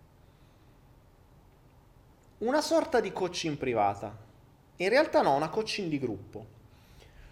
una 2.39 2.61
sorta 2.61 2.99
di 2.99 3.11
coaching 3.11 3.57
privata. 3.57 4.15
In 4.77 4.89
realtà 4.89 5.21
no, 5.21 5.35
una 5.35 5.49
coaching 5.49 5.89
di 5.89 5.99
gruppo, 5.99 6.45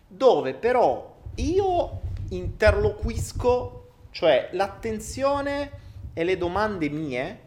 dove 0.07 0.53
però 0.53 1.15
io 1.35 2.01
interloquisco, 2.29 3.89
cioè 4.11 4.49
l'attenzione 4.53 5.83
e 6.13 6.23
le 6.23 6.37
domande 6.37 6.89
mie 6.89 7.43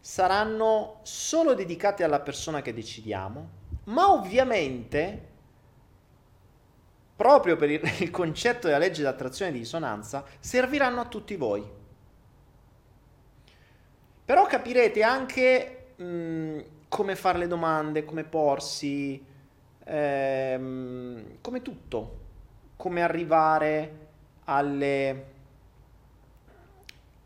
saranno 0.00 1.00
solo 1.02 1.54
dedicate 1.54 2.02
alla 2.02 2.20
persona 2.20 2.62
che 2.62 2.74
decidiamo, 2.74 3.48
ma 3.84 4.12
ovviamente, 4.12 5.28
proprio 7.14 7.56
per 7.56 7.70
il, 7.70 8.10
concetto 8.10 8.66
della 8.66 8.78
legge 8.78 9.02
di 9.02 9.08
attrazione 9.08 9.50
e 9.50 9.54
di 9.54 9.60
risonanza, 9.60 10.24
serviranno 10.40 11.00
a 11.00 11.06
tutti 11.06 11.36
voi. 11.36 11.64
Però 14.24 14.46
capirete 14.46 15.02
anche 15.04 15.92
mh, 15.96 16.60
come 16.88 17.16
fare 17.16 17.38
le 17.38 17.46
domande, 17.46 18.04
come 18.04 18.24
porsi, 18.24 19.24
ehm, 19.84 21.38
come 21.40 21.62
tutto, 21.62 22.18
come 22.76 23.02
arrivare 23.02 24.06
alle, 24.44 25.26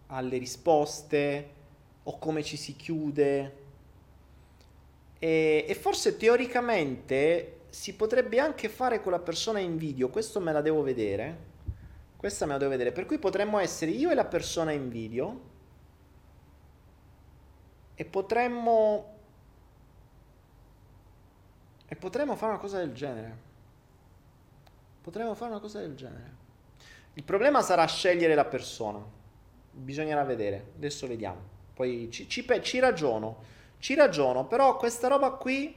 alle 0.06 0.38
risposte 0.38 1.50
o 2.02 2.18
come 2.18 2.42
ci 2.42 2.56
si 2.56 2.76
chiude. 2.76 3.58
E, 5.18 5.64
e 5.68 5.74
forse 5.74 6.16
teoricamente 6.16 7.58
si 7.68 7.94
potrebbe 7.94 8.40
anche 8.40 8.68
fare 8.68 9.00
con 9.00 9.12
la 9.12 9.18
persona 9.18 9.58
in 9.58 9.76
video, 9.76 10.08
questo 10.08 10.40
me 10.40 10.52
la 10.52 10.60
devo 10.60 10.82
vedere. 10.82 11.48
Questa 12.20 12.44
me 12.44 12.52
la 12.52 12.58
devo 12.58 12.70
vedere, 12.70 12.92
per 12.92 13.06
cui 13.06 13.18
potremmo 13.18 13.58
essere 13.58 13.92
io 13.92 14.10
e 14.10 14.14
la 14.14 14.26
persona 14.26 14.72
in 14.72 14.90
video 14.90 15.40
e 17.94 18.04
potremmo 18.04 19.09
e 21.92 21.96
potremmo 21.96 22.36
fare 22.36 22.52
una 22.52 22.60
cosa 22.60 22.78
del 22.78 22.92
genere. 22.92 23.36
Potremmo 25.02 25.34
fare 25.34 25.50
una 25.50 25.60
cosa 25.60 25.80
del 25.80 25.96
genere. 25.96 26.36
Il 27.14 27.24
problema 27.24 27.62
sarà 27.62 27.84
scegliere 27.86 28.36
la 28.36 28.44
persona. 28.44 29.04
Bisognerà 29.72 30.22
vedere. 30.22 30.70
Adesso 30.76 31.08
vediamo. 31.08 31.40
Poi 31.74 32.08
ci, 32.12 32.28
ci, 32.28 32.46
ci 32.62 32.78
ragiono. 32.78 33.42
Ci 33.80 33.96
ragiono. 33.96 34.46
Però 34.46 34.76
questa 34.76 35.08
roba 35.08 35.32
qui 35.32 35.74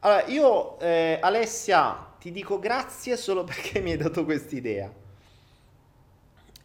Allora, 0.00 0.26
io, 0.26 0.80
eh, 0.80 1.18
Alessia, 1.22 2.14
ti 2.18 2.32
dico 2.32 2.58
grazie 2.58 3.16
solo 3.16 3.44
perché 3.46 3.78
mi 3.78 3.92
hai 3.92 3.98
dato 3.98 4.24
quest'idea. 4.24 4.92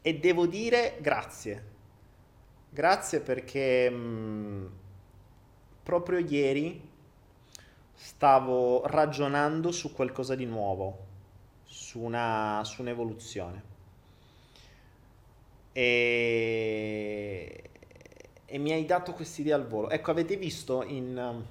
E 0.01 0.17
devo 0.17 0.47
dire 0.47 0.97
grazie. 0.99 1.63
Grazie 2.71 3.19
perché 3.19 3.87
mh, 3.87 3.95
mm, 3.95 4.65
proprio 5.83 6.17
ieri 6.17 6.95
stavo 7.99 8.85
ragionando 8.85 9.71
su 9.71 9.91
qualcosa 9.91 10.35
di 10.35 10.45
nuovo, 10.45 11.05
su, 11.63 11.99
una, 11.99 12.61
su 12.63 12.81
un'evoluzione. 12.81 13.75
E, 15.71 17.69
e 18.45 18.57
mi 18.59 18.71
hai 18.71 18.85
dato 18.85 19.13
quest'idea 19.13 19.55
al 19.55 19.67
volo. 19.67 19.89
Ecco, 19.89 20.11
avete 20.11 20.37
visto 20.37 20.83
in, 20.83 21.43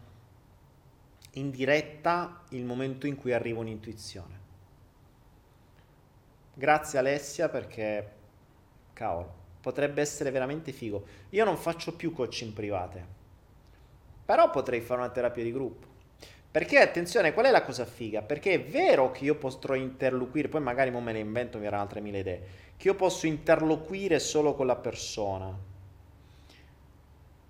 in 1.33 1.51
diretta 1.51 2.43
il 2.51 2.65
momento 2.65 3.09
in 3.09 3.17
cui 3.17 3.33
arriva 3.33 3.59
un'intuizione. 3.59 4.45
Grazie 6.55 6.99
Alessia 7.01 7.49
perché, 7.49 8.13
cavolo, 8.93 9.35
potrebbe 9.61 10.01
essere 10.01 10.31
veramente 10.31 10.71
figo. 10.71 11.05
Io 11.31 11.45
non 11.45 11.57
faccio 11.57 11.97
più 11.97 12.13
coaching 12.13 12.53
private, 12.53 13.07
però 14.25 14.49
potrei 14.51 14.81
fare 14.81 15.01
una 15.01 15.11
terapia 15.11 15.43
di 15.43 15.53
gruppo. 15.53 15.95
Perché 16.57 16.79
attenzione, 16.79 17.35
qual 17.35 17.45
è 17.45 17.51
la 17.51 17.63
cosa 17.63 17.85
figa? 17.85 18.23
Perché 18.23 18.55
è 18.55 18.63
vero 18.63 19.11
che 19.11 19.25
io 19.25 19.35
posso 19.35 19.75
interloquire, 19.75 20.49
poi 20.49 20.63
magari 20.63 20.91
me 20.91 21.13
ne 21.13 21.19
invento, 21.19 21.59
mi 21.59 21.67
erano 21.67 21.83
altre 21.83 22.01
mille 22.01 22.21
idee, 22.21 22.43
che 22.79 22.89
io 22.89 22.95
posso 22.95 23.27
interloquire 23.27 24.19
solo 24.19 24.55
con 24.55 24.65
la 24.65 24.77
persona. 24.77 25.55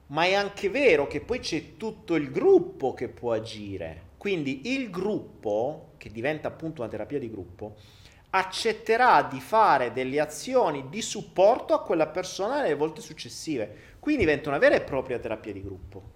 Ma 0.09 0.24
è 0.24 0.34
anche 0.34 0.68
vero 0.70 1.07
che 1.07 1.20
poi 1.20 1.38
c'è 1.38 1.76
tutto 1.76 2.16
il 2.16 2.32
gruppo 2.32 2.94
che 2.94 3.07
può 3.07 3.32
agire. 3.32 4.14
Quindi 4.16 4.72
il 4.72 4.90
gruppo, 4.90 5.90
che 5.98 6.11
diventa 6.11 6.48
appunto 6.48 6.80
una 6.80 6.90
terapia 6.90 7.20
di 7.20 7.30
gruppo, 7.30 7.76
accetterà 8.30 9.22
di 9.22 9.38
fare 9.38 9.92
delle 9.92 10.18
azioni 10.18 10.88
di 10.88 11.00
supporto 11.00 11.74
a 11.74 11.82
quella 11.84 12.09
persona 12.09 12.61
nelle 12.61 12.74
volte 12.74 13.00
successive. 13.00 13.72
Quindi 14.00 14.24
diventa 14.24 14.48
una 14.48 14.59
vera 14.59 14.74
e 14.74 14.80
propria 14.80 15.20
terapia 15.20 15.52
di 15.52 15.62
gruppo. 15.62 16.16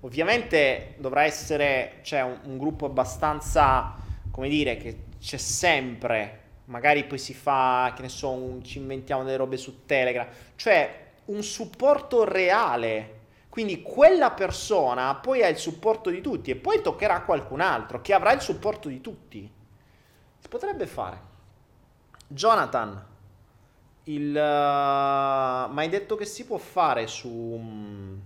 Ovviamente 0.00 0.94
dovrà 0.98 1.24
essere 1.24 1.98
cioè, 2.02 2.22
un, 2.22 2.38
un 2.44 2.58
gruppo 2.58 2.86
abbastanza, 2.86 3.96
come 4.30 4.48
dire, 4.48 4.76
che 4.76 5.06
c'è 5.20 5.36
sempre, 5.36 6.40
magari 6.66 7.04
poi 7.04 7.18
si 7.18 7.34
fa, 7.34 7.92
che 7.96 8.02
ne 8.02 8.08
so, 8.08 8.30
un, 8.30 8.62
ci 8.62 8.78
inventiamo 8.78 9.24
delle 9.24 9.36
robe 9.36 9.56
su 9.56 9.84
Telegram, 9.86 10.26
cioè 10.54 11.06
un 11.26 11.42
supporto 11.42 12.24
reale. 12.24 13.16
Quindi 13.48 13.82
quella 13.82 14.30
persona 14.30 15.16
poi 15.16 15.42
ha 15.42 15.48
il 15.48 15.56
supporto 15.56 16.10
di 16.10 16.20
tutti 16.20 16.50
e 16.52 16.56
poi 16.56 16.80
toccherà 16.80 17.16
a 17.16 17.22
qualcun 17.22 17.60
altro 17.60 18.00
che 18.00 18.14
avrà 18.14 18.32
il 18.32 18.40
supporto 18.40 18.88
di 18.88 19.00
tutti. 19.00 19.50
Si 20.38 20.48
potrebbe 20.48 20.86
fare. 20.86 21.20
Jonathan, 22.28 23.04
il, 24.04 24.30
uh, 24.30 24.32
ma 24.32 25.74
hai 25.74 25.88
detto 25.88 26.14
che 26.14 26.24
si 26.24 26.44
può 26.44 26.58
fare 26.58 27.08
su... 27.08 27.28
Um, 27.28 28.22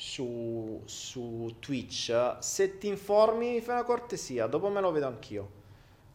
su, 0.00 0.80
su 0.84 1.56
Twitch, 1.58 2.36
se 2.38 2.78
ti 2.78 2.86
informi 2.86 3.54
mi 3.54 3.60
fai 3.60 3.74
una 3.74 3.84
cortesia, 3.84 4.46
dopo 4.46 4.68
me 4.68 4.80
lo 4.80 4.92
vedo 4.92 5.08
anch'io. 5.08 5.50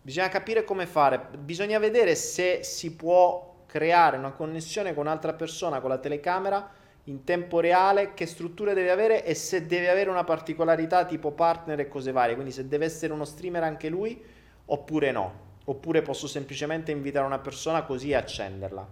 Bisogna 0.02 0.30
capire 0.30 0.64
come 0.64 0.86
fare, 0.86 1.20
bisogna 1.38 1.80
vedere 1.80 2.16
se 2.16 2.64
si 2.64 2.96
può 2.96 3.66
creare 3.66 4.16
una 4.16 4.32
connessione 4.32 4.94
con 4.94 5.06
un'altra 5.06 5.34
persona 5.34 5.82
con 5.82 5.90
la 5.90 5.98
telecamera 5.98 6.72
in 7.06 7.26
tempo 7.26 7.60
reale, 7.60 8.14
che 8.14 8.26
strutture 8.26 8.74
deve 8.74 8.90
avere 8.90 9.26
e 9.26 9.36
se 9.36 9.66
deve 9.66 9.90
avere 9.90 10.10
una 10.10 10.24
particolarità 10.24 11.04
tipo 11.04 11.32
partner 11.32 11.82
e 11.82 11.90
cose 11.90 12.14
varie, 12.14 12.36
quindi 12.36 12.54
se 12.54 12.70
deve 12.70 12.86
essere 12.86 13.12
uno 13.12 13.26
streamer 13.26 13.64
anche 13.64 13.90
lui 13.90 14.24
oppure 14.66 15.12
no, 15.12 15.34
oppure 15.66 16.02
posso 16.02 16.28
semplicemente 16.28 16.92
invitare 16.92 17.26
una 17.26 17.40
persona 17.40 17.84
così 17.84 18.12
e 18.12 18.16
accenderla. 18.16 18.90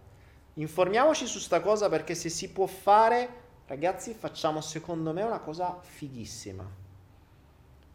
Informiamoci 0.56 1.28
su 1.28 1.40
sta 1.40 1.62
cosa 1.62 1.88
perché 1.88 2.14
se 2.14 2.28
si 2.28 2.52
può 2.52 2.66
fare 2.66 3.41
Ragazzi, 3.72 4.14
facciamo 4.14 4.60
secondo 4.60 5.14
me 5.14 5.24
una 5.24 5.40
cosa 5.40 5.80
fighissima. 5.80 6.70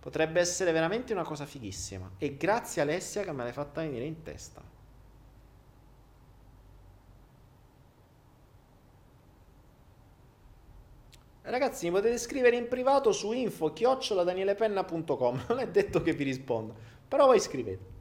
Potrebbe 0.00 0.40
essere 0.40 0.72
veramente 0.72 1.12
una 1.12 1.22
cosa 1.22 1.44
fighissima. 1.44 2.12
E 2.16 2.38
grazie 2.38 2.80
Alessia 2.80 3.24
che 3.24 3.32
me 3.32 3.42
l'hai 3.42 3.52
fatta 3.52 3.82
venire 3.82 4.06
in 4.06 4.22
testa. 4.22 4.62
Ragazzi, 11.42 11.84
mi 11.84 11.92
potete 11.92 12.16
scrivere 12.16 12.56
in 12.56 12.68
privato 12.68 13.12
su 13.12 13.32
info-danielepenna.com. 13.32 15.44
Non 15.46 15.58
è 15.58 15.68
detto 15.68 16.00
che 16.00 16.14
vi 16.14 16.24
risponda, 16.24 16.72
però 17.06 17.26
voi 17.26 17.38
scrivete. 17.38 17.95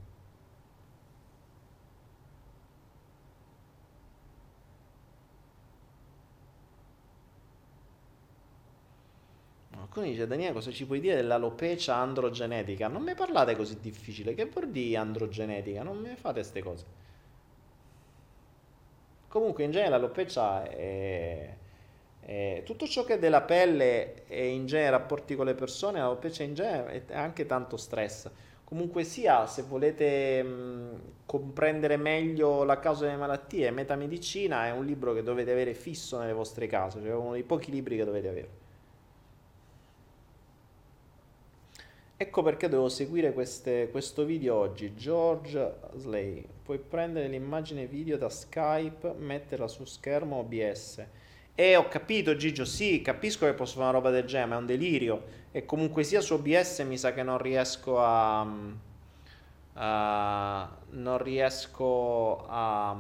Qualcuno 9.96 10.14
dice, 10.14 10.28
Daniele, 10.28 10.52
cosa 10.52 10.72
ci 10.72 10.86
puoi 10.86 11.00
dire 11.00 11.16
dell'alopecia 11.16 11.96
androgenetica? 11.96 12.90
Non 12.90 13.02
mi 13.02 13.16
parlate 13.16 13.56
così 13.56 13.80
difficile, 13.80 14.34
che 14.34 14.44
vuol 14.44 14.68
dire 14.68 14.98
androgenetica? 14.98 15.84
Non 15.84 16.00
mi 16.00 16.14
fate 16.18 16.42
queste 16.42 16.62
cose. 16.62 16.86
Comunque, 19.30 19.64
in 19.64 19.72
genere 19.72 19.92
l'alopecia 19.92 20.68
è, 20.68 21.56
è, 22.20 22.62
tutto 22.66 22.88
ciò 22.88 23.06
che 23.06 23.14
è 23.14 23.20
della 23.20 23.44
pelle 23.44 24.28
e 24.28 24.48
in 24.48 24.66
genere 24.66 24.90
rapporti 24.90 25.34
con 25.34 25.46
le 25.46 25.54
persone, 25.56 26.00
l'alopecia 26.00 26.44
in 26.44 26.56
genere 26.56 27.06
è 27.06 27.16
anche 27.16 27.46
tanto 27.46 27.78
stress. 27.78 28.30
Comunque 28.66 29.06
sia, 29.06 29.48
se 29.48 29.62
volete 29.62 30.44
mh, 30.44 31.02
comprendere 31.26 31.96
meglio 31.96 32.66
la 32.66 32.80
causa 32.80 33.06
delle 33.06 33.16
malattie, 33.16 33.72
Metamedicina 33.72 34.66
è 34.66 34.72
un 34.72 34.84
libro 34.84 35.14
che 35.14 35.24
dovete 35.24 35.52
avere 35.52 35.74
fisso 35.74 36.18
nelle 36.20 36.34
vostre 36.34 36.68
case, 36.68 37.00
cioè 37.00 37.14
uno 37.14 37.32
dei 37.32 37.44
pochi 37.44 37.72
libri 37.72 37.96
che 37.96 38.04
dovete 38.04 38.28
avere. 38.28 38.65
Ecco 42.18 42.44
perché 42.44 42.70
devo 42.70 42.88
seguire 42.88 43.34
queste, 43.34 43.90
questo 43.92 44.24
video 44.24 44.56
oggi. 44.56 44.96
George 44.96 45.80
Slay. 45.96 46.48
Puoi 46.64 46.80
prendere 46.80 47.28
l'immagine 47.28 47.88
video 47.88 48.16
da 48.16 48.30
Skype, 48.30 49.16
metterla 49.18 49.68
su 49.68 49.84
schermo 49.84 50.38
OBS. 50.38 51.06
E 51.54 51.76
ho 51.76 51.90
capito 51.90 52.38
Gigio, 52.38 52.64
sì, 52.64 53.02
capisco 53.02 53.46
che 53.46 53.54
posso 53.54 53.74
fare 53.74 53.90
una 53.90 53.98
roba 53.98 54.12
del 54.12 54.24
genere, 54.24 54.50
ma 54.50 54.56
è 54.56 54.60
un 54.60 54.66
delirio. 54.66 55.24
E 55.52 55.66
comunque 55.66 56.04
sia 56.04 56.22
su 56.22 56.36
OBS 56.36 56.80
mi 56.88 56.98
sa 56.98 57.12
che 57.12 57.22
non 57.22 57.38
riesco 57.38 58.00
a... 58.00 58.48
a 59.74 60.78
non 60.92 61.18
riesco 61.18 62.46
a, 62.48 62.92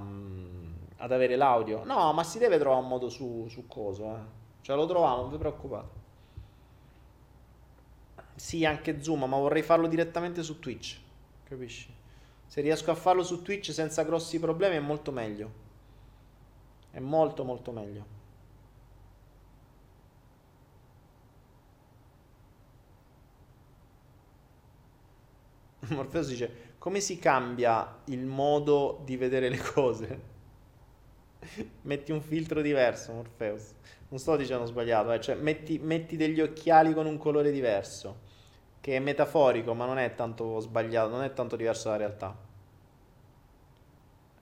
ad 0.98 1.12
avere 1.14 1.38
l'audio. 1.38 1.86
No, 1.86 2.12
ma 2.12 2.24
si 2.26 2.38
deve 2.38 2.58
trovare 2.58 2.82
un 2.82 2.90
modo 2.90 3.08
su, 3.08 3.48
su 3.48 3.66
coso, 3.66 4.14
eh. 4.14 4.20
Cioè 4.60 4.76
lo 4.76 4.86
troviamo, 4.86 5.22
non 5.22 5.32
vi 5.32 5.38
preoccupate. 5.38 6.04
Sì, 8.36 8.66
anche 8.66 9.02
Zoom, 9.02 9.24
ma 9.24 9.38
vorrei 9.38 9.62
farlo 9.62 9.88
direttamente 9.88 10.44
su 10.44 10.60
Twitch. 10.60 11.00
Capisci? 11.46 11.94
Se 12.46 12.62
riesco 12.62 12.92
a 12.92 12.96
farlo 12.96 13.24
su 13.24 13.42
Twitch 13.42 13.72
senza 13.72 14.04
grossi 14.04 14.40
problemi 14.40 14.76
è 14.76 14.80
molto 14.80 15.12
meglio. 15.12 15.64
È 16.92 17.00
molto 17.00 17.44
molto 17.44 17.72
meglio. 17.72 18.06
Morpheus 25.90 26.28
dice, 26.28 26.74
come 26.78 27.00
si 27.00 27.18
cambia 27.20 28.02
il 28.06 28.26
modo 28.26 29.02
di 29.06 29.16
vedere 29.18 29.50
le 29.50 29.60
cose? 29.60 30.34
metti 31.84 32.12
un 32.12 32.22
filtro 32.22 32.62
diverso, 32.62 33.14
Morpheus. 33.14 33.74
Non 34.10 34.20
sto 34.20 34.36
dicendo 34.36 34.66
sbagliato, 34.66 35.12
eh. 35.12 35.22
cioè 35.22 35.36
metti, 35.36 35.80
metti 35.80 36.18
degli 36.18 36.42
occhiali 36.42 36.94
con 36.94 37.06
un 37.06 37.18
colore 37.18 37.52
diverso 37.52 38.25
che 38.86 38.98
è 38.98 39.00
metaforico, 39.00 39.74
ma 39.74 39.88
non 39.88 39.98
è 39.98 40.14
tanto 40.14 40.60
sbagliato, 40.60 41.10
non 41.10 41.24
è 41.24 41.34
tanto 41.34 41.56
diverso 41.56 41.86
dalla 41.86 41.98
realtà. 41.98 42.36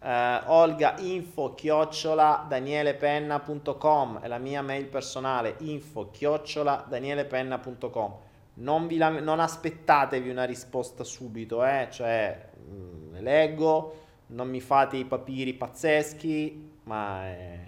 Uh, 0.01 0.51
Olga 0.51 0.99
info 0.99 1.53
chiocciola 1.53 2.45
danielepenna.com 2.49 4.19
è 4.19 4.27
la 4.27 4.39
mia 4.39 4.61
mail 4.61 4.87
personale 4.87 5.55
info 5.59 6.11
chiocciola 6.11 6.85
danielepenna.com 6.89 8.15
non, 8.55 8.87
vi 8.87 8.97
la, 8.97 9.07
non 9.21 9.39
aspettatevi 9.39 10.29
una 10.29 10.43
risposta 10.43 11.05
subito 11.05 11.63
eh? 11.63 11.87
cioè 11.89 12.49
mh, 12.53 12.73
mm, 12.73 13.15
leggo 13.19 14.01
non 14.27 14.49
mi 14.49 14.59
fate 14.59 14.97
i 14.97 15.05
papiri 15.05 15.53
pazzeschi 15.53 16.79
ma 16.83 17.29
eh, 17.29 17.59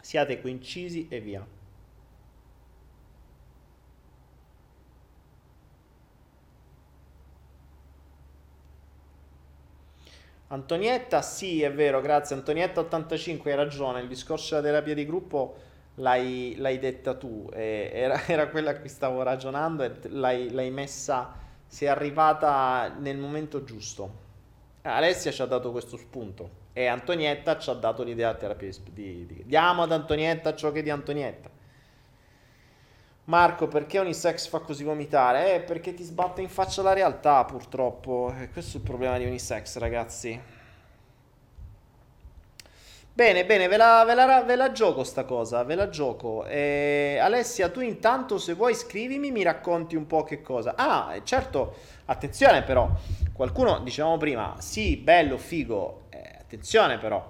siate 0.00 0.40
coincisi 0.40 1.06
e 1.10 1.20
via 1.20 1.53
Antonietta, 10.54 11.20
sì, 11.20 11.62
è 11.62 11.72
vero, 11.72 12.00
grazie. 12.00 12.36
Antonietta85, 12.36 13.48
hai 13.48 13.56
ragione. 13.56 14.00
Il 14.00 14.06
discorso 14.06 14.54
della 14.54 14.68
terapia 14.68 14.94
di 14.94 15.04
gruppo 15.04 15.56
l'hai, 15.96 16.54
l'hai 16.58 16.78
detta 16.78 17.14
tu, 17.14 17.48
era, 17.52 18.22
era, 18.26 18.48
quella 18.48 18.70
a 18.70 18.76
cui 18.76 18.88
stavo 18.88 19.22
ragionando 19.22 19.82
e 19.82 19.92
l'hai, 20.10 20.50
l'hai 20.52 20.70
messa, 20.70 21.34
sei 21.66 21.88
arrivata 21.88 22.94
nel 22.98 23.16
momento 23.16 23.64
giusto. 23.64 24.22
Alessia 24.82 25.32
ci 25.32 25.42
ha 25.42 25.46
dato 25.46 25.72
questo 25.72 25.96
spunto 25.96 26.62
e 26.72 26.86
Antonietta 26.86 27.58
ci 27.58 27.70
ha 27.70 27.74
dato 27.74 28.02
l'idea 28.02 28.28
della 28.28 28.54
terapia 28.54 28.70
di, 28.92 29.26
di, 29.26 29.42
diamo 29.46 29.82
ad 29.82 29.92
Antonietta 29.92 30.54
ciò 30.54 30.70
che 30.70 30.80
è 30.80 30.82
di 30.82 30.90
Antonietta. 30.90 31.50
Marco, 33.26 33.68
perché 33.68 33.98
Unisex 33.98 34.48
fa 34.48 34.58
così 34.58 34.84
vomitare? 34.84 35.54
Eh, 35.54 35.60
perché 35.60 35.94
ti 35.94 36.02
sbatte 36.02 36.42
in 36.42 36.50
faccia 36.50 36.82
la 36.82 36.92
realtà, 36.92 37.44
purtroppo. 37.44 38.34
E 38.38 38.50
questo 38.50 38.76
è 38.76 38.80
il 38.80 38.86
problema 38.86 39.16
di 39.16 39.24
Unisex, 39.24 39.78
ragazzi. 39.78 40.38
Bene, 43.16 43.46
bene, 43.46 43.68
ve 43.68 43.76
la, 43.76 44.02
ve 44.04 44.14
la, 44.14 44.42
ve 44.42 44.56
la 44.56 44.72
gioco 44.72 45.04
sta 45.04 45.24
cosa, 45.24 45.62
ve 45.62 45.74
la 45.74 45.88
gioco. 45.88 46.44
Eh, 46.46 47.16
Alessia, 47.18 47.70
tu 47.70 47.80
intanto 47.80 48.38
se 48.38 48.54
vuoi 48.54 48.74
scrivimi, 48.74 49.30
mi 49.30 49.42
racconti 49.42 49.96
un 49.96 50.06
po' 50.06 50.24
che 50.24 50.42
cosa. 50.42 50.74
Ah, 50.76 51.18
certo, 51.22 51.76
attenzione 52.06 52.62
però, 52.62 52.90
qualcuno, 53.32 53.78
dicevamo 53.78 54.16
prima, 54.18 54.56
sì, 54.58 54.96
bello, 54.96 55.38
figo, 55.38 56.06
eh, 56.10 56.38
attenzione 56.40 56.98
però, 56.98 57.24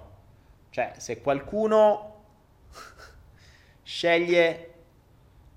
cioè 0.71 0.93
se 0.97 1.21
qualcuno 1.21 2.23
sceglie 3.83 4.74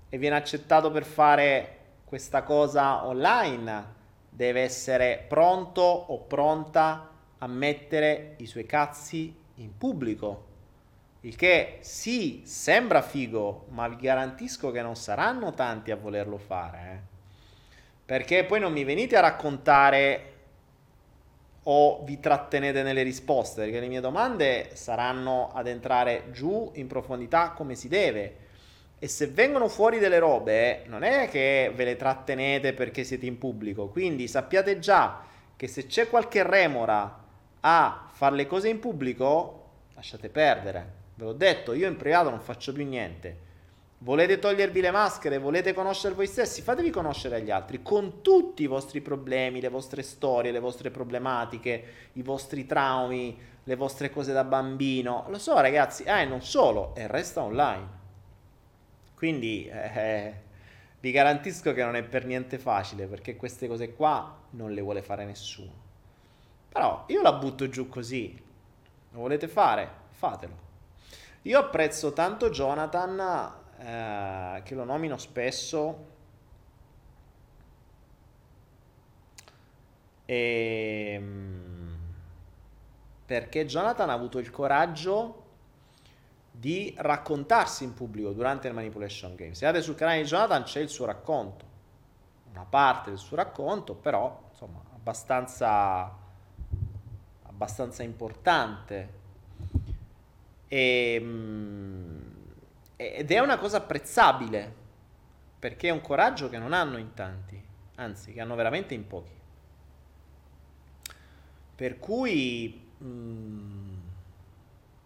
e 0.09 0.17
viene 0.17 0.35
accettato 0.35 0.91
per 0.91 1.05
fare 1.05 1.77
questa 2.03 2.41
cosa 2.41 3.05
online, 3.05 3.97
deve 4.29 4.61
essere 4.61 5.23
pronto 5.27 5.81
o 5.81 6.19
pronta 6.19 7.09
a 7.37 7.47
mettere 7.47 8.33
i 8.37 8.47
suoi 8.47 8.65
cazzi 8.65 9.35
in 9.55 9.77
pubblico. 9.77 10.47
Il 11.21 11.35
che 11.35 11.77
sì, 11.81 12.41
sembra 12.45 13.01
figo, 13.01 13.65
ma 13.69 13.87
vi 13.87 13.97
garantisco 13.97 14.71
che 14.71 14.81
non 14.81 14.95
saranno 14.95 15.53
tanti 15.53 15.91
a 15.91 15.95
volerlo 15.95 16.37
fare. 16.37 16.91
Eh? 16.91 17.17
Perché 18.05 18.45
poi 18.45 18.59
non 18.59 18.71
mi 18.71 18.83
venite 18.83 19.17
a 19.17 19.21
raccontare 19.21 20.33
o 21.63 22.03
vi 22.03 22.19
trattenete 22.19 22.81
nelle 22.81 23.03
risposte, 23.03 23.63
perché 23.63 23.79
le 23.79 23.87
mie 23.87 23.99
domande 23.99 24.71
saranno 24.73 25.51
ad 25.53 25.67
entrare 25.67 26.31
giù 26.31 26.71
in 26.75 26.87
profondità 26.87 27.51
come 27.51 27.75
si 27.75 27.87
deve 27.87 28.47
e 28.99 29.07
se 29.07 29.27
vengono 29.27 29.69
fuori 29.69 29.97
delle 29.97 30.19
robe, 30.19 30.83
non 30.87 31.03
è 31.03 31.29
che 31.29 31.71
ve 31.73 31.85
le 31.85 31.95
trattenete 31.95 32.73
perché 32.73 33.05
siete 33.05 33.25
in 33.25 33.37
pubblico. 33.37 33.87
Quindi 33.87 34.27
sappiate 34.27 34.77
già 34.79 35.21
che 35.55 35.67
se 35.67 35.87
c'è 35.87 36.09
qualche 36.09 36.43
remora 36.43 37.23
a 37.61 38.09
fare 38.11 38.35
le 38.35 38.45
cose 38.45 38.67
in 38.67 38.79
pubblico, 38.79 39.67
lasciate 39.95 40.27
perdere. 40.29 40.97
Ve 41.15 41.23
l'ho 41.23 41.33
detto, 41.33 41.73
io 41.73 41.87
in 41.87 41.95
privato 41.95 42.29
non 42.29 42.41
faccio 42.41 42.73
più 42.73 42.85
niente. 42.85 43.47
Volete 43.99 44.39
togliervi 44.39 44.81
le 44.81 44.91
maschere, 44.91 45.37
volete 45.37 45.73
conoscere 45.73 46.13
voi 46.13 46.27
stessi, 46.27 46.61
fatevi 46.61 46.89
conoscere 46.89 47.35
agli 47.35 47.51
altri 47.51 47.81
con 47.81 48.21
tutti 48.21 48.63
i 48.63 48.67
vostri 48.67 49.01
problemi, 49.01 49.61
le 49.61 49.67
vostre 49.69 50.03
storie, 50.03 50.51
le 50.51 50.59
vostre 50.59 50.89
problematiche, 50.89 51.83
i 52.13 52.21
vostri 52.21 52.65
traumi, 52.65 53.37
le 53.63 53.75
vostre 53.75 54.09
cose 54.09 54.33
da 54.33 54.43
bambino. 54.43 55.25
Lo 55.29 55.37
so 55.37 55.59
ragazzi, 55.59 56.03
eh, 56.03 56.25
non 56.25 56.41
solo, 56.41 56.93
e 56.95 57.07
resta 57.07 57.41
online. 57.41 57.98
Quindi 59.19 59.67
eh, 59.67 60.33
vi 61.01 61.11
garantisco 61.11 61.73
che 61.73 61.83
non 61.83 61.97
è 61.97 62.03
per 62.03 62.23
niente 62.23 62.57
facile 62.57 63.05
perché 63.05 63.35
queste 63.35 63.67
cose 63.67 63.93
qua 63.93 64.43
non 64.51 64.71
le 64.71 64.79
vuole 64.79 65.01
fare 65.01 65.25
nessuno. 65.25 65.73
Però 66.69 67.03
io 67.07 67.21
la 67.21 67.33
butto 67.33 67.67
giù 67.67 67.89
così. 67.89 68.41
Lo 69.11 69.19
volete 69.19 69.49
fare? 69.49 69.91
Fatelo. 70.11 70.57
Io 71.41 71.59
apprezzo 71.59 72.13
tanto 72.13 72.49
Jonathan, 72.49 73.51
eh, 73.77 74.63
che 74.63 74.73
lo 74.73 74.85
nomino 74.85 75.17
spesso. 75.17 76.07
E, 80.23 81.11
ehm, 81.13 81.97
perché 83.25 83.65
Jonathan 83.65 84.09
ha 84.11 84.13
avuto 84.13 84.39
il 84.39 84.49
coraggio 84.49 85.47
di 86.59 86.93
raccontarsi 86.97 87.85
in 87.85 87.93
pubblico 87.93 88.31
durante 88.31 88.67
il 88.67 88.73
Manipulation 88.73 89.33
Game. 89.35 89.55
Se 89.55 89.65
andate 89.65 89.81
sul 89.81 89.95
canale 89.95 90.21
di 90.21 90.27
Jonathan 90.27 90.63
c'è 90.63 90.81
il 90.81 90.89
suo 90.89 91.05
racconto, 91.05 91.65
una 92.51 92.65
parte 92.65 93.11
del 93.11 93.19
suo 93.19 93.37
racconto, 93.37 93.95
però 93.95 94.47
insomma 94.49 94.81
abbastanza, 94.93 96.13
abbastanza 97.43 98.03
importante. 98.03 99.17
E, 100.67 101.13
ehm, 101.13 102.33
ed 102.97 103.31
è 103.31 103.39
una 103.39 103.57
cosa 103.57 103.77
apprezzabile, 103.77 104.75
perché 105.57 105.87
è 105.87 105.91
un 105.91 106.01
coraggio 106.01 106.49
che 106.49 106.57
non 106.57 106.73
hanno 106.73 106.97
in 106.97 107.13
tanti, 107.13 107.63
anzi 107.95 108.33
che 108.33 108.41
hanno 108.41 108.55
veramente 108.55 108.93
in 108.93 109.07
pochi. 109.07 109.37
Per 111.75 111.99
cui 111.99 112.91
mh, 112.97 113.07
mm, 113.07 113.97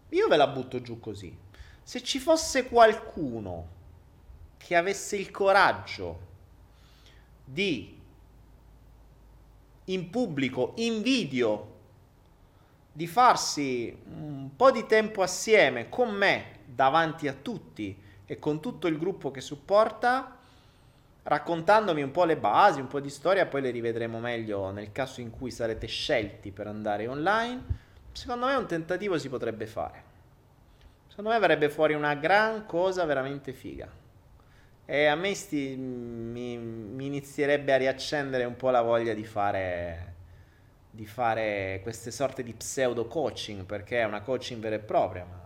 io 0.08 0.26
ve 0.26 0.36
la 0.36 0.48
butto 0.48 0.82
giù 0.82 0.98
così 0.98 1.42
se 1.84 2.02
ci 2.02 2.18
fosse 2.18 2.66
qualcuno 2.66 3.68
che 4.56 4.74
avesse 4.74 5.16
il 5.16 5.30
coraggio 5.30 6.32
di 7.44 8.00
in 9.88 10.08
pubblico, 10.08 10.72
in 10.76 11.02
video, 11.02 11.72
di 12.90 13.06
farsi 13.06 13.94
un 14.06 14.48
po' 14.56 14.70
di 14.70 14.86
tempo 14.86 15.20
assieme 15.20 15.90
con 15.90 16.10
me 16.10 16.60
davanti 16.64 17.28
a 17.28 17.34
tutti 17.34 18.00
e 18.24 18.38
con 18.38 18.60
tutto 18.60 18.86
il 18.86 18.96
gruppo 18.96 19.30
che 19.30 19.42
supporta, 19.42 20.38
raccontandomi 21.24 22.00
un 22.00 22.10
po' 22.10 22.24
le 22.24 22.38
basi, 22.38 22.80
un 22.80 22.86
po' 22.86 23.00
di 23.00 23.10
storia, 23.10 23.44
poi 23.44 23.60
le 23.60 23.70
rivedremo 23.70 24.18
meglio 24.20 24.70
nel 24.70 24.90
caso 24.90 25.20
in 25.20 25.30
cui 25.30 25.50
sarete 25.50 25.86
scelti 25.86 26.50
per 26.50 26.66
andare 26.66 27.06
online. 27.06 27.82
Secondo 28.12 28.46
me 28.46 28.54
un 28.54 28.66
tentativo 28.66 29.18
si 29.18 29.28
potrebbe 29.28 29.66
fare. 29.66 30.13
Secondo 31.14 31.30
me 31.30 31.38
verrebbe 31.38 31.68
fuori 31.68 31.94
una 31.94 32.16
gran 32.16 32.66
cosa 32.66 33.04
veramente 33.04 33.52
figa. 33.52 33.88
E 34.84 35.06
a 35.06 35.14
me 35.14 35.32
sti, 35.32 35.76
mi, 35.76 36.58
mi, 36.58 37.06
inizierebbe 37.06 37.72
a 37.72 37.76
riaccendere 37.76 38.42
un 38.42 38.56
po' 38.56 38.70
la 38.70 38.82
voglia 38.82 39.14
di 39.14 39.24
fare, 39.24 40.14
di 40.90 41.06
fare 41.06 41.78
queste 41.84 42.10
sorte 42.10 42.42
di 42.42 42.52
pseudo 42.52 43.06
coaching, 43.06 43.64
perché 43.64 44.00
è 44.00 44.04
una 44.04 44.22
coaching 44.22 44.60
vera 44.60 44.74
e 44.74 44.80
propria. 44.80 45.24
Ma... 45.24 45.40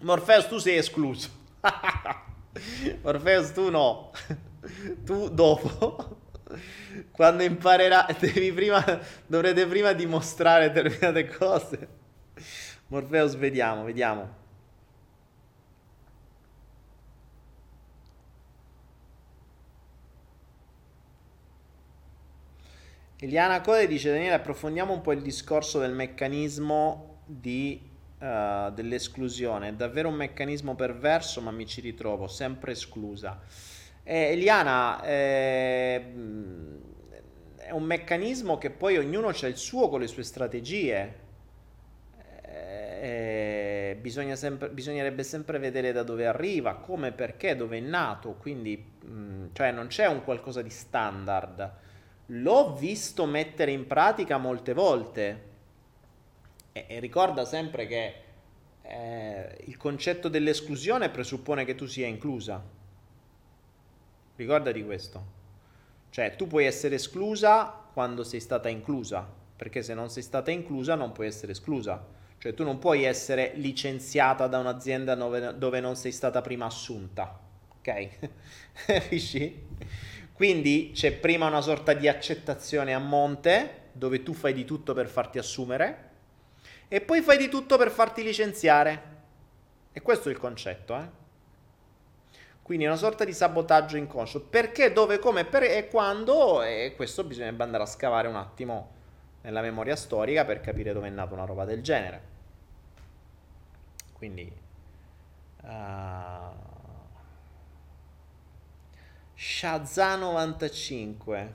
Morpheus, 0.00 0.48
tu 0.48 0.58
sei 0.58 0.78
escluso. 0.78 1.28
Morpheus, 3.02 3.52
tu 3.52 3.70
no. 3.70 4.10
tu 5.04 5.28
dopo. 5.28 6.18
Quando 7.12 7.44
imparerà, 7.44 8.08
devi 8.18 8.52
prima, 8.52 8.84
dovrete 9.24 9.68
prima 9.68 9.92
dimostrare 9.92 10.72
determinate 10.72 11.28
cose. 11.28 11.88
Morpheus, 12.88 13.34
vediamo, 13.34 13.82
vediamo. 13.82 14.44
Eliana 23.18 23.60
Code 23.60 23.88
dice 23.88 24.10
Daniele 24.10 24.34
approfondiamo 24.34 24.92
un 24.92 25.00
po' 25.00 25.10
il 25.12 25.22
discorso 25.22 25.80
del 25.80 25.92
meccanismo 25.92 27.22
di, 27.24 27.80
uh, 28.20 28.70
dell'esclusione. 28.70 29.70
È 29.70 29.72
davvero 29.72 30.08
un 30.08 30.14
meccanismo 30.14 30.76
perverso 30.76 31.40
ma 31.40 31.50
mi 31.50 31.66
ci 31.66 31.80
ritrovo 31.80 32.28
sempre 32.28 32.70
esclusa. 32.72 33.40
Eh, 34.04 34.30
Eliana 34.30 35.02
eh, 35.02 36.12
è 37.56 37.70
un 37.72 37.82
meccanismo 37.82 38.58
che 38.58 38.70
poi 38.70 38.96
ognuno 38.96 39.28
ha 39.28 39.46
il 39.48 39.56
suo 39.56 39.88
con 39.88 39.98
le 40.00 40.06
sue 40.06 40.22
strategie 40.22 41.24
eh, 43.00 43.98
bisogna 44.00 44.36
sempre, 44.36 44.68
bisognerebbe 44.70 45.22
sempre 45.22 45.58
vedere 45.58 45.92
da 45.92 46.02
dove 46.02 46.26
arriva, 46.26 46.76
come, 46.76 47.12
perché, 47.12 47.56
dove 47.56 47.78
è 47.78 47.80
nato, 47.80 48.34
quindi 48.34 48.76
mh, 48.76 49.10
mm, 49.10 49.46
cioè 49.52 49.70
non 49.70 49.86
c'è 49.86 50.06
un 50.06 50.22
qualcosa 50.24 50.62
di 50.62 50.70
standard. 50.70 51.72
L'ho 52.26 52.74
visto 52.74 53.26
mettere 53.26 53.70
in 53.70 53.86
pratica 53.86 54.38
molte 54.38 54.72
volte 54.72 55.42
e, 56.72 56.84
e 56.88 57.00
ricorda 57.00 57.44
sempre 57.44 57.86
che 57.86 58.14
eh, 58.82 59.56
il 59.64 59.76
concetto 59.76 60.28
dell'esclusione 60.28 61.10
presuppone 61.10 61.64
che 61.64 61.74
tu 61.74 61.86
sia 61.86 62.06
inclusa. 62.06 62.62
Ricorda 64.36 64.72
di 64.72 64.84
questo. 64.84 65.34
Cioè 66.10 66.36
tu 66.36 66.46
puoi 66.46 66.64
essere 66.64 66.96
esclusa 66.96 67.84
quando 67.92 68.24
sei 68.24 68.40
stata 68.40 68.68
inclusa, 68.68 69.26
perché 69.56 69.82
se 69.82 69.94
non 69.94 70.10
sei 70.10 70.22
stata 70.22 70.50
inclusa 70.50 70.94
non 70.94 71.12
puoi 71.12 71.26
essere 71.26 71.52
esclusa. 71.52 72.15
Cioè 72.46 72.54
tu 72.54 72.62
non 72.62 72.78
puoi 72.78 73.02
essere 73.02 73.54
licenziata 73.56 74.46
da 74.46 74.58
un'azienda 74.58 75.16
dove, 75.16 75.58
dove 75.58 75.80
non 75.80 75.96
sei 75.96 76.12
stata 76.12 76.42
prima 76.42 76.66
assunta. 76.66 77.40
Ok? 77.78 78.08
Capisci? 78.86 79.66
Quindi 80.32 80.92
c'è 80.94 81.10
prima 81.10 81.48
una 81.48 81.60
sorta 81.60 81.92
di 81.92 82.06
accettazione 82.06 82.94
a 82.94 83.00
monte, 83.00 83.88
dove 83.90 84.22
tu 84.22 84.32
fai 84.32 84.52
di 84.52 84.64
tutto 84.64 84.94
per 84.94 85.08
farti 85.08 85.38
assumere, 85.38 86.10
e 86.86 87.00
poi 87.00 87.20
fai 87.20 87.36
di 87.36 87.48
tutto 87.48 87.76
per 87.76 87.90
farti 87.90 88.22
licenziare. 88.22 89.02
E 89.90 90.00
questo 90.00 90.28
è 90.28 90.32
il 90.32 90.38
concetto, 90.38 90.94
eh? 90.94 91.08
Quindi 92.62 92.84
è 92.84 92.86
una 92.86 92.96
sorta 92.96 93.24
di 93.24 93.32
sabotaggio 93.32 93.96
inconscio. 93.96 94.42
Perché, 94.42 94.92
dove, 94.92 95.18
come 95.18 95.44
per, 95.46 95.64
e 95.64 95.88
quando, 95.88 96.62
e 96.62 96.92
questo 96.94 97.24
bisognerebbe 97.24 97.64
andare 97.64 97.82
a 97.82 97.86
scavare 97.86 98.28
un 98.28 98.36
attimo 98.36 98.94
nella 99.42 99.62
memoria 99.62 99.96
storica 99.96 100.44
per 100.44 100.60
capire 100.60 100.92
dove 100.92 101.08
è 101.08 101.10
nata 101.10 101.34
una 101.34 101.44
roba 101.44 101.64
del 101.64 101.82
genere. 101.82 102.34
Quindi... 104.16 104.50
Uh, 105.62 106.64
Shazam 109.34 110.20
95. 110.20 111.54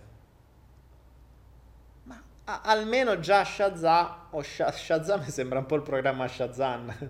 Ma 2.04 2.24
a, 2.44 2.62
almeno 2.62 3.20
già 3.20 3.44
Shazam 3.44 4.28
o 4.30 4.44
Shaz, 4.44 4.76
Shazam 4.76 5.22
mi 5.22 5.30
sembra 5.32 5.60
un 5.60 5.66
po' 5.66 5.76
il 5.76 5.82
programma 5.82 6.28
Shazam. 6.28 7.10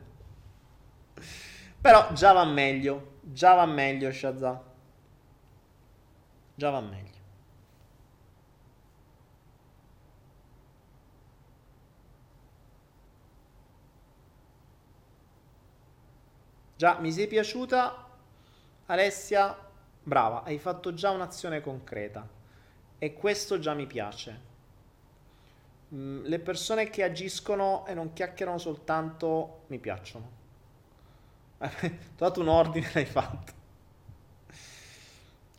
Però 1.81 2.13
già 2.13 2.31
va 2.31 2.45
meglio. 2.45 3.17
Già 3.21 3.55
va 3.55 3.65
meglio 3.65 4.11
Shazam. 4.11 4.61
Già 6.55 6.69
va 6.69 6.79
meglio. 6.79 7.10
Già, 16.81 16.97
mi 16.97 17.11
sei 17.11 17.27
piaciuta 17.27 18.07
Alessia, 18.87 19.55
brava, 20.01 20.41
hai 20.41 20.57
fatto 20.57 20.95
già 20.95 21.11
un'azione 21.11 21.61
concreta 21.61 22.27
e 22.97 23.13
questo 23.13 23.59
già 23.59 23.75
mi 23.75 23.85
piace. 23.85 24.39
Mm, 25.93 26.23
le 26.23 26.39
persone 26.39 26.89
che 26.89 27.03
agiscono 27.03 27.85
e 27.85 27.93
non 27.93 28.13
chiacchierano 28.13 28.57
soltanto 28.57 29.65
mi 29.67 29.77
piacciono. 29.77 30.31
Ho 31.59 31.69
dato 32.17 32.41
un 32.41 32.47
ordine, 32.47 32.89
l'hai 32.95 33.05
fatto. 33.05 33.53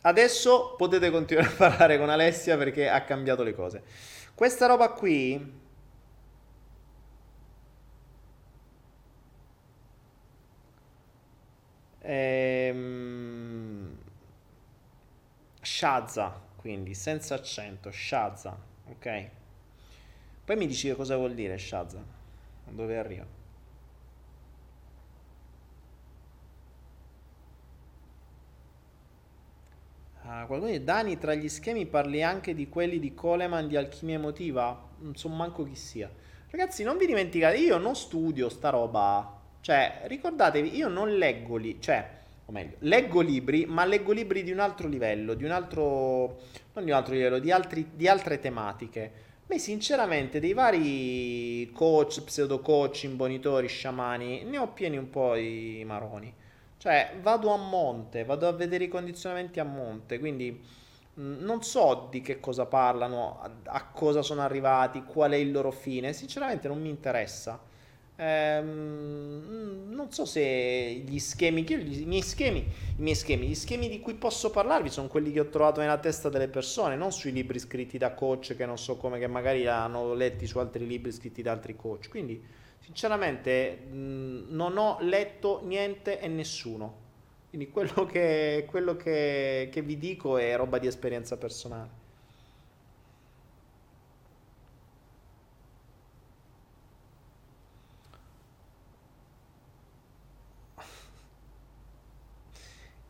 Adesso 0.01 0.75
potete 0.75 1.09
continuare 1.09 1.47
a 1.47 1.55
parlare 1.55 1.97
con 1.97 2.09
Alessia 2.09 2.57
perché 2.57 2.89
ha 2.89 3.01
cambiato 3.03 3.43
le 3.43 3.55
cose. 3.55 3.83
Questa 4.35 4.65
roba 4.65 4.89
qui... 4.89 5.61
Ehm... 12.03 13.97
Shazza, 15.61 16.39
quindi 16.57 16.93
senza 16.93 17.33
accento, 17.35 17.89
Shazza, 17.89 18.55
ok? 18.89 19.29
Poi 20.45 20.55
mi 20.57 20.67
dici 20.67 20.93
cosa 20.93 21.15
vuol 21.17 21.33
dire 21.33 21.57
Shazza, 21.57 22.03
dove 22.69 22.97
arriva. 22.97 23.25
Ah, 30.25 30.45
qualcuno 30.45 30.71
dice, 30.71 30.83
Dani, 30.83 31.17
tra 31.17 31.33
gli 31.33 31.49
schemi 31.49 31.85
parli 31.85 32.23
anche 32.23 32.53
di 32.55 32.69
quelli 32.69 32.97
di 32.99 33.13
Coleman 33.13 33.67
di 33.67 33.75
alchimia 33.75 34.15
emotiva? 34.15 34.89
Non 34.99 35.15
so 35.15 35.27
manco 35.29 35.63
chi 35.65 35.75
sia. 35.75 36.09
Ragazzi, 36.49 36.83
non 36.83 36.97
vi 36.97 37.05
dimenticate, 37.05 37.57
io 37.57 37.77
non 37.77 37.95
studio 37.95 38.47
sta 38.49 38.69
roba. 38.69 39.41
Cioè, 39.63 40.01
ricordatevi, 40.07 40.75
io 40.75 40.89
non 40.89 41.15
leggo 41.15 41.55
lì, 41.55 41.79
cioè, 41.79 42.05
o 42.43 42.51
meglio, 42.51 42.75
leggo 42.79 43.21
libri, 43.21 43.65
ma 43.65 43.85
leggo 43.85 44.11
libri 44.11 44.43
di 44.43 44.51
un 44.51 44.59
altro 44.59 44.89
livello, 44.89 45.35
di 45.35 45.45
un 45.45 45.51
altro, 45.51 46.41
non 46.73 46.83
di 46.83 46.91
un 46.91 46.97
altro 46.97 47.13
livello, 47.13 47.39
di, 47.39 47.49
altri, 47.49 47.91
di 47.95 48.05
altre 48.09 48.41
tematiche. 48.41 49.11
Me 49.47 49.57
sinceramente 49.59 50.41
dei 50.41 50.51
vari 50.51 51.71
coach, 51.71 52.23
pseudo 52.23 52.59
coach, 52.59 53.03
imbonitori, 53.03 53.69
sciamani, 53.69 54.43
ne 54.43 54.57
ho 54.57 54.67
pieni 54.67 54.97
un 54.97 55.09
po' 55.09 55.35
i 55.35 55.81
maroni. 55.85 56.33
Cioè, 56.77 57.19
vado 57.21 57.53
a 57.53 57.57
monte, 57.57 58.25
vado 58.25 58.49
a 58.49 58.51
vedere 58.51 58.83
i 58.83 58.89
condizionamenti 58.89 59.61
a 59.61 59.63
monte, 59.63 60.19
quindi 60.19 60.61
mm, 61.21 61.41
non 61.41 61.63
so 61.63 62.09
di 62.11 62.19
che 62.19 62.41
cosa 62.41 62.65
parlano, 62.65 63.39
a, 63.41 63.49
a, 63.63 63.85
cosa 63.85 64.21
sono 64.23 64.41
arrivati, 64.41 65.03
qual 65.05 65.31
è 65.31 65.37
il 65.37 65.53
loro 65.53 65.71
fine, 65.71 66.11
sinceramente 66.11 66.67
non 66.67 66.81
mi 66.81 66.89
interessa. 66.89 67.71
Ehm, 68.15 69.89
non 69.89 70.11
so 70.11 70.25
se 70.25 70.41
gli 71.05 71.19
schemi, 71.19 71.65
i 71.67 72.05
miei 72.05 72.21
schemi, 72.21 72.59
i 72.59 73.01
miei 73.01 73.15
schemi, 73.15 73.47
gli 73.47 73.55
schemi 73.55 73.89
di 73.89 73.99
cui 73.99 74.13
posso 74.13 74.49
parlarvi 74.51 74.89
sono 74.89 75.07
quelli 75.07 75.31
che 75.31 75.39
ho 75.39 75.49
trovato 75.49 75.79
nella 75.79 75.97
testa 75.97 76.29
delle 76.29 76.47
persone, 76.47 76.95
non 76.95 77.11
sui 77.11 77.31
libri 77.31 77.59
scritti 77.59 77.97
da 77.97 78.13
coach 78.13 78.55
che 78.55 78.65
non 78.65 78.77
so 78.77 78.97
come, 78.97 79.19
che 79.19 79.27
magari 79.27 79.65
hanno 79.67 80.13
letti 80.13 80.45
su 80.45 80.59
altri 80.59 80.85
libri 80.85 81.11
scritti 81.11 81.41
da 81.41 81.51
altri 81.51 81.75
coach. 81.75 82.09
Quindi 82.09 82.61
Sinceramente 82.83 83.77
mh, 83.77 84.47
non 84.49 84.77
ho 84.77 84.97
letto 84.99 85.61
niente 85.63 86.19
e 86.19 86.27
nessuno. 86.27 87.01
Quindi 87.49 87.69
quello, 87.69 88.05
che, 88.05 88.65
quello 88.67 88.97
che, 88.97 89.69
che 89.71 89.81
vi 89.81 89.97
dico 89.97 90.37
è 90.37 90.55
roba 90.57 90.79
di 90.79 90.87
esperienza 90.87 91.37
personale. 91.37 92.02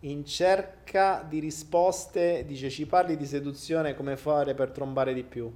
In 0.04 0.26
cerca 0.26 1.26
di 1.28 1.40
risposte, 1.40 2.44
dice 2.46 2.70
ci 2.70 2.86
parli 2.86 3.16
di 3.16 3.26
seduzione, 3.26 3.96
come 3.96 4.18
fare 4.18 4.54
per 4.54 4.72
trombare 4.72 5.14
di 5.14 5.24
più. 5.24 5.52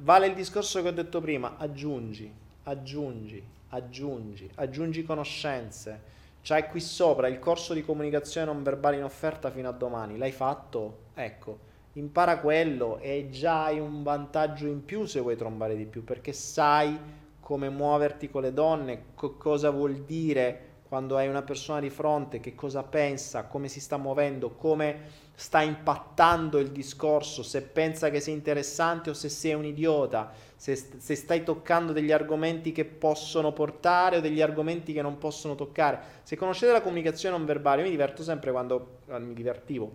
Vale 0.00 0.26
il 0.26 0.34
discorso 0.34 0.82
che 0.82 0.88
ho 0.88 0.92
detto 0.92 1.20
prima, 1.20 1.56
aggiungi, 1.56 2.30
aggiungi, 2.64 3.42
aggiungi, 3.70 4.50
aggiungi 4.56 5.02
conoscenze. 5.02 6.14
C'hai 6.42 6.68
qui 6.68 6.80
sopra 6.80 7.28
il 7.28 7.38
corso 7.38 7.72
di 7.72 7.82
comunicazione 7.82 8.46
non 8.52 8.62
verbale 8.62 8.96
in 8.96 9.04
offerta 9.04 9.50
fino 9.50 9.68
a 9.68 9.72
domani. 9.72 10.18
L'hai 10.18 10.32
fatto? 10.32 11.04
Ecco, 11.14 11.58
impara 11.94 12.38
quello 12.40 12.98
e 12.98 13.28
già 13.30 13.64
hai 13.64 13.80
un 13.80 14.02
vantaggio 14.02 14.66
in 14.66 14.84
più 14.84 15.06
se 15.06 15.20
vuoi 15.20 15.36
trombare 15.36 15.74
di 15.74 15.86
più, 15.86 16.04
perché 16.04 16.34
sai 16.34 16.98
come 17.40 17.70
muoverti 17.70 18.28
con 18.28 18.42
le 18.42 18.52
donne, 18.52 19.04
co- 19.14 19.36
cosa 19.36 19.70
vuol 19.70 20.04
dire 20.04 20.65
quando 20.88 21.16
hai 21.16 21.26
una 21.26 21.42
persona 21.42 21.80
di 21.80 21.90
fronte, 21.90 22.38
che 22.38 22.54
cosa 22.54 22.84
pensa, 22.84 23.44
come 23.46 23.66
si 23.68 23.80
sta 23.80 23.96
muovendo, 23.96 24.50
come 24.50 25.24
sta 25.34 25.60
impattando 25.60 26.58
il 26.58 26.70
discorso, 26.70 27.42
se 27.42 27.62
pensa 27.62 28.08
che 28.08 28.20
sia 28.20 28.32
interessante 28.32 29.10
o 29.10 29.14
se 29.14 29.28
sei 29.28 29.54
un 29.54 29.64
idiota, 29.64 30.32
se, 30.54 30.76
se, 30.76 31.14
stai 31.16 31.42
toccando 31.42 31.92
degli 31.92 32.12
argomenti 32.12 32.70
che 32.70 32.84
possono 32.84 33.52
portare 33.52 34.18
o 34.18 34.20
degli 34.20 34.40
argomenti 34.40 34.92
che 34.92 35.02
non 35.02 35.18
possono 35.18 35.56
toccare. 35.56 36.00
Se 36.22 36.36
conoscete 36.36 36.72
la 36.72 36.80
comunicazione 36.80 37.36
non 37.36 37.46
verbale, 37.46 37.78
io 37.78 37.86
mi 37.86 37.90
diverto 37.90 38.22
sempre 38.22 38.52
quando 38.52 38.98
eh, 39.08 39.18
mi 39.18 39.34
divertivo, 39.34 39.90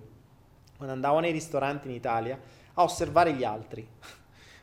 quando 0.76 0.94
andavo 0.94 1.20
nei 1.20 1.32
ristoranti 1.32 1.88
in 1.88 1.94
Italia, 1.94 2.38
a 2.74 2.84
osservare 2.84 3.34
gli 3.34 3.46
altri, 3.46 3.88
a 4.02 4.08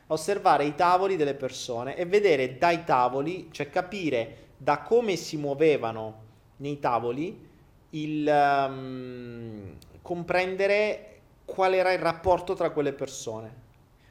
osservare 0.13 0.63
i 0.65 0.75
tavoli 0.75 1.15
delle 1.15 1.33
persone 1.33 1.95
e 1.97 2.05
vedere 2.05 2.57
dai 2.59 2.83
tavoli, 2.83 3.49
cioè 3.51 3.69
capire 3.69 4.47
da 4.61 4.81
come 4.81 5.15
si 5.15 5.37
muovevano 5.37 6.23
nei 6.57 6.79
tavoli, 6.79 7.47
il 7.91 8.27
um, 8.27 9.77
comprendere 10.01 11.21
qual 11.45 11.73
era 11.73 11.93
il 11.93 11.99
rapporto 11.99 12.55
tra 12.55 12.69
quelle 12.71 12.91
persone. 12.91 13.67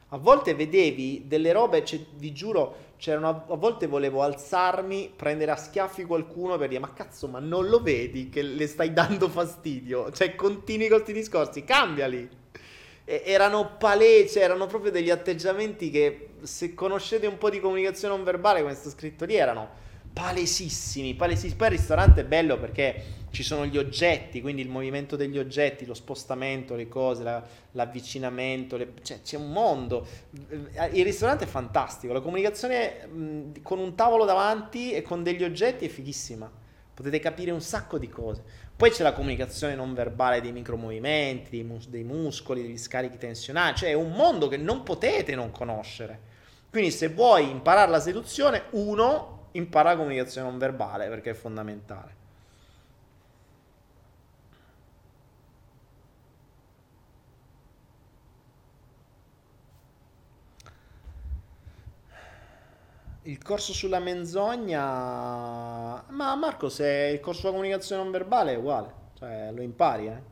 A 0.09 0.17
volte 0.17 0.55
vedevi 0.55 1.25
delle 1.27 1.53
robe, 1.53 1.85
cioè, 1.85 2.01
vi 2.15 2.33
giuro, 2.33 2.87
c'erano, 2.97 3.45
a 3.47 3.57
volte 3.57 3.87
volevo 3.87 4.23
alzarmi, 4.23 5.13
prendere 5.15 5.51
a 5.51 5.57
schiaffi 5.57 6.05
qualcuno 6.05 6.57
per 6.57 6.69
dire 6.69 6.81
ma 6.81 6.95
cazzo, 6.95 7.29
ma 7.29 7.41
non 7.41 7.69
lo 7.69 7.83
vedi 7.83 8.31
che 8.31 8.41
le 8.41 8.67
stai 8.67 8.95
dando 8.95 9.29
fastidio? 9.29 10.11
Cioè 10.11 10.35
continui 10.35 10.89
con 10.89 11.03
questi 11.03 11.13
discorsi, 11.13 11.63
cambiali. 11.63 12.27
E, 13.05 13.23
erano 13.27 13.77
palesi, 13.77 14.39
erano 14.39 14.65
proprio 14.65 14.91
degli 14.91 15.11
atteggiamenti 15.11 15.91
che 15.91 16.31
se 16.41 16.73
conoscete 16.73 17.27
un 17.27 17.37
po' 17.37 17.51
di 17.51 17.61
comunicazione 17.61 18.15
non 18.15 18.25
verbale, 18.25 18.63
come 18.63 18.73
sta 18.73 18.89
scritto 18.89 19.27
lì, 19.27 19.35
erano 19.35 19.87
palesissimi, 20.13 21.15
palesissimi. 21.15 21.57
Poi 21.57 21.69
il 21.69 21.77
ristorante 21.77 22.23
è 22.23 22.25
bello 22.25 22.59
perché 22.59 23.17
ci 23.31 23.43
sono 23.43 23.67
gli 23.67 23.77
oggetti, 23.77 24.41
quindi 24.41 24.63
il 24.63 24.69
movimento 24.69 25.17
degli 25.17 25.39
oggetti, 25.39 25.85
lo 25.85 25.95
spostamento, 25.95 26.75
le 26.75 26.89
cose, 26.89 27.23
la, 27.23 27.45
l'avvicinamento, 27.73 28.77
le, 28.77 28.93
cioè, 29.03 29.21
c'è 29.23 29.37
un 29.37 29.53
mondo. 29.53 30.07
Il 30.93 31.05
ristorante 31.05 31.45
è 31.45 31.47
fantastico, 31.47 32.13
la 32.13 32.21
comunicazione 32.21 33.07
mh, 33.07 33.63
con 33.63 33.79
un 33.79 33.95
tavolo 33.95 34.25
davanti 34.25 34.93
e 34.93 35.03
con 35.03 35.23
degli 35.23 35.45
oggetti 35.45 35.85
è 35.85 35.89
fighissima. 35.89 36.51
Potete 36.95 37.21
capire 37.21 37.53
un 37.53 37.61
sacco 37.61 37.97
di 37.97 38.09
cose. 38.09 38.43
Poi 38.77 38.91
c'è 38.91 39.03
la 39.03 39.13
comunicazione 39.13 39.75
non 39.75 39.95
verbale 39.95 40.41
dei 40.41 40.53
micromovimenti, 40.53 41.51
dei, 41.51 41.63
mus- 41.63 41.89
dei 41.89 42.03
muscoli, 42.03 42.63
degli 42.63 42.79
scarichi 42.79 43.19
tensionali, 43.19 43.77
cioè 43.77 43.91
è 43.91 43.95
un 43.95 44.13
mondo 44.13 44.49
che 44.49 44.57
non 44.57 44.83
potete 44.83 45.35
non 45.35 45.51
conoscere. 45.51 46.21
Quindi 46.71 46.91
se 46.91 47.09
vuoi 47.09 47.49
imparare 47.49 47.91
la 47.91 48.01
seduzione, 48.01 48.65
uno, 48.71 49.38
impara 49.59 49.91
la 49.91 49.97
comunicazione 49.97 50.49
non 50.49 50.59
verbale 50.59 51.09
perché 51.09 51.31
è 51.31 51.35
fondamentale. 51.35 52.19
il 63.29 63.43
corso 63.43 63.73
sulla 63.73 63.99
menzogna. 63.99 64.81
Ma 66.09 66.35
Marco, 66.35 66.69
se 66.69 67.11
il 67.13 67.21
corso 67.21 67.41
sulla 67.41 67.53
comunicazione 67.53 68.03
non 68.03 68.11
verbale 68.11 68.53
è 68.53 68.57
uguale, 68.57 68.93
cioè 69.19 69.51
lo 69.53 69.63
impari, 69.63 70.07
eh. 70.09 70.28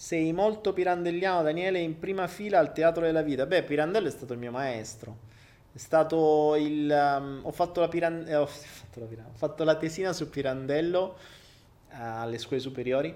Sei 0.00 0.32
molto 0.32 0.72
pirandelliano, 0.72 1.42
Daniele, 1.42 1.78
in 1.78 1.98
prima 1.98 2.26
fila 2.26 2.58
al 2.58 2.72
Teatro 2.72 3.04
della 3.04 3.20
Vita. 3.20 3.44
Beh, 3.44 3.64
Pirandello 3.64 4.08
è 4.08 4.10
stato 4.10 4.32
il 4.32 4.38
mio 4.38 4.50
maestro. 4.50 5.18
È 5.74 5.76
stato 5.76 6.56
il... 6.56 6.90
Um, 6.90 7.40
ho, 7.42 7.52
fatto 7.52 7.80
la 7.80 7.88
piran- 7.88 8.24
eh, 8.26 8.34
ho, 8.34 8.46
fatto 8.46 9.00
piran- 9.02 9.26
ho 9.26 9.36
fatto 9.36 9.62
la 9.62 9.76
tesina 9.76 10.14
su 10.14 10.30
Pirandello 10.30 11.16
uh, 11.90 11.96
alle 11.96 12.38
scuole 12.38 12.62
superiori. 12.62 13.14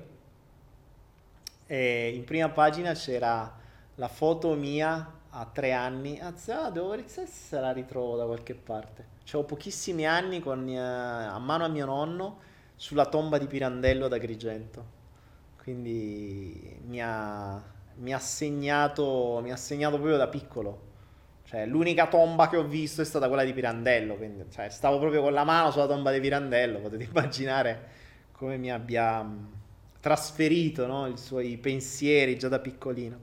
E 1.66 2.08
in 2.14 2.22
prima 2.24 2.50
pagina 2.50 2.92
c'era 2.92 3.50
la 3.94 4.08
foto 4.08 4.52
mia 4.52 5.10
a 5.30 5.48
tre 5.50 5.72
anni. 5.72 6.20
Anzi, 6.20 6.50
ah, 6.50 6.68
devo 6.68 6.90
vedere 6.90 7.08
se 7.08 7.60
la 7.60 7.72
ritrovo 7.72 8.18
da 8.18 8.26
qualche 8.26 8.54
parte. 8.54 9.06
C'avevo 9.24 9.44
pochissimi 9.44 10.06
anni 10.06 10.40
con, 10.40 10.68
uh, 10.68 10.76
a 10.76 11.38
mano 11.38 11.64
a 11.64 11.68
mio 11.68 11.86
nonno 11.86 12.40
sulla 12.76 13.06
tomba 13.06 13.38
di 13.38 13.46
Pirandello 13.46 14.04
ad 14.04 14.12
Agrigento 14.12 15.03
quindi 15.64 16.78
mi 16.84 17.00
ha, 17.02 17.60
mi 17.96 18.12
ha, 18.12 18.18
segnato, 18.18 19.40
mi 19.42 19.50
ha 19.50 19.56
segnato 19.56 19.96
proprio 19.96 20.18
da 20.18 20.28
piccolo. 20.28 20.92
Cioè, 21.44 21.64
l'unica 21.64 22.06
tomba 22.06 22.48
che 22.50 22.58
ho 22.58 22.64
visto 22.64 23.00
è 23.00 23.04
stata 23.04 23.28
quella 23.28 23.44
di 23.44 23.54
Pirandello, 23.54 24.16
quindi 24.16 24.44
cioè, 24.50 24.68
stavo 24.68 24.98
proprio 24.98 25.22
con 25.22 25.32
la 25.32 25.44
mano 25.44 25.70
sulla 25.70 25.86
tomba 25.86 26.12
di 26.12 26.20
Pirandello, 26.20 26.80
potete 26.80 27.04
immaginare 27.04 27.88
come 28.32 28.58
mi 28.58 28.70
abbia 28.70 29.26
trasferito 30.00 30.86
no? 30.86 31.06
i 31.06 31.16
suoi 31.16 31.56
pensieri 31.56 32.38
già 32.38 32.48
da 32.48 32.58
piccolino, 32.58 33.20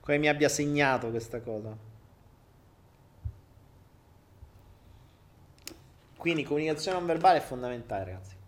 come 0.00 0.18
mi 0.18 0.28
abbia 0.28 0.50
segnato 0.50 1.08
questa 1.08 1.40
cosa. 1.40 1.74
Quindi 6.16 6.42
comunicazione 6.44 6.98
non 6.98 7.06
verbale 7.06 7.38
è 7.38 7.40
fondamentale, 7.40 8.04
ragazzi. 8.04 8.39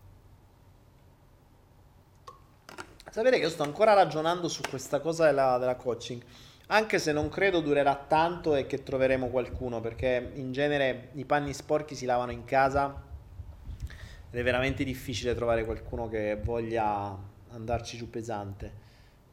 Sapete 3.12 3.36
che 3.36 3.42
io 3.42 3.50
sto 3.50 3.62
ancora 3.62 3.92
ragionando 3.92 4.48
su 4.48 4.62
questa 4.66 5.00
cosa 5.00 5.26
della, 5.26 5.58
della 5.58 5.76
coaching, 5.76 6.22
anche 6.68 6.98
se 6.98 7.12
non 7.12 7.28
credo 7.28 7.60
durerà 7.60 7.94
tanto 7.94 8.54
e 8.54 8.64
che 8.64 8.82
troveremo 8.82 9.28
qualcuno, 9.28 9.82
perché 9.82 10.30
in 10.36 10.50
genere 10.50 11.10
i 11.12 11.26
panni 11.26 11.52
sporchi 11.52 11.94
si 11.94 12.06
lavano 12.06 12.32
in 12.32 12.46
casa 12.46 13.02
ed 14.30 14.40
è 14.40 14.42
veramente 14.42 14.82
difficile 14.82 15.34
trovare 15.34 15.66
qualcuno 15.66 16.08
che 16.08 16.40
voglia 16.42 17.14
andarci 17.50 17.98
giù 17.98 18.08
pesante. 18.08 18.72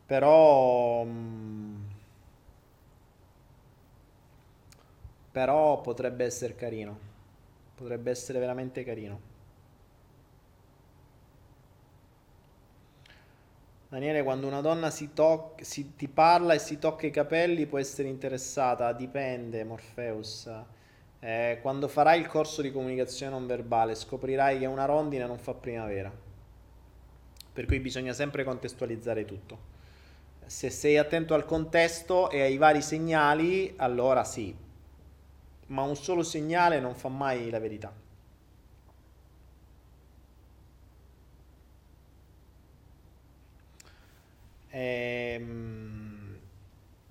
Però... 0.06 1.06
Mm, 1.06 1.84
però 5.32 5.80
potrebbe 5.80 6.26
essere 6.26 6.54
carino. 6.54 7.00
Potrebbe 7.76 8.12
essere 8.12 8.40
veramente 8.40 8.84
carino. 8.84 9.29
Daniele, 13.90 14.22
quando 14.22 14.46
una 14.46 14.62
donna 14.62 14.92
si 14.92 15.14
toc- 15.14 15.64
si, 15.64 15.96
ti 15.96 16.08
parla 16.08 16.54
e 16.54 16.60
si 16.60 16.78
tocca 16.78 17.08
i 17.08 17.12
capelli 17.12 17.66
può 17.66 17.80
essere 17.80 18.08
interessata, 18.08 18.94
dipende, 18.94 19.64
Morpheus. 19.64 20.48
Eh, 21.20 21.58
quando 21.64 21.88
farai 21.88 22.20
il 22.20 22.28
corso 22.28 22.62
di 22.62 22.72
comunicazione 22.72 23.32
non 23.32 23.48
verbale 23.48 23.96
scoprirai 23.96 24.60
che 24.60 24.68
una 24.68 24.86
rondine 24.86 25.26
non 25.26 25.40
fa 25.40 25.56
primavera, 25.56 26.12
per 27.52 27.66
cui 27.66 27.80
bisogna 27.80 28.14
sempre 28.14 28.44
contestualizzare 28.44 29.26
tutto. 29.26 29.58
Se 30.46 30.70
sei 30.70 30.98
attento 31.00 31.34
al 31.34 31.46
contesto 31.46 32.30
e 32.30 32.42
ai 32.42 32.58
vari 32.58 32.84
segnali, 32.84 33.74
allora 33.78 34.24
sì, 34.24 34.56
ma 35.66 35.82
un 35.82 35.96
solo 35.96 36.22
segnale 36.22 36.80
non 36.80 36.94
fa 36.94 37.10
mai 37.10 37.50
la 37.50 37.60
verità. 37.60 37.92
Ehm, 44.80 46.38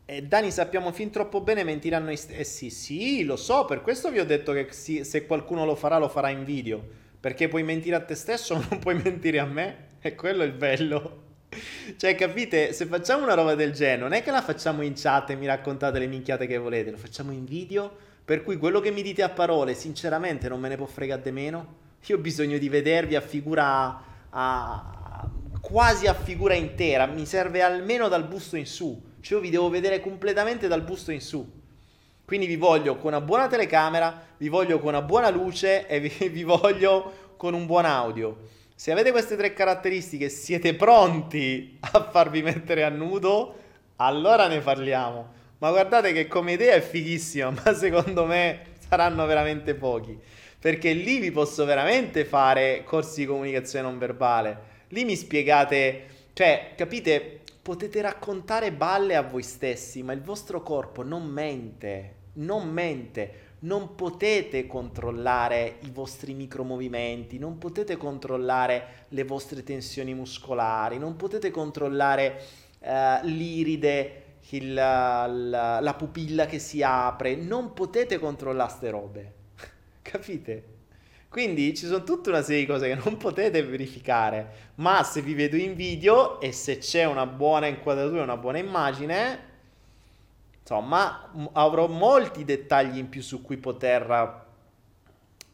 e 0.06 0.22
Dani 0.22 0.50
sappiamo 0.50 0.90
fin 0.90 1.10
troppo 1.10 1.42
bene 1.42 1.64
mentire 1.64 1.96
a 1.96 1.98
noi 1.98 2.16
stessi. 2.16 2.40
Eh 2.40 2.44
sì, 2.44 2.70
sì, 2.70 3.24
lo 3.24 3.36
so, 3.36 3.66
per 3.66 3.82
questo 3.82 4.10
vi 4.10 4.18
ho 4.18 4.24
detto 4.24 4.52
che 4.52 4.68
sì, 4.70 5.04
se 5.04 5.26
qualcuno 5.26 5.66
lo 5.66 5.74
farà, 5.74 5.98
lo 5.98 6.08
farà 6.08 6.30
in 6.30 6.44
video. 6.44 6.82
Perché 7.20 7.48
puoi 7.48 7.62
mentire 7.62 7.96
a 7.96 8.00
te 8.00 8.14
stesso, 8.14 8.54
ma 8.56 8.66
non 8.70 8.78
puoi 8.78 8.94
mentire 8.94 9.38
a 9.38 9.44
me. 9.44 9.86
E 10.00 10.14
quello 10.14 10.42
è 10.42 10.46
il 10.46 10.52
bello. 10.52 11.26
Cioè, 11.96 12.14
capite? 12.14 12.72
Se 12.72 12.86
facciamo 12.86 13.24
una 13.24 13.34
roba 13.34 13.54
del 13.54 13.72
genere, 13.72 14.00
non 14.00 14.12
è 14.12 14.22
che 14.22 14.30
la 14.30 14.42
facciamo 14.42 14.82
in 14.82 14.94
chat 14.94 15.30
e 15.30 15.36
mi 15.36 15.46
raccontate 15.46 15.98
le 15.98 16.06
minchiate 16.06 16.46
che 16.46 16.56
volete, 16.56 16.90
lo 16.90 16.96
facciamo 16.96 17.32
in 17.32 17.44
video. 17.44 18.06
Per 18.24 18.42
cui 18.42 18.56
quello 18.56 18.80
che 18.80 18.90
mi 18.90 19.02
dite 19.02 19.22
a 19.22 19.28
parole, 19.28 19.74
sinceramente, 19.74 20.48
non 20.48 20.60
me 20.60 20.68
ne 20.68 20.76
può 20.76 20.86
fregare 20.86 21.22
di 21.22 21.32
meno. 21.32 21.74
Io 22.06 22.16
ho 22.16 22.20
bisogno 22.20 22.56
di 22.56 22.68
vedervi 22.68 23.16
a 23.16 23.20
figura 23.20 24.02
a, 24.30 24.97
quasi 25.60 26.06
a 26.06 26.14
figura 26.14 26.54
intera, 26.54 27.06
mi 27.06 27.26
serve 27.26 27.62
almeno 27.62 28.08
dal 28.08 28.24
busto 28.24 28.56
in 28.56 28.66
su, 28.66 29.00
cioè 29.20 29.38
io 29.38 29.42
vi 29.42 29.50
devo 29.50 29.68
vedere 29.68 30.00
completamente 30.00 30.68
dal 30.68 30.82
busto 30.82 31.10
in 31.10 31.20
su. 31.20 31.56
Quindi 32.24 32.46
vi 32.46 32.56
voglio 32.56 32.96
con 32.96 33.06
una 33.12 33.20
buona 33.20 33.46
telecamera, 33.46 34.26
vi 34.36 34.48
voglio 34.48 34.78
con 34.78 34.88
una 34.88 35.02
buona 35.02 35.30
luce 35.30 35.86
e 35.86 36.00
vi, 36.00 36.10
vi 36.28 36.42
voglio 36.42 37.34
con 37.36 37.54
un 37.54 37.66
buon 37.66 37.86
audio. 37.86 38.36
Se 38.74 38.92
avete 38.92 39.10
queste 39.10 39.36
tre 39.36 39.52
caratteristiche 39.52 40.28
siete 40.28 40.74
pronti 40.74 41.78
a 41.80 42.08
farvi 42.10 42.42
mettere 42.42 42.84
a 42.84 42.90
nudo, 42.90 43.56
allora 43.96 44.46
ne 44.46 44.60
parliamo. 44.60 45.36
Ma 45.58 45.70
guardate 45.70 46.12
che 46.12 46.28
come 46.28 46.52
idea 46.52 46.74
è 46.74 46.80
fighissima, 46.80 47.50
ma 47.64 47.74
secondo 47.74 48.24
me 48.26 48.60
saranno 48.86 49.26
veramente 49.26 49.74
pochi. 49.74 50.16
Perché 50.60 50.92
lì 50.92 51.18
vi 51.18 51.30
posso 51.30 51.64
veramente 51.64 52.24
fare 52.24 52.82
corsi 52.84 53.20
di 53.20 53.26
comunicazione 53.26 53.88
non 53.88 53.98
verbale 53.98 54.67
Lì 54.88 55.04
mi 55.04 55.16
spiegate, 55.16 56.06
cioè, 56.32 56.72
capite, 56.76 57.40
potete 57.60 58.00
raccontare 58.00 58.72
balle 58.72 59.14
a 59.14 59.22
voi 59.22 59.42
stessi, 59.42 60.02
ma 60.02 60.12
il 60.12 60.22
vostro 60.22 60.62
corpo 60.62 61.02
non 61.02 61.26
mente, 61.26 62.14
non 62.34 62.70
mente. 62.70 63.46
Non 63.60 63.96
potete 63.96 64.66
controllare 64.66 65.78
i 65.80 65.90
vostri 65.90 66.32
micromovimenti, 66.32 67.38
non 67.38 67.58
potete 67.58 67.96
controllare 67.96 69.06
le 69.08 69.24
vostre 69.24 69.64
tensioni 69.64 70.14
muscolari, 70.14 70.96
non 70.96 71.16
potete 71.16 71.50
controllare 71.50 72.40
uh, 72.78 73.26
l'iride, 73.26 74.22
il, 74.50 74.72
la, 74.72 75.80
la 75.80 75.94
pupilla 75.94 76.46
che 76.46 76.60
si 76.60 76.82
apre, 76.84 77.34
non 77.34 77.74
potete 77.74 78.18
controllare 78.20 78.68
queste 78.70 78.90
robe. 78.90 79.32
Capite? 80.02 80.77
Quindi 81.28 81.76
ci 81.76 81.86
sono 81.86 82.04
tutta 82.04 82.30
una 82.30 82.42
serie 82.42 82.60
di 82.60 82.66
cose 82.66 82.88
che 82.88 83.00
non 83.04 83.18
potete 83.18 83.62
verificare, 83.62 84.72
ma 84.76 85.02
se 85.02 85.20
vi 85.20 85.34
vedo 85.34 85.56
in 85.56 85.74
video 85.74 86.40
e 86.40 86.52
se 86.52 86.78
c'è 86.78 87.04
una 87.04 87.26
buona 87.26 87.66
inquadratura, 87.66 88.22
una 88.22 88.38
buona 88.38 88.58
immagine, 88.58 89.46
insomma, 90.60 91.30
avrò 91.52 91.86
molti 91.86 92.44
dettagli 92.44 92.96
in 92.96 93.10
più 93.10 93.20
su 93.20 93.42
cui 93.42 93.58
poter 93.58 94.46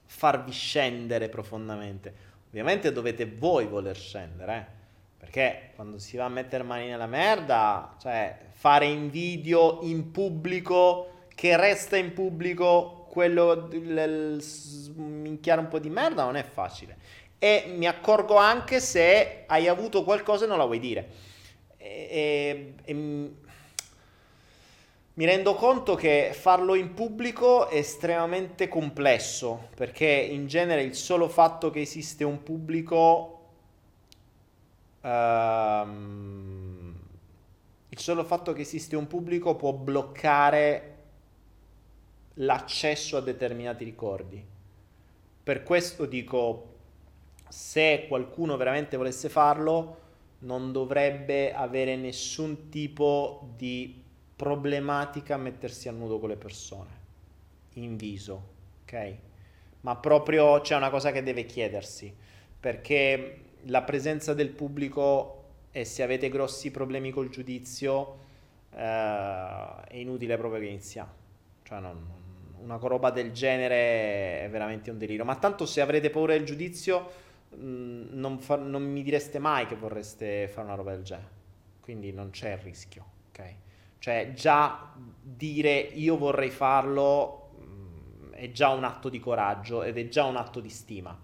farvi 0.04 0.52
scendere 0.52 1.28
profondamente. 1.28 2.14
Ovviamente 2.48 2.92
dovete 2.92 3.26
voi 3.26 3.66
voler 3.66 3.96
scendere, 3.96 4.56
eh? 4.56 4.82
perché 5.18 5.70
quando 5.74 5.98
si 5.98 6.16
va 6.16 6.26
a 6.26 6.28
mettere 6.28 6.62
mani 6.62 6.86
nella 6.86 7.06
merda, 7.06 7.96
cioè 8.00 8.38
fare 8.52 8.86
in 8.86 9.10
video 9.10 9.80
in 9.82 10.12
pubblico 10.12 11.26
che 11.34 11.56
resta 11.56 11.96
in 11.96 12.12
pubblico 12.12 13.03
quello 13.14 13.68
minchiare 14.96 15.60
un 15.60 15.68
po' 15.68 15.78
di 15.78 15.88
merda 15.88 16.24
non 16.24 16.34
è 16.34 16.42
facile. 16.42 16.96
E 17.38 17.72
mi 17.76 17.86
accorgo 17.86 18.36
anche 18.36 18.80
se 18.80 19.44
hai 19.46 19.68
avuto 19.68 20.02
qualcosa 20.02 20.44
e 20.44 20.48
non 20.48 20.58
la 20.58 20.64
vuoi 20.64 20.80
dire. 20.80 21.08
E, 21.76 22.08
e, 22.10 22.74
e 22.82 22.92
mi 22.92 23.36
rendo 25.24 25.54
conto 25.54 25.94
che 25.94 26.30
farlo 26.32 26.74
in 26.74 26.92
pubblico 26.92 27.68
è 27.68 27.76
estremamente 27.76 28.66
complesso, 28.66 29.68
perché 29.76 30.06
in 30.06 30.48
genere 30.48 30.82
il 30.82 30.96
solo 30.96 31.28
fatto 31.28 31.70
che 31.70 31.80
esiste 31.80 32.24
un 32.24 32.42
pubblico... 32.42 33.28
Um, 35.02 36.98
il 37.90 37.98
solo 38.00 38.24
fatto 38.24 38.52
che 38.52 38.62
esiste 38.62 38.96
un 38.96 39.06
pubblico 39.06 39.54
può 39.54 39.72
bloccare 39.72 40.93
l'accesso 42.34 43.16
a 43.16 43.20
determinati 43.20 43.84
ricordi. 43.84 44.44
Per 45.42 45.62
questo 45.62 46.06
dico, 46.06 46.74
se 47.48 48.06
qualcuno 48.08 48.56
veramente 48.56 48.96
volesse 48.96 49.28
farlo, 49.28 50.00
non 50.40 50.72
dovrebbe 50.72 51.52
avere 51.52 51.96
nessun 51.96 52.68
tipo 52.68 53.52
di 53.56 54.02
problematica 54.36 55.36
mettersi 55.36 55.88
a 55.88 55.92
nudo 55.92 56.18
con 56.18 56.28
le 56.28 56.36
persone, 56.36 56.90
in 57.74 57.96
viso, 57.96 58.42
ok? 58.82 59.16
Ma 59.82 59.96
proprio 59.96 60.60
c'è 60.60 60.74
una 60.76 60.90
cosa 60.90 61.12
che 61.12 61.22
deve 61.22 61.44
chiedersi, 61.46 62.14
perché 62.58 63.40
la 63.66 63.82
presenza 63.82 64.34
del 64.34 64.50
pubblico 64.50 65.42
e 65.70 65.84
se 65.84 66.02
avete 66.02 66.28
grossi 66.28 66.70
problemi 66.70 67.10
col 67.10 67.28
giudizio, 67.28 68.18
eh, 68.74 69.74
è 69.88 69.96
inutile 69.96 70.36
proprio 70.36 70.60
che 70.60 70.66
iniziamo. 70.66 71.10
Cioè, 71.62 71.80
non, 71.80 72.23
una 72.64 72.78
roba 72.80 73.10
del 73.10 73.30
genere 73.32 74.42
è 74.42 74.48
veramente 74.50 74.90
un 74.90 74.98
delirio. 74.98 75.24
Ma 75.24 75.36
tanto 75.36 75.66
se 75.66 75.80
avrete 75.80 76.10
paura 76.10 76.32
del 76.32 76.44
giudizio, 76.44 77.10
mh, 77.50 77.66
mm, 77.66 78.06
non, 78.12 78.38
fa, 78.38 78.56
non 78.56 78.82
mi 78.82 79.02
direste 79.02 79.38
mai 79.38 79.66
che 79.66 79.76
vorreste 79.76 80.48
fare 80.48 80.66
una 80.66 80.76
roba 80.76 80.92
del 80.92 81.02
genere. 81.02 81.42
Quindi 81.80 82.12
non 82.12 82.30
c'è 82.30 82.52
il 82.52 82.58
rischio, 82.58 83.04
ok? 83.28 83.54
Cioè, 83.98 84.32
già 84.34 84.92
dire 85.22 85.72
io 85.78 86.16
vorrei 86.16 86.50
farlo 86.50 87.50
mh, 87.58 87.64
mm, 87.64 88.32
è 88.32 88.50
già 88.50 88.70
un 88.70 88.84
atto 88.84 89.08
di 89.08 89.20
coraggio 89.20 89.82
ed 89.82 89.98
è 89.98 90.08
già 90.08 90.24
un 90.24 90.36
atto 90.36 90.60
di 90.60 90.70
stima. 90.70 91.16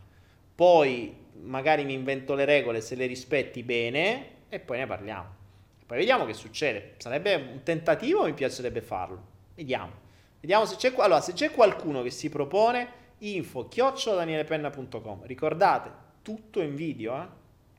Poi 0.55 1.28
magari 1.43 1.84
mi 1.84 1.95
invento 1.95 2.34
le 2.34 2.45
regole 2.45 2.82
se 2.82 2.95
le 2.95 3.07
rispetti 3.07 3.62
bene 3.62 4.26
e 4.51 4.61
poi 4.61 4.78
ne 4.78 4.86
parliamo. 4.86 5.38
Poi 5.86 5.97
vediamo 5.97 6.26
che 6.26 6.34
succede. 6.34 6.95
Sarebbe 6.99 7.34
un 7.34 7.62
tentativo, 7.62 8.24
mi 8.24 8.34
piacerebbe 8.34 8.82
farlo. 8.82 9.22
Vediamo. 9.55 10.09
Vediamo 10.41 10.64
se 10.64 10.76
c'è, 10.76 10.95
allora, 10.97 11.20
se 11.20 11.34
c'è 11.34 11.51
qualcuno 11.51 12.03
che 12.03 12.11
si 12.11 12.28
propone 12.30 12.99
info 13.18 13.68
chioccioladanielepenna.com. 13.68 15.26
Ricordate, 15.26 15.91
tutto 16.22 16.61
in 16.61 16.74
video, 16.74 17.22
eh? 17.22 17.26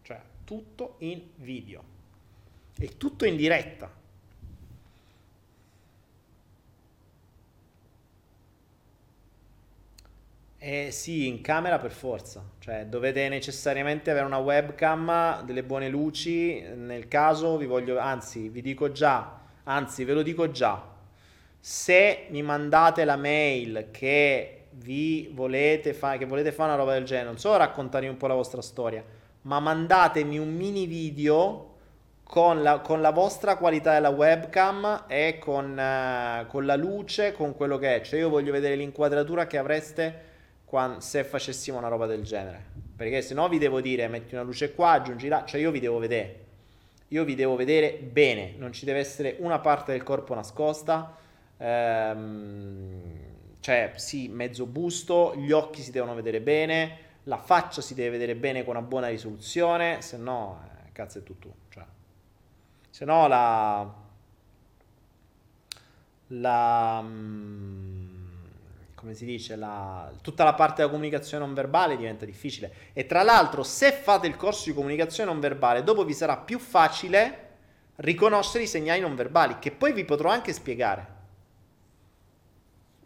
Cioè, 0.04 0.22
tutto 0.44 0.96
in 1.00 1.22
video. 1.38 1.84
E 2.78 2.98
tutto 2.98 3.26
in 3.26 3.36
diretta. 3.36 4.00
Eh 10.64 10.92
sì, 10.92 11.28
in 11.28 11.42
camera 11.42 11.80
per 11.80 11.90
forza, 11.90 12.44
cioè 12.60 12.86
dovete 12.86 13.28
necessariamente 13.30 14.12
avere 14.12 14.28
una 14.28 14.38
webcam, 14.38 15.42
delle 15.42 15.64
buone 15.64 15.90
luci, 15.90 16.62
nel 16.76 17.08
caso 17.08 17.58
vi 17.58 17.66
voglio, 17.66 17.98
anzi 17.98 18.48
vi 18.48 18.62
dico 18.62 18.92
già, 18.92 19.40
anzi 19.64 20.04
ve 20.04 20.14
lo 20.14 20.22
dico 20.22 20.52
già, 20.52 20.88
se 21.64 22.26
mi 22.30 22.42
mandate 22.42 23.06
la 23.06 23.16
mail 23.16 23.90
che 23.92 24.66
vi 24.72 25.30
volete 25.32 25.94
fare, 25.94 26.18
che 26.18 26.26
volete 26.26 26.52
fare 26.52 26.70
una 26.70 26.80
roba 26.80 26.94
del 26.94 27.04
genere, 27.04 27.28
non 27.28 27.38
solo 27.38 27.58
raccontarmi 27.58 28.08
un 28.08 28.18
po' 28.18 28.26
la 28.26 28.34
vostra 28.34 28.62
storia, 28.62 29.04
ma 29.44 29.60
mandatemi 29.60 30.40
un 30.40 30.54
mini 30.54 30.88
video 30.88 31.70
con 32.24 32.64
la, 32.64 32.80
con 32.80 33.02
la 33.02 33.12
vostra 33.12 33.58
qualità 33.58 33.94
della 33.94 34.10
webcam 34.10 35.04
e 35.08 35.38
con, 35.38 35.72
uh, 35.72 36.48
con 36.48 36.66
la 36.66 36.76
luce, 36.76 37.34
con 37.34 37.56
quello 37.56 37.78
che 37.78 37.96
è. 37.96 38.02
Cioè 38.02 38.20
io 38.20 38.30
voglio 38.30 38.52
vedere 38.52 38.76
l'inquadratura 38.76 39.46
che 39.46 39.58
avreste 39.58 40.30
quando, 40.66 41.00
se 41.02 41.24
facessimo 41.24 41.78
una 41.78 41.90
roba 41.90 42.08
del 42.08 42.24
genere. 42.24 42.64
Perché 42.96 43.22
se 43.22 43.34
no 43.34 43.50
vi 43.50 43.58
devo 43.58 43.82
dire 43.82 44.08
metti 44.08 44.34
una 44.34 44.44
luce 44.44 44.74
qua, 44.74 44.92
aggiungi 44.92 45.28
là, 45.28 45.44
cioè 45.46 45.60
io 45.60 45.70
vi 45.70 45.80
devo 45.80 46.00
vedere. 46.00 46.40
Io 47.10 47.24
vi 47.26 47.36
devo 47.36 47.56
vedere 47.56 48.00
bene, 48.02 48.54
non 48.58 48.72
ci 48.72 48.86
deve 48.86 49.00
essere 49.00 49.36
una 49.40 49.60
parte 49.60 49.92
del 49.92 50.04
corpo 50.04 50.34
nascosta. 50.34 51.18
Ehm, 51.62 53.02
cioè 53.60 53.94
sì, 53.96 54.28
mezzo 54.28 54.66
busto, 54.66 55.36
gli 55.36 55.52
occhi 55.52 55.84
si 55.84 55.92
devono 55.92 56.16
vedere 56.16 56.42
bene, 56.42 56.98
la 57.24 57.38
faccia 57.38 57.82
si 57.82 57.94
deve 57.94 58.10
vedere 58.10 58.36
bene 58.36 58.64
con 58.64 58.76
una 58.76 58.86
buona 58.86 59.08
risoluzione, 59.08 60.02
se 60.02 60.18
no, 60.18 60.64
eh, 60.66 60.92
cazzo 60.92 61.20
è 61.20 61.24
tutto. 61.24 61.54
Cioè, 61.70 61.86
se 62.90 63.06
no 63.06 63.28
la... 63.28 63.94
la 66.28 67.02
mm, 67.04 68.20
come 68.96 69.14
si 69.14 69.26
dice, 69.26 69.56
la, 69.56 70.12
tutta 70.22 70.44
la 70.44 70.54
parte 70.54 70.78
della 70.78 70.90
comunicazione 70.90 71.46
non 71.46 71.54
verbale 71.54 71.98
diventa 71.98 72.26
difficile. 72.26 72.74
E 72.94 73.06
tra 73.06 73.22
l'altro, 73.24 73.64
se 73.64 73.92
fate 73.92 74.28
il 74.28 74.36
corso 74.36 74.70
di 74.70 74.76
comunicazione 74.76 75.32
non 75.32 75.40
verbale, 75.40 75.84
dopo 75.84 76.06
vi 76.06 76.14
sarà 76.14 76.38
più 76.38 76.58
facile 76.60 77.50
riconoscere 77.98 78.64
i 78.64 78.68
segnali 78.68 79.00
non 79.00 79.16
verbali, 79.16 79.60
che 79.60 79.72
poi 79.72 79.94
vi 79.94 80.06
potrò 80.06 80.30
anche 80.30 80.54
spiegare. 80.54 81.11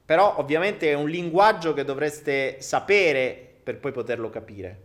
Però 0.05 0.37
ovviamente 0.37 0.89
è 0.89 0.93
un 0.93 1.09
linguaggio 1.09 1.73
che 1.73 1.83
dovreste 1.83 2.61
sapere 2.61 3.55
per 3.63 3.79
poi 3.79 3.91
poterlo 3.91 4.29
capire. 4.29 4.81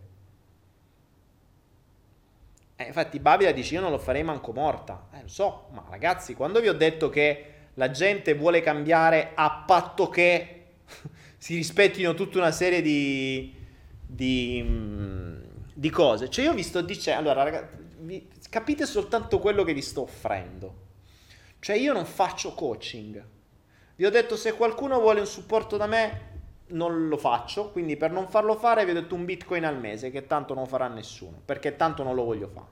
Eh, 2.75 2.85
infatti 2.85 3.19
Babila 3.19 3.51
dice 3.51 3.75
io 3.75 3.81
non 3.81 3.91
lo 3.91 3.99
farei 3.99 4.23
manco 4.23 4.51
morta. 4.51 5.07
Eh, 5.13 5.21
lo 5.21 5.27
so, 5.27 5.67
ma 5.71 5.85
ragazzi, 5.89 6.33
quando 6.33 6.59
vi 6.59 6.67
ho 6.67 6.73
detto 6.73 7.09
che 7.09 7.45
la 7.75 7.91
gente 7.91 8.33
vuole 8.33 8.61
cambiare 8.61 9.31
a 9.35 9.63
patto 9.65 10.09
che 10.09 10.65
si 11.37 11.55
rispettino 11.55 12.15
tutta 12.15 12.39
una 12.39 12.51
serie 12.51 12.81
di, 12.81 13.55
di, 14.03 14.63
mm, 14.65 15.41
di 15.75 15.89
cose. 15.91 16.29
Cioè 16.31 16.45
io 16.45 16.53
vi 16.53 16.63
sto 16.63 16.81
dicendo, 16.81 17.29
allora 17.29 17.43
ragazzi, 17.43 18.27
capite 18.49 18.87
soltanto 18.87 19.37
quello 19.37 19.63
che 19.63 19.73
vi 19.75 19.81
sto 19.83 20.01
offrendo. 20.01 20.79
Cioè 21.59 21.75
io 21.75 21.93
non 21.93 22.05
faccio 22.05 22.55
coaching. 22.55 23.23
Vi 24.01 24.07
ho 24.07 24.09
detto 24.09 24.35
se 24.35 24.55
qualcuno 24.55 24.99
vuole 24.99 25.19
un 25.19 25.27
supporto 25.27 25.77
da 25.77 25.85
me 25.85 26.29
non 26.69 27.07
lo 27.07 27.17
faccio, 27.17 27.69
quindi 27.69 27.97
per 27.97 28.09
non 28.09 28.27
farlo 28.29 28.55
fare 28.55 28.83
vi 28.83 28.89
ho 28.89 28.95
detto 28.95 29.13
un 29.13 29.25
bitcoin 29.25 29.63
al 29.63 29.77
mese 29.77 30.09
che 30.09 30.25
tanto 30.25 30.55
non 30.55 30.65
farà 30.65 30.87
nessuno, 30.87 31.39
perché 31.45 31.75
tanto 31.75 32.01
non 32.01 32.15
lo 32.15 32.23
voglio 32.23 32.47
fare. 32.47 32.69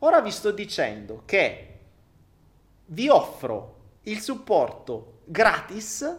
Ora 0.00 0.20
vi 0.20 0.30
sto 0.30 0.50
dicendo 0.50 1.22
che 1.24 1.78
vi 2.84 3.08
offro 3.08 3.76
il 4.02 4.20
supporto 4.20 5.20
gratis 5.24 6.18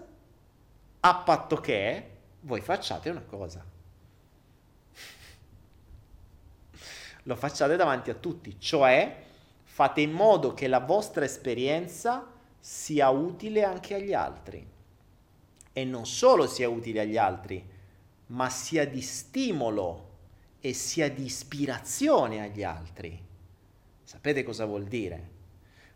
a 0.99 1.15
patto 1.15 1.57
che 1.57 2.09
voi 2.39 2.61
facciate 2.61 3.11
una 3.11 3.22
cosa. 3.22 3.63
Lo 7.22 7.36
facciate 7.36 7.76
davanti 7.76 8.09
a 8.09 8.15
tutti, 8.15 8.59
cioè 8.59 9.26
fate 9.63 10.01
in 10.01 10.11
modo 10.11 10.55
che 10.55 10.68
la 10.68 10.80
vostra 10.80 11.24
esperienza 11.24 12.32
sia 12.70 13.07
utile 13.07 13.63
anche 13.63 13.95
agli 13.95 14.13
altri. 14.13 14.68
E 15.72 15.86
non 15.86 16.05
solo 16.05 16.47
sia 16.47 16.68
utile 16.68 16.99
agli 16.99 17.15
altri, 17.15 17.65
ma 18.28 18.49
sia 18.49 18.86
di 18.86 19.01
stimolo 19.01 20.09
e 20.59 20.74
sia 20.74 21.09
di 21.09 21.24
ispirazione 21.24 22.41
agli 22.41 22.63
altri. 22.63 23.18
Sapete 24.03 24.43
cosa 24.43 24.65
vuol 24.65 24.84
dire? 24.84 25.30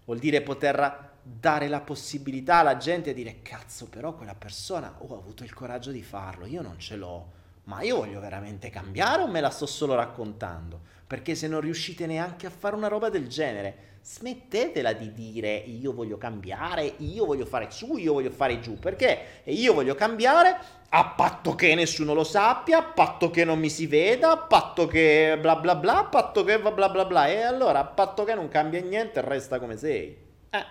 Vuol 0.06 0.20
dire 0.20 0.42
poter 0.42 1.10
dare 1.22 1.68
la 1.68 1.82
possibilità 1.82 2.60
alla 2.60 2.78
gente 2.78 3.14
di 3.14 3.22
dire 3.22 3.42
cazzo 3.42 3.88
però 3.88 4.16
quella 4.16 4.34
persona 4.34 4.96
oh, 5.00 5.14
ha 5.14 5.18
avuto 5.18 5.44
il 5.44 5.54
coraggio 5.54 5.92
di 5.92 6.02
farlo, 6.02 6.46
io 6.46 6.62
non 6.62 6.80
ce 6.80 6.96
l'ho, 6.96 7.32
ma 7.66 7.82
io 7.82 7.98
voglio 7.98 8.22
veramente 8.22 8.70
cambiare 8.70 9.24
o 9.24 9.28
me 9.28 9.42
la 9.42 9.50
sto 9.50 9.66
solo 9.66 9.94
raccontando? 9.96 10.80
Perché 11.12 11.36
se 11.36 11.50
non 11.50 11.60
riuscite 11.60 12.06
neanche 12.06 12.48
a 12.48 12.50
fare 12.50 12.74
una 12.74 12.88
roba 12.88 13.10
del 13.10 13.28
genere, 13.28 13.98
smettetela 14.02 14.94
di 14.94 15.12
dire 15.12 15.56
io 15.56 15.92
voglio 15.92 16.18
cambiare, 16.18 16.94
io 17.00 17.26
voglio 17.26 17.46
fare 17.46 17.68
su, 17.70 17.98
io 17.98 18.14
voglio 18.14 18.30
fare 18.32 18.62
giù, 18.62 18.80
perché 18.80 19.42
io 19.44 19.74
voglio 19.74 19.94
cambiare 19.94 20.56
a 20.88 21.06
patto 21.08 21.54
che 21.54 21.76
nessuno 21.76 22.14
lo 22.14 22.24
sappia, 22.24 22.78
a 22.78 22.84
patto 22.84 23.30
che 23.30 23.44
non 23.44 23.60
mi 23.60 23.70
si 23.70 23.88
veda, 23.88 24.32
a 24.32 24.38
patto 24.38 24.88
che 24.88 25.38
bla 25.38 25.58
bla 25.58 25.76
bla, 25.76 25.98
a 25.98 26.06
patto 26.06 26.46
che 26.46 26.58
bla 26.62 26.72
bla 26.72 27.04
bla, 27.04 27.28
e 27.28 27.42
allora 27.42 27.80
a 27.80 27.86
patto 27.88 28.24
che 28.24 28.34
non 28.34 28.48
cambia 28.48 28.80
niente 28.80 29.20
resta 29.20 29.60
come 29.60 29.76
sei. 29.76 30.18
Eh. 30.50 30.66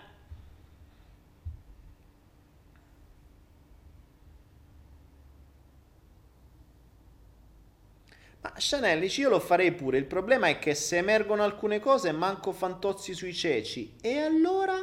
Chanel 8.62 9.01
dice 9.01 9.23
io 9.23 9.31
lo 9.31 9.41
farei 9.41 9.73
pure, 9.73 9.97
il 9.97 10.05
problema 10.05 10.49
è 10.49 10.59
che 10.59 10.74
se 10.74 10.99
emergono 10.99 11.43
alcune 11.43 11.81
cose 11.81 12.12
manco 12.12 12.53
fantozzi 12.53 13.15
sui 13.15 13.35
ceci. 13.35 13.97
E 14.01 14.19
allora? 14.19 14.74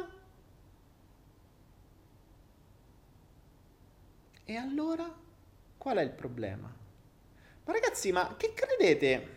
E 4.44 4.56
allora? 4.56 5.08
Qual 5.78 5.96
è 5.96 6.02
il 6.02 6.10
problema? 6.10 6.74
Ma 7.64 7.72
ragazzi, 7.72 8.10
ma 8.10 8.34
che 8.36 8.52
credete? 8.52 9.36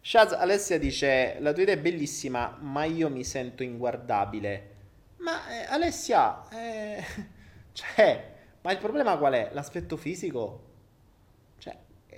Shaz 0.00 0.32
Alessia 0.32 0.78
dice 0.78 1.38
la 1.40 1.52
tua 1.52 1.62
idea 1.62 1.74
è 1.74 1.80
bellissima, 1.80 2.58
ma 2.60 2.84
io 2.84 3.08
mi 3.08 3.24
sento 3.24 3.62
inguardabile. 3.62 4.74
Ma 5.18 5.48
eh, 5.48 5.64
Alessia, 5.68 6.48
eh, 6.50 7.04
cioè, 7.72 8.34
ma 8.60 8.72
il 8.72 8.78
problema 8.78 9.16
qual 9.16 9.32
è? 9.32 9.50
L'aspetto 9.52 9.96
fisico? 9.96 10.65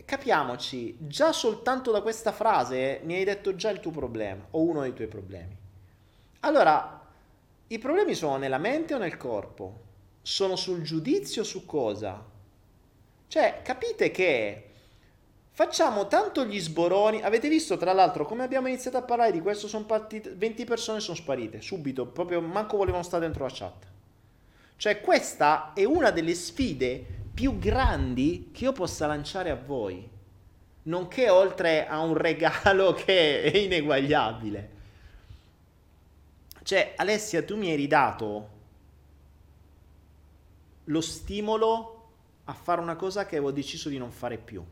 Capiamoci, 0.05 0.97
già 1.01 1.33
soltanto 1.33 1.91
da 1.91 2.03
questa 2.03 2.33
frase 2.33 3.01
mi 3.05 3.15
hai 3.15 3.25
detto 3.25 3.55
già 3.55 3.70
il 3.70 3.81
tuo 3.81 3.91
problema 3.91 4.47
o 4.51 4.62
uno 4.62 4.83
dei 4.83 4.95
tuoi 4.95 5.09
problemi. 5.09 5.57
Allora, 6.41 7.07
i 7.66 7.79
problemi 7.79 8.15
sono 8.15 8.37
nella 8.37 8.59
mente 8.59 8.95
o 8.95 8.99
nel 8.99 9.16
corpo? 9.16 9.87
Sono 10.23 10.57
sul 10.57 10.83
giudizio 10.83 11.43
su 11.45 11.66
cosa? 11.66 12.25
Cioè, 13.27 13.61
capite 13.62 14.11
che 14.11 14.70
facciamo 15.51 16.07
tanto 16.07 16.45
gli 16.45 16.61
sboroni. 16.61 17.23
Avete 17.23 17.49
visto, 17.49 17.77
tra 17.77 17.93
l'altro, 17.93 18.25
come 18.25 18.45
abbiamo 18.45 18.69
iniziato 18.69 18.97
a 18.97 19.03
parlare 19.03 19.33
di 19.33 19.41
questo? 19.41 19.69
Sono 19.69 19.85
partite 19.85 20.31
20 20.31 20.65
persone 20.65 21.01
sono 21.01 21.16
sparite 21.16 21.61
subito, 21.61 22.07
proprio 22.07 22.41
manco 22.41 22.77
volevano 22.77 23.03
stare 23.03 23.25
dentro 23.25 23.45
la 23.45 23.53
chat. 23.53 23.87
Cioè, 24.77 25.01
questa 25.01 25.73
è 25.75 25.85
una 25.85 26.11
delle 26.11 26.35
sfide 26.35 27.18
più 27.39 27.56
grandi 27.56 28.51
che 28.52 28.65
io 28.65 28.73
possa 28.73 29.06
lanciare 29.06 29.51
a 29.51 29.55
voi, 29.55 30.10
nonché 30.82 31.28
oltre 31.28 31.86
a 31.86 32.01
un 32.01 32.16
regalo 32.16 32.94
che 32.98 33.43
è 33.43 33.56
ineguagliabile. 33.56 34.70
Cioè, 36.65 36.94
Alessia, 36.97 37.44
tu 37.44 37.56
mi 37.56 37.70
hai 37.70 37.77
ridato 37.77 38.48
lo 40.82 41.01
stimolo 41.01 42.09
a 42.47 42.52
fare 42.55 42.81
una 42.81 42.97
cosa 42.97 43.24
che 43.24 43.36
avevo 43.36 43.52
deciso 43.52 43.89
di 43.89 43.98
non 43.98 44.10
fare 44.10 44.36
più. 44.36 44.65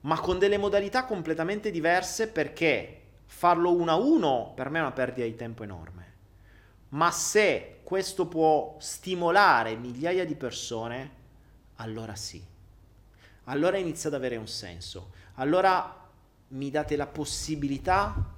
Ma 0.00 0.18
con 0.20 0.38
delle 0.38 0.56
modalità 0.56 1.04
completamente 1.04 1.70
diverse 1.70 2.28
perché 2.28 3.00
farlo 3.26 3.74
uno 3.74 3.90
a 3.90 3.96
uno 3.96 4.52
per 4.54 4.70
me 4.70 4.78
è 4.78 4.80
una 4.80 4.92
perdita 4.92 5.26
di 5.26 5.36
tempo 5.36 5.64
enorme. 5.64 6.07
Ma 6.90 7.10
se 7.10 7.80
questo 7.82 8.26
può 8.26 8.76
stimolare 8.78 9.76
migliaia 9.76 10.24
di 10.24 10.34
persone, 10.34 11.10
allora 11.76 12.14
sì. 12.14 12.44
Allora 13.44 13.76
inizia 13.76 14.08
ad 14.08 14.14
avere 14.14 14.36
un 14.36 14.46
senso. 14.46 15.12
Allora 15.34 16.06
mi 16.48 16.70
date 16.70 16.96
la 16.96 17.06
possibilità 17.06 18.34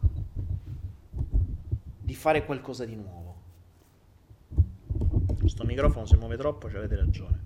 di 2.00 2.14
fare 2.14 2.44
qualcosa 2.44 2.84
di 2.84 2.96
nuovo. 2.96 3.18
Questo 5.38 5.64
microfono 5.64 6.06
si 6.06 6.16
muove 6.16 6.36
troppo, 6.36 6.68
ci 6.68 6.76
avete 6.76 6.96
ragione. 6.96 7.42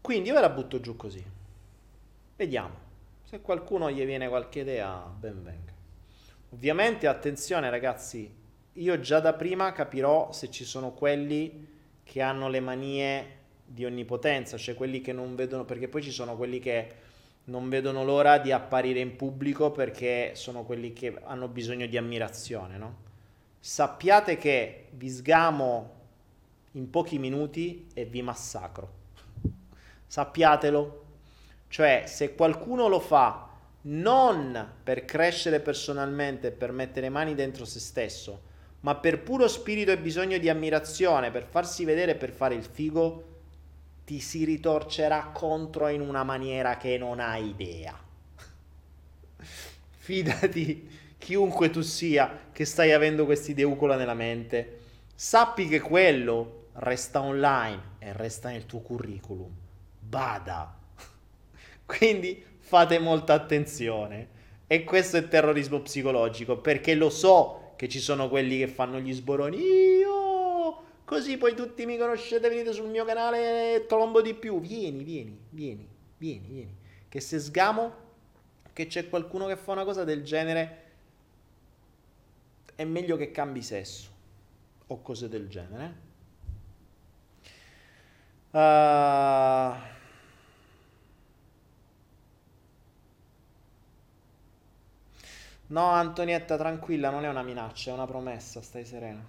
Quindi 0.00 0.28
io 0.28 0.34
ve 0.34 0.40
la 0.40 0.48
butto 0.50 0.80
giù 0.80 0.96
così. 0.96 1.24
Vediamo. 2.36 2.79
Se 3.30 3.40
qualcuno 3.42 3.92
gli 3.92 4.04
viene 4.04 4.28
qualche 4.28 4.58
idea, 4.58 5.06
ben 5.06 5.44
venga. 5.44 5.72
Ovviamente, 6.48 7.06
attenzione 7.06 7.70
ragazzi, 7.70 8.28
io 8.72 8.98
già 8.98 9.20
da 9.20 9.34
prima 9.34 9.70
capirò 9.70 10.32
se 10.32 10.50
ci 10.50 10.64
sono 10.64 10.90
quelli 10.90 11.68
che 12.02 12.22
hanno 12.22 12.48
le 12.48 12.58
manie 12.58 13.36
di 13.64 13.84
onnipotenza, 13.84 14.56
cioè 14.56 14.74
quelli 14.74 15.00
che 15.00 15.12
non 15.12 15.36
vedono, 15.36 15.64
perché 15.64 15.86
poi 15.86 16.02
ci 16.02 16.10
sono 16.10 16.36
quelli 16.36 16.58
che 16.58 16.92
non 17.44 17.68
vedono 17.68 18.02
l'ora 18.02 18.38
di 18.38 18.50
apparire 18.50 18.98
in 18.98 19.14
pubblico 19.14 19.70
perché 19.70 20.32
sono 20.34 20.64
quelli 20.64 20.92
che 20.92 21.16
hanno 21.22 21.46
bisogno 21.46 21.86
di 21.86 21.96
ammirazione, 21.96 22.78
no? 22.78 22.96
Sappiate 23.60 24.38
che 24.38 24.88
vi 24.90 25.08
sgamo 25.08 25.90
in 26.72 26.90
pochi 26.90 27.16
minuti 27.20 27.86
e 27.94 28.06
vi 28.06 28.22
massacro. 28.22 28.92
Sappiatelo. 30.08 30.99
Cioè, 31.70 32.02
se 32.08 32.34
qualcuno 32.34 32.88
lo 32.88 32.98
fa 32.98 33.48
non 33.82 34.72
per 34.82 35.04
crescere 35.04 35.60
personalmente, 35.60 36.50
per 36.50 36.72
mettere 36.72 37.08
mani 37.08 37.36
dentro 37.36 37.64
se 37.64 37.78
stesso, 37.78 38.42
ma 38.80 38.96
per 38.96 39.22
puro 39.22 39.46
spirito 39.46 39.92
e 39.92 39.98
bisogno 39.98 40.36
di 40.38 40.48
ammirazione, 40.48 41.30
per 41.30 41.46
farsi 41.48 41.84
vedere, 41.84 42.16
per 42.16 42.32
fare 42.32 42.56
il 42.56 42.64
figo, 42.64 43.24
ti 44.04 44.18
si 44.18 44.44
ritorcerà 44.44 45.30
contro 45.32 45.86
in 45.86 46.00
una 46.00 46.24
maniera 46.24 46.76
che 46.76 46.98
non 46.98 47.20
hai 47.20 47.50
idea. 47.50 47.96
Fidati, 49.96 51.14
chiunque 51.18 51.70
tu 51.70 51.82
sia 51.82 52.48
che 52.50 52.64
stai 52.64 52.90
avendo 52.90 53.26
quest'ideucola 53.26 53.94
nella 53.94 54.14
mente, 54.14 54.78
sappi 55.14 55.68
che 55.68 55.78
quello 55.78 56.70
resta 56.72 57.20
online 57.22 57.80
e 58.00 58.12
resta 58.12 58.48
nel 58.48 58.66
tuo 58.66 58.80
curriculum. 58.80 59.54
Bada. 60.00 60.79
Quindi 61.96 62.42
fate 62.58 62.98
molta 62.98 63.34
attenzione. 63.34 64.38
E 64.66 64.84
questo 64.84 65.16
è 65.16 65.26
terrorismo 65.26 65.80
psicologico, 65.80 66.58
perché 66.58 66.94
lo 66.94 67.10
so 67.10 67.72
che 67.76 67.88
ci 67.88 67.98
sono 67.98 68.28
quelli 68.28 68.58
che 68.58 68.68
fanno 68.68 69.00
gli 69.00 69.12
sboroni. 69.12 69.58
Io 69.58 70.20
Così 71.10 71.38
poi 71.38 71.56
tutti 71.56 71.86
mi 71.86 71.98
conoscete, 71.98 72.48
venite 72.48 72.72
sul 72.72 72.88
mio 72.88 73.04
canale 73.04 73.74
e 73.74 73.86
trombo 73.86 74.22
di 74.22 74.32
più. 74.32 74.60
Vieni, 74.60 75.02
vieni, 75.02 75.36
vieni, 75.50 75.88
vieni, 76.18 76.46
vieni. 76.46 76.76
Che 77.08 77.18
se 77.20 77.40
sgamo 77.40 77.92
che 78.72 78.86
c'è 78.86 79.08
qualcuno 79.08 79.48
che 79.48 79.56
fa 79.56 79.72
una 79.72 79.82
cosa 79.82 80.04
del 80.04 80.22
genere, 80.22 80.82
è 82.76 82.84
meglio 82.84 83.16
che 83.16 83.32
cambi 83.32 83.60
sesso 83.60 84.08
o 84.86 85.02
cose 85.02 85.28
del 85.28 85.48
genere. 85.48 85.94
Uh... 88.52 89.89
No, 95.70 95.90
Antonietta, 95.90 96.56
tranquilla, 96.56 97.10
non 97.10 97.24
è 97.24 97.28
una 97.28 97.42
minaccia, 97.42 97.90
è 97.90 97.94
una 97.94 98.06
promessa, 98.06 98.60
stai 98.60 98.84
serena. 98.84 99.24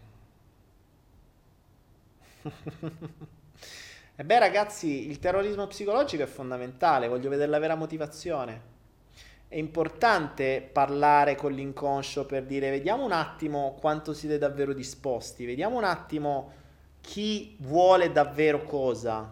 E 4.13 4.23
beh 4.23 4.39
ragazzi, 4.39 5.07
il 5.09 5.17
terrorismo 5.17 5.65
psicologico 5.65 6.21
è 6.21 6.27
fondamentale, 6.27 7.07
voglio 7.07 7.29
vedere 7.29 7.49
la 7.49 7.57
vera 7.57 7.73
motivazione. 7.73 8.61
È 9.47 9.55
importante 9.57 10.69
parlare 10.71 11.35
con 11.35 11.53
l'inconscio 11.53 12.25
per 12.27 12.43
dire 12.45 12.69
vediamo 12.69 13.03
un 13.03 13.13
attimo 13.13 13.75
quanto 13.79 14.13
siete 14.13 14.37
davvero 14.37 14.73
disposti, 14.73 15.45
vediamo 15.45 15.77
un 15.77 15.85
attimo 15.85 16.51
chi 17.01 17.55
vuole 17.61 18.11
davvero 18.11 18.63
cosa. 18.63 19.27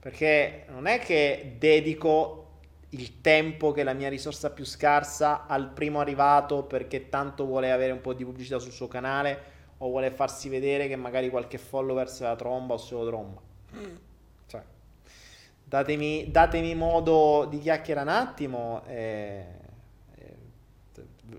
Perché 0.00 0.66
non 0.68 0.86
è 0.86 0.98
che 0.98 1.54
dedico 1.58 2.49
il 2.90 3.20
tempo 3.20 3.72
che 3.72 3.82
è 3.82 3.84
la 3.84 3.92
mia 3.92 4.08
risorsa 4.08 4.50
più 4.50 4.64
scarsa 4.64 5.46
al 5.46 5.68
primo 5.68 6.00
arrivato 6.00 6.64
perché 6.64 7.08
tanto 7.08 7.44
vuole 7.44 7.70
avere 7.70 7.92
un 7.92 8.00
po' 8.00 8.14
di 8.14 8.24
pubblicità 8.24 8.58
sul 8.58 8.72
suo 8.72 8.88
canale 8.88 9.58
o 9.78 9.88
vuole 9.88 10.10
farsi 10.10 10.48
vedere 10.48 10.88
che 10.88 10.96
magari 10.96 11.30
qualche 11.30 11.58
follower 11.58 12.08
se 12.08 12.24
la 12.24 12.36
tromba 12.36 12.74
o 12.74 12.76
se 12.78 12.94
lo 12.94 13.06
tromba. 13.06 13.40
Mm. 13.76 13.96
Cioè, 14.46 14.62
datemi, 15.64 16.30
datemi, 16.30 16.74
modo 16.74 17.46
di 17.48 17.60
chiacchierare 17.60 18.10
un 18.10 18.14
attimo 18.16 18.82
e, 18.86 19.46
e 20.16 20.36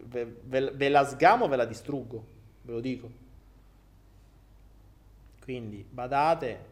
ve, 0.05 0.39
ve, 0.43 0.71
ve 0.71 0.89
la 0.89 1.05
sgamo, 1.05 1.47
ve 1.47 1.55
la 1.57 1.65
distruggo, 1.65 2.25
ve 2.61 2.71
lo 2.71 2.79
dico. 2.79 3.09
Quindi 5.43 5.85
badate. 5.87 6.69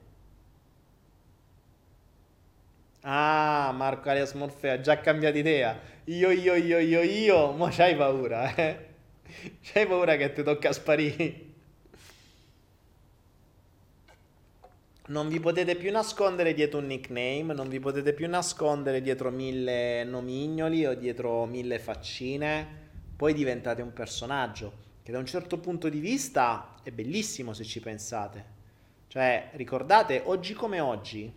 Ah, 3.02 3.72
Marco 3.76 4.10
Alias 4.10 4.34
Morfeo 4.34 4.74
ha 4.74 4.82
già 4.82 5.00
cambiato 5.00 5.38
idea. 5.38 5.80
Io, 6.06 6.32
io, 6.32 6.56
io, 6.56 6.80
io, 6.80 7.02
io. 7.02 7.52
Ma 7.54 7.70
c'hai 7.70 7.96
paura, 7.96 8.54
eh? 8.56 8.88
C'hai 9.62 9.86
paura 9.88 10.16
che 10.18 10.34
ti 10.34 10.44
tocca 10.44 10.72
sparire? 10.72 11.48
non 15.10 15.28
vi 15.28 15.40
potete 15.40 15.76
più 15.76 15.92
nascondere 15.92 16.54
dietro 16.54 16.80
un 16.80 16.86
nickname, 16.86 17.54
non 17.54 17.68
vi 17.68 17.80
potete 17.80 18.14
più 18.14 18.28
nascondere 18.28 19.02
dietro 19.02 19.32
mille 19.32 20.04
nomignoli 20.04 20.86
o 20.86 20.94
dietro 20.94 21.46
mille 21.46 21.80
faccine, 21.80 22.68
poi 23.16 23.34
diventate 23.34 23.82
un 23.82 23.92
personaggio 23.92 24.88
che 25.02 25.12
da 25.12 25.18
un 25.18 25.26
certo 25.26 25.58
punto 25.58 25.90
di 25.90 26.00
vista 26.00 26.76
è 26.84 26.92
bellissimo 26.92 27.54
se 27.54 27.64
ci 27.64 27.80
pensate. 27.80 28.58
Cioè, 29.08 29.50
ricordate, 29.54 30.22
oggi 30.26 30.54
come 30.54 30.80
oggi, 30.80 31.32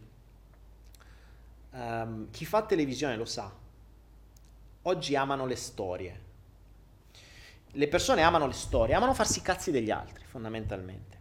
um, 1.73 2.31
chi 2.31 2.45
fa 2.45 2.63
televisione 2.63 3.17
lo 3.17 3.25
sa, 3.25 3.53
oggi 4.83 5.17
amano 5.17 5.47
le 5.47 5.57
storie. 5.57 6.21
Le 7.73 7.89
persone 7.89 8.23
amano 8.23 8.47
le 8.47 8.53
storie, 8.53 8.95
amano 8.95 9.15
farsi 9.15 9.39
i 9.39 9.43
cazzi 9.43 9.71
degli 9.71 9.91
altri, 9.91 10.25
fondamentalmente. 10.25 11.21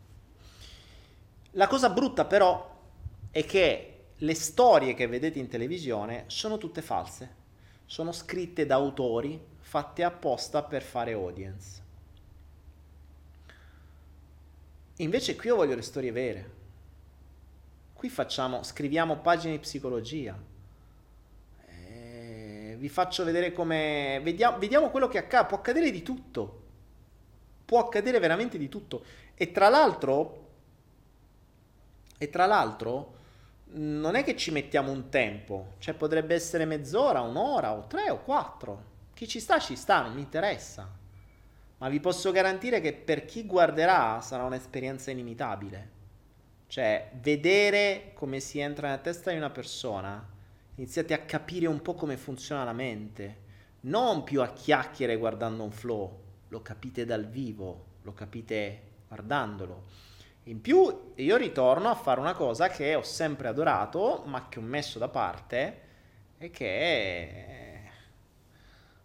La 1.52 1.68
cosa 1.68 1.90
brutta 1.90 2.26
però 2.26 2.80
è 3.30 3.45
che 3.45 3.88
le 4.15 4.36
storie 4.36 4.94
che 4.94 5.07
vedete 5.07 5.40
in 5.40 5.48
televisione 5.48 6.26
sono 6.28 6.57
tutte 6.57 6.82
false, 6.82 7.40
sono 7.86 8.11
scritte 8.11 8.65
da 8.65 8.76
autori 8.76 9.44
fatte 9.60 10.03
apposta 10.03 10.64
per 10.64 10.82
fare 10.82 11.14
audience. 11.14 11.80
Invece 14.98 15.36
qui 15.36 15.48
io 15.48 15.56
voglio 15.56 15.76
le 15.76 15.82
storie 15.82 16.11
vere. 16.11 16.60
Qui 18.02 18.10
facciamo, 18.10 18.64
scriviamo 18.64 19.18
pagine 19.18 19.53
di 19.53 19.60
psicologia. 19.60 20.36
Eh, 21.68 22.76
vi 22.80 22.90
faccio 22.90 23.23
vedere 23.23 23.53
come... 23.53 24.19
Vediamo, 24.23 24.57
vediamo 24.57 24.90
quello 24.90 25.07
che 25.07 25.19
accade. 25.19 25.45
Può 25.45 25.60
accadere 25.60 25.91
di 25.91 26.02
tutto. 26.02 26.64
Può 27.64 27.78
accadere 27.78 28.18
veramente 28.18 28.57
di 28.57 28.69
tutto. 28.69 29.06
E 29.36 29.52
tra 29.52 29.69
l'altro 29.69 30.48
e 32.18 32.28
tra 32.32 32.48
l'altro 32.48 33.14
non 33.73 34.15
è 34.15 34.23
che 34.23 34.36
ci 34.36 34.49
mettiamo 34.49 34.90
un 34.90 35.10
tempo, 35.10 35.73
cioè 35.78 35.94
potrebbe 35.94 36.34
essere 36.34 36.65
mezz'ora, 36.65 37.22
un'ora 37.22 37.72
o 37.72 37.86
tre 37.86 38.10
o 38.10 38.23
quattro. 38.23 38.84
Chi 39.14 39.28
ci 39.28 39.40
sta 39.40 39.60
ci 39.60 39.76
sta, 39.76 40.02
non 40.02 40.15
mi 40.15 40.22
interessa. 40.22 40.90
Ma 41.78 41.88
vi 41.88 41.99
posso 41.99 42.32
garantire 42.32 42.82
che 42.82 42.94
per 42.94 43.26
chi 43.26 43.45
guarderà 43.45 44.22
sarà 44.22 44.41
un'esperienza 44.41 45.11
inimitabile. 45.11 45.99
Cioè, 46.72 47.11
vedere 47.15 48.11
come 48.14 48.39
si 48.39 48.60
entra 48.60 48.88
nella 48.88 49.02
testa 49.02 49.30
di 49.30 49.35
una 49.35 49.49
persona, 49.49 50.26
iniziate 50.76 51.14
a 51.14 51.26
capire 51.26 51.68
un 51.68 51.81
po' 51.81 51.95
come 51.95 52.15
funziona 52.15 52.64
la 52.64 52.72
mente. 52.72 53.39
Non 53.81 54.23
più 54.23 54.41
a 54.41 54.53
chiacchiere 54.53 55.18
guardando 55.18 55.64
un 55.64 55.72
flow, 55.72 56.22
lo 56.48 56.61
capite 56.61 57.03
dal 57.03 57.27
vivo, 57.27 57.88
lo 58.03 58.14
capite 58.14 58.84
guardandolo. 59.10 59.84
In 60.43 60.61
più 60.61 61.11
io 61.15 61.35
ritorno 61.35 61.89
a 61.89 61.95
fare 61.95 62.22
una 62.22 62.35
cosa 62.35 62.69
che 62.69 62.95
ho 62.95 63.03
sempre 63.03 63.49
adorato, 63.49 64.23
ma 64.27 64.48
che 64.48 64.60
ho 64.60 64.61
messo 64.61 64.98
da 64.98 65.10
parte, 65.10 65.81
e 66.38 66.52
che 66.52 67.81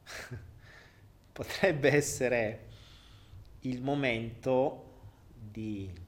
potrebbe 1.33 1.91
essere 1.91 2.67
il 3.63 3.83
momento 3.83 4.85
di 5.35 6.05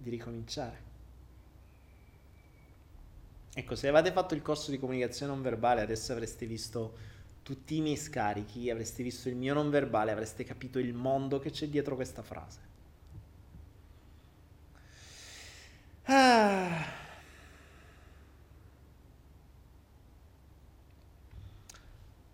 di 0.00 0.10
ricominciare. 0.10 0.88
Ecco, 3.52 3.74
se 3.74 3.88
avete 3.88 4.12
fatto 4.12 4.34
il 4.34 4.42
corso 4.42 4.70
di 4.70 4.78
comunicazione 4.78 5.32
non 5.32 5.42
verbale, 5.42 5.80
adesso 5.80 6.12
avreste 6.12 6.46
visto 6.46 6.96
tutti 7.42 7.76
i 7.76 7.80
miei 7.80 7.96
scarichi, 7.96 8.70
avreste 8.70 9.02
visto 9.02 9.28
il 9.28 9.36
mio 9.36 9.54
non 9.54 9.70
verbale, 9.70 10.12
avreste 10.12 10.44
capito 10.44 10.78
il 10.78 10.94
mondo 10.94 11.38
che 11.38 11.50
c'è 11.50 11.68
dietro 11.68 11.96
questa 11.96 12.22
frase. 12.22 12.60
Ah. 16.04 17.09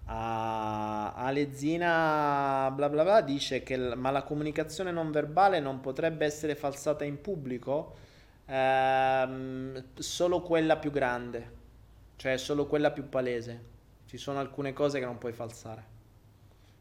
Uh, 0.07 1.13
Alezzina 1.15 2.71
bla 2.73 2.89
bla 2.89 3.03
bla 3.03 3.21
dice 3.23 3.65
che 3.65 3.77
ma 3.77 4.13
la 4.13 4.23
comunicazione 4.23 4.93
non 4.93 5.11
verbale 5.11 5.59
non 5.59 5.81
potrebbe 5.81 6.25
essere 6.25 6.55
falsata 6.55 7.05
in 7.05 7.21
pubblico? 7.21 7.97
Uh, 8.47 9.83
solo 9.99 10.43
quella 10.43 10.77
più 10.77 10.93
grande 10.93 11.57
cioè 12.17 12.39
solo 12.39 12.67
quella 12.67 12.91
più 12.91 13.09
palese. 13.09 13.75
Ci 14.07 14.17
sono 14.17 14.39
alcune 14.39 14.73
cose 14.73 14.99
che 14.99 15.05
non 15.05 15.19
puoi 15.19 15.33
falsare. 15.33 15.95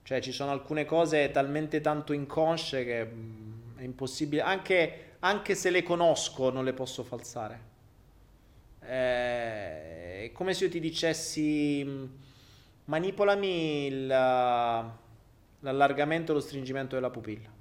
Cioè 0.03 0.21
ci 0.21 0.31
sono 0.31 0.51
alcune 0.51 0.85
cose 0.85 1.31
talmente 1.31 1.81
tanto 1.81 2.13
inconsce 2.13 2.85
che 2.85 3.05
mm, 3.05 3.77
è 3.77 3.83
impossibile. 3.83 4.41
Anche, 4.41 5.15
anche 5.19 5.55
se 5.55 5.69
le 5.69 5.83
conosco 5.83 6.49
non 6.51 6.63
le 6.63 6.73
posso 6.73 7.03
falsare. 7.03 7.73
Eh, 8.81 10.25
è 10.25 10.31
come 10.31 10.53
se 10.53 10.65
io 10.65 10.69
ti 10.69 10.79
dicessi 10.79 11.83
mm, 11.85 12.05
manipolami 12.85 13.85
il, 13.85 14.07
l'allargamento 14.07 16.31
e 16.31 16.35
lo 16.35 16.41
stringimento 16.41 16.95
della 16.95 17.09
pupilla 17.09 17.53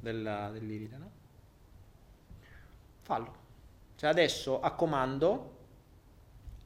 della, 0.00 0.50
dell'iride, 0.50 0.96
no? 0.96 1.10
Fallo. 3.00 3.46
Cioè 3.96 4.10
adesso 4.10 4.60
a 4.60 4.72
comando 4.72 5.56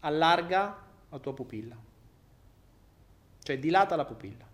allarga 0.00 0.84
la 1.08 1.18
tua 1.18 1.34
pupilla. 1.34 1.76
Cioè 3.42 3.58
dilata 3.58 3.96
la 3.96 4.04
pupilla. 4.04 4.50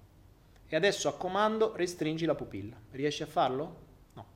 E 0.66 0.76
adesso 0.76 1.08
a 1.08 1.16
comando 1.16 1.74
restringi 1.74 2.24
la 2.24 2.34
pupilla. 2.34 2.76
Riesci 2.90 3.22
a 3.22 3.26
farlo? 3.26 3.76
No. 4.14 4.26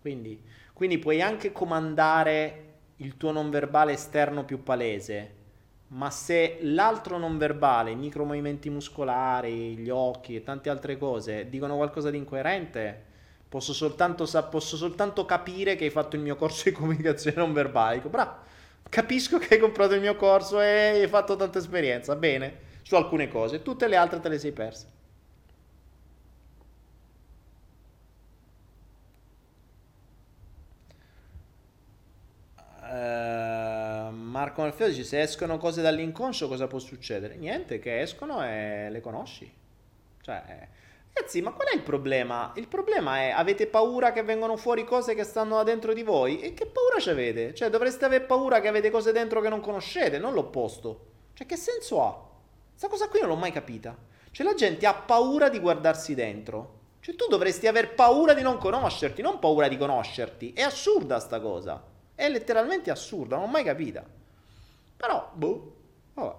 Quindi, 0.00 0.42
quindi 0.72 0.98
puoi 0.98 1.20
anche 1.20 1.52
comandare 1.52 2.62
il 2.96 3.16
tuo 3.16 3.32
non 3.32 3.50
verbale 3.50 3.92
esterno 3.92 4.44
più 4.44 4.62
palese 4.62 5.35
ma 5.88 6.10
se 6.10 6.58
l'altro 6.62 7.18
non 7.18 7.38
verbale, 7.38 7.92
i 7.92 7.96
micromovimenti 7.96 8.70
muscolari, 8.70 9.76
gli 9.76 9.88
occhi 9.90 10.36
e 10.36 10.42
tante 10.42 10.68
altre 10.70 10.98
cose 10.98 11.48
dicono 11.48 11.76
qualcosa 11.76 12.10
di 12.10 12.16
incoerente, 12.18 13.04
posso 13.48 13.72
soltanto, 13.72 14.26
posso 14.50 14.76
soltanto 14.76 15.24
capire 15.24 15.76
che 15.76 15.84
hai 15.84 15.90
fatto 15.90 16.16
il 16.16 16.22
mio 16.22 16.36
corso 16.36 16.68
di 16.68 16.74
comunicazione 16.76 17.36
non 17.36 17.52
verbale. 17.52 17.96
Dico, 17.96 18.08
bravo, 18.08 18.38
capisco 18.88 19.38
che 19.38 19.54
hai 19.54 19.60
comprato 19.60 19.94
il 19.94 20.00
mio 20.00 20.16
corso 20.16 20.60
e 20.60 20.66
hai 21.02 21.08
fatto 21.08 21.36
tanta 21.36 21.58
esperienza, 21.58 22.16
bene, 22.16 22.58
su 22.82 22.94
alcune 22.96 23.28
cose, 23.28 23.62
tutte 23.62 23.86
le 23.88 23.96
altre 23.96 24.20
te 24.20 24.28
le 24.28 24.38
sei 24.38 24.52
perse. 24.52 24.86
Uh, 32.82 33.55
Marco 34.36 34.60
Alfeo 34.60 34.88
dice 34.88 35.02
se 35.02 35.22
escono 35.22 35.56
cose 35.56 35.80
dall'inconscio 35.80 36.46
cosa 36.46 36.66
può 36.66 36.78
succedere? 36.78 37.36
Niente, 37.36 37.78
che 37.78 38.02
escono 38.02 38.44
e 38.44 38.88
le 38.90 39.00
conosci. 39.00 39.50
Cioè, 40.20 40.44
eh, 40.46 40.68
ragazzi, 41.14 41.40
ma 41.40 41.52
qual 41.52 41.68
è 41.68 41.74
il 41.74 41.80
problema? 41.80 42.52
Il 42.56 42.68
problema 42.68 43.20
è 43.20 43.30
avete 43.30 43.66
paura 43.66 44.12
che 44.12 44.22
vengano 44.22 44.58
fuori 44.58 44.84
cose 44.84 45.14
che 45.14 45.24
stanno 45.24 45.62
dentro 45.62 45.94
di 45.94 46.02
voi? 46.02 46.40
E 46.42 46.52
che 46.52 46.66
paura 46.66 46.98
ci 46.98 47.08
avete? 47.08 47.54
Cioè, 47.54 47.70
dovreste 47.70 48.04
avere 48.04 48.24
paura 48.24 48.60
che 48.60 48.68
avete 48.68 48.90
cose 48.90 49.10
dentro 49.10 49.40
che 49.40 49.48
non 49.48 49.60
conoscete, 49.60 50.18
non 50.18 50.34
l'opposto. 50.34 51.06
Cioè, 51.32 51.46
che 51.46 51.56
senso 51.56 52.04
ha? 52.04 52.28
Questa 52.68 52.88
cosa 52.88 53.08
qui 53.08 53.20
non 53.20 53.30
l'ho 53.30 53.36
mai 53.36 53.52
capita. 53.52 53.96
Cioè, 54.32 54.44
la 54.44 54.52
gente 54.52 54.86
ha 54.86 54.92
paura 54.92 55.48
di 55.48 55.60
guardarsi 55.60 56.14
dentro. 56.14 56.80
Cioè, 57.00 57.16
tu 57.16 57.26
dovresti 57.30 57.68
aver 57.68 57.94
paura 57.94 58.34
di 58.34 58.42
non 58.42 58.58
conoscerti, 58.58 59.22
non 59.22 59.38
paura 59.38 59.66
di 59.68 59.78
conoscerti. 59.78 60.52
È 60.52 60.60
assurda 60.60 61.20
sta 61.20 61.40
cosa. 61.40 61.82
È 62.14 62.28
letteralmente 62.28 62.90
assurda, 62.90 63.36
non 63.36 63.46
l'ho 63.46 63.50
mai 63.50 63.64
capita. 63.64 64.24
Però, 64.96 65.30
boh, 65.34 65.72
vabbè. 66.14 66.34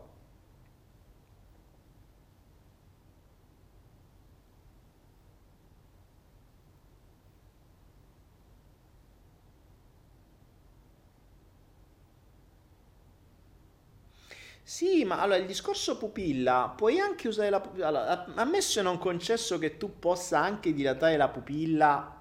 Sì, 14.64 15.06
ma 15.06 15.22
allora 15.22 15.38
il 15.40 15.46
discorso 15.46 15.98
pupilla, 15.98 16.74
puoi 16.76 17.00
anche 17.00 17.28
usare 17.30 17.50
la 17.50 17.62
pupilla. 17.62 17.88
Allora, 17.88 18.26
ammesso 18.36 18.80
e 18.80 18.84
non 18.84 18.98
concesso 18.98 19.58
che 19.60 19.78
tu 19.78 19.98
possa 20.00 20.40
anche 20.42 20.74
dilatare 20.74 21.16
la 21.16 21.30
pupilla, 21.30 22.20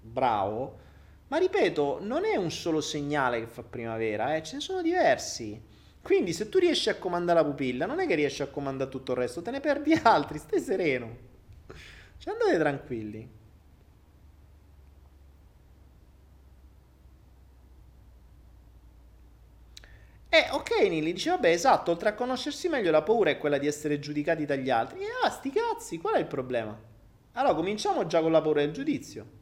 bravo, 0.00 0.78
ma 1.32 1.38
ripeto, 1.38 1.96
non 2.02 2.26
è 2.26 2.36
un 2.36 2.50
solo 2.50 2.82
segnale 2.82 3.40
che 3.40 3.46
fa 3.46 3.62
primavera, 3.62 4.36
eh? 4.36 4.42
ce 4.42 4.56
ne 4.56 4.60
sono 4.60 4.82
diversi. 4.82 5.58
Quindi 6.02 6.34
se 6.34 6.50
tu 6.50 6.58
riesci 6.58 6.90
a 6.90 6.96
comandare 6.96 7.40
la 7.40 7.46
pupilla, 7.46 7.86
non 7.86 8.00
è 8.00 8.06
che 8.06 8.14
riesci 8.14 8.42
a 8.42 8.48
comandare 8.48 8.90
tutto 8.90 9.12
il 9.12 9.18
resto, 9.18 9.40
te 9.40 9.50
ne 9.50 9.60
perdi 9.60 9.94
altri, 10.04 10.36
stai 10.38 10.60
sereno. 10.60 11.16
Cioè 12.18 12.34
andate 12.34 12.58
tranquilli. 12.58 13.30
Eh, 20.28 20.48
ok, 20.50 20.80
Nili 20.88 21.14
dice, 21.14 21.30
vabbè, 21.30 21.48
esatto, 21.48 21.92
oltre 21.92 22.10
a 22.10 22.14
conoscersi 22.14 22.68
meglio, 22.68 22.90
la 22.90 23.02
paura 23.02 23.30
è 23.30 23.38
quella 23.38 23.56
di 23.56 23.66
essere 23.66 23.98
giudicati 23.98 24.44
dagli 24.44 24.68
altri. 24.68 25.00
E 25.00 25.06
ah, 25.24 25.30
sti 25.30 25.50
cazzi, 25.50 25.98
qual 25.98 26.16
è 26.16 26.18
il 26.18 26.26
problema? 26.26 26.78
Allora, 27.32 27.54
cominciamo 27.54 28.06
già 28.06 28.20
con 28.20 28.32
la 28.32 28.42
paura 28.42 28.60
del 28.60 28.72
giudizio. 28.72 29.40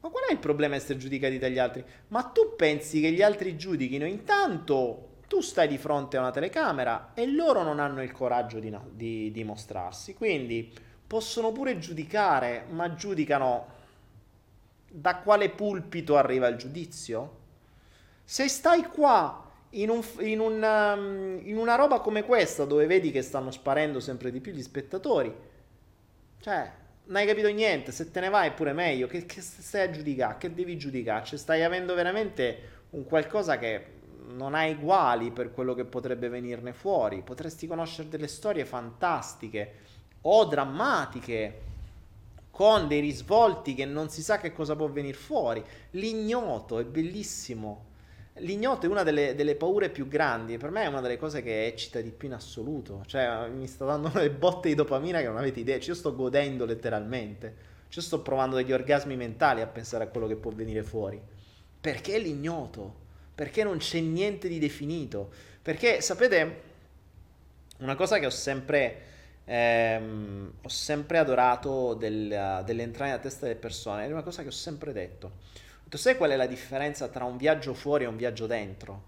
Ma 0.00 0.08
qual 0.08 0.24
è 0.28 0.32
il 0.32 0.38
problema 0.38 0.76
essere 0.76 0.98
giudicati 0.98 1.38
dagli 1.38 1.58
altri? 1.58 1.84
Ma 2.08 2.22
tu 2.22 2.54
pensi 2.56 3.00
che 3.00 3.12
gli 3.12 3.22
altri 3.22 3.56
giudichino? 3.56 4.06
Intanto 4.06 5.08
tu 5.28 5.40
stai 5.40 5.68
di 5.68 5.78
fronte 5.78 6.16
a 6.16 6.20
una 6.20 6.30
telecamera 6.30 7.12
e 7.14 7.26
loro 7.26 7.62
non 7.62 7.78
hanno 7.78 8.02
il 8.02 8.10
coraggio 8.10 8.58
di, 8.58 8.74
di, 8.92 9.30
di 9.30 9.44
mostrarsi. 9.44 10.14
Quindi 10.14 10.72
possono 11.06 11.52
pure 11.52 11.78
giudicare, 11.78 12.64
ma 12.70 12.94
giudicano 12.94 13.78
da 14.90 15.18
quale 15.18 15.50
pulpito 15.50 16.16
arriva 16.16 16.48
il 16.48 16.56
giudizio? 16.56 17.38
Se 18.24 18.48
stai 18.48 18.82
qua 18.84 19.48
in, 19.70 19.90
un, 19.90 20.02
in, 20.20 20.40
un, 20.40 20.62
um, 20.62 21.40
in, 21.42 21.56
una 21.56 21.74
roba 21.74 22.00
come 22.00 22.24
questa, 22.24 22.64
dove 22.64 22.86
vedi 22.86 23.10
che 23.10 23.22
stanno 23.22 23.50
sparendo 23.50 24.00
sempre 24.00 24.30
di 24.30 24.40
più 24.40 24.52
gli 24.52 24.62
spettatori, 24.62 25.32
cioè, 26.40 26.72
non 27.10 27.20
hai 27.20 27.26
capito 27.26 27.48
niente, 27.48 27.90
se 27.90 28.10
te 28.12 28.20
ne 28.20 28.28
vai 28.28 28.48
è 28.48 28.52
pure 28.52 28.72
meglio, 28.72 29.08
che, 29.08 29.26
che 29.26 29.40
stai 29.40 29.88
a 29.88 29.90
giudicare, 29.90 30.36
che 30.38 30.54
devi 30.54 30.78
giudicare, 30.78 31.24
cioè 31.24 31.38
stai 31.38 31.64
avendo 31.64 31.94
veramente 31.94 32.78
un 32.90 33.04
qualcosa 33.04 33.58
che 33.58 33.98
non 34.28 34.54
hai 34.54 34.74
uguali 34.74 35.32
per 35.32 35.52
quello 35.52 35.74
che 35.74 35.84
potrebbe 35.84 36.28
venirne 36.28 36.72
fuori, 36.72 37.22
potresti 37.22 37.66
conoscere 37.66 38.08
delle 38.08 38.28
storie 38.28 38.64
fantastiche 38.64 39.72
o 40.22 40.44
drammatiche 40.44 41.60
con 42.52 42.86
dei 42.86 43.00
risvolti 43.00 43.74
che 43.74 43.86
non 43.86 44.08
si 44.08 44.22
sa 44.22 44.38
che 44.38 44.52
cosa 44.52 44.76
può 44.76 44.88
venire 44.88 45.16
fuori, 45.16 45.64
l'ignoto 45.92 46.78
è 46.78 46.84
bellissimo, 46.84 47.86
L'ignoto 48.34 48.86
è 48.86 48.88
una 48.88 49.02
delle, 49.02 49.34
delle, 49.34 49.56
paure 49.56 49.90
più 49.90 50.06
grandi, 50.06 50.56
per 50.56 50.70
me 50.70 50.84
è 50.84 50.86
una 50.86 51.00
delle 51.00 51.18
cose 51.18 51.42
che 51.42 51.66
eccita 51.66 52.00
di 52.00 52.10
più 52.10 52.28
in 52.28 52.34
assoluto, 52.34 53.02
cioè 53.06 53.48
mi 53.48 53.66
sta 53.66 53.84
dando 53.84 54.08
delle 54.14 54.30
botte 54.30 54.68
di 54.68 54.74
dopamina 54.74 55.18
che 55.18 55.26
non 55.26 55.36
avete 55.36 55.60
idea, 55.60 55.78
cioè, 55.78 55.90
io 55.90 55.94
sto 55.94 56.14
godendo 56.14 56.64
letteralmente, 56.64 57.54
cioè 57.88 58.02
sto 58.02 58.22
provando 58.22 58.56
degli 58.56 58.72
orgasmi 58.72 59.16
mentali 59.16 59.60
a 59.60 59.66
pensare 59.66 60.04
a 60.04 60.06
quello 60.06 60.28
che 60.28 60.36
può 60.36 60.52
venire 60.52 60.82
fuori, 60.84 61.20
perché 61.80 62.18
l'ignoto, 62.18 62.94
perché 63.34 63.64
non 63.64 63.78
c'è 63.78 64.00
niente 64.00 64.48
di 64.48 64.60
definito, 64.60 65.30
perché 65.60 66.00
sapete, 66.00 66.68
una 67.78 67.96
cosa 67.96 68.18
che 68.20 68.26
ho 68.26 68.30
sempre, 68.30 69.00
ehm, 69.44 70.52
ho 70.62 70.68
sempre 70.68 71.18
adorato 71.18 71.94
del, 71.94 72.62
dell'entrare 72.64 73.10
nella 73.10 73.22
testa 73.22 73.46
delle 73.46 73.58
persone, 73.58 74.06
è 74.06 74.12
una 74.12 74.22
cosa 74.22 74.42
che 74.42 74.48
ho 74.48 74.52
sempre 74.52 74.92
detto 74.92 75.32
tu 75.90 75.98
sai 75.98 76.16
qual 76.16 76.30
è 76.30 76.36
la 76.36 76.46
differenza 76.46 77.08
tra 77.08 77.24
un 77.24 77.36
viaggio 77.36 77.74
fuori 77.74 78.04
e 78.04 78.06
un 78.06 78.16
viaggio 78.16 78.46
dentro? 78.46 79.02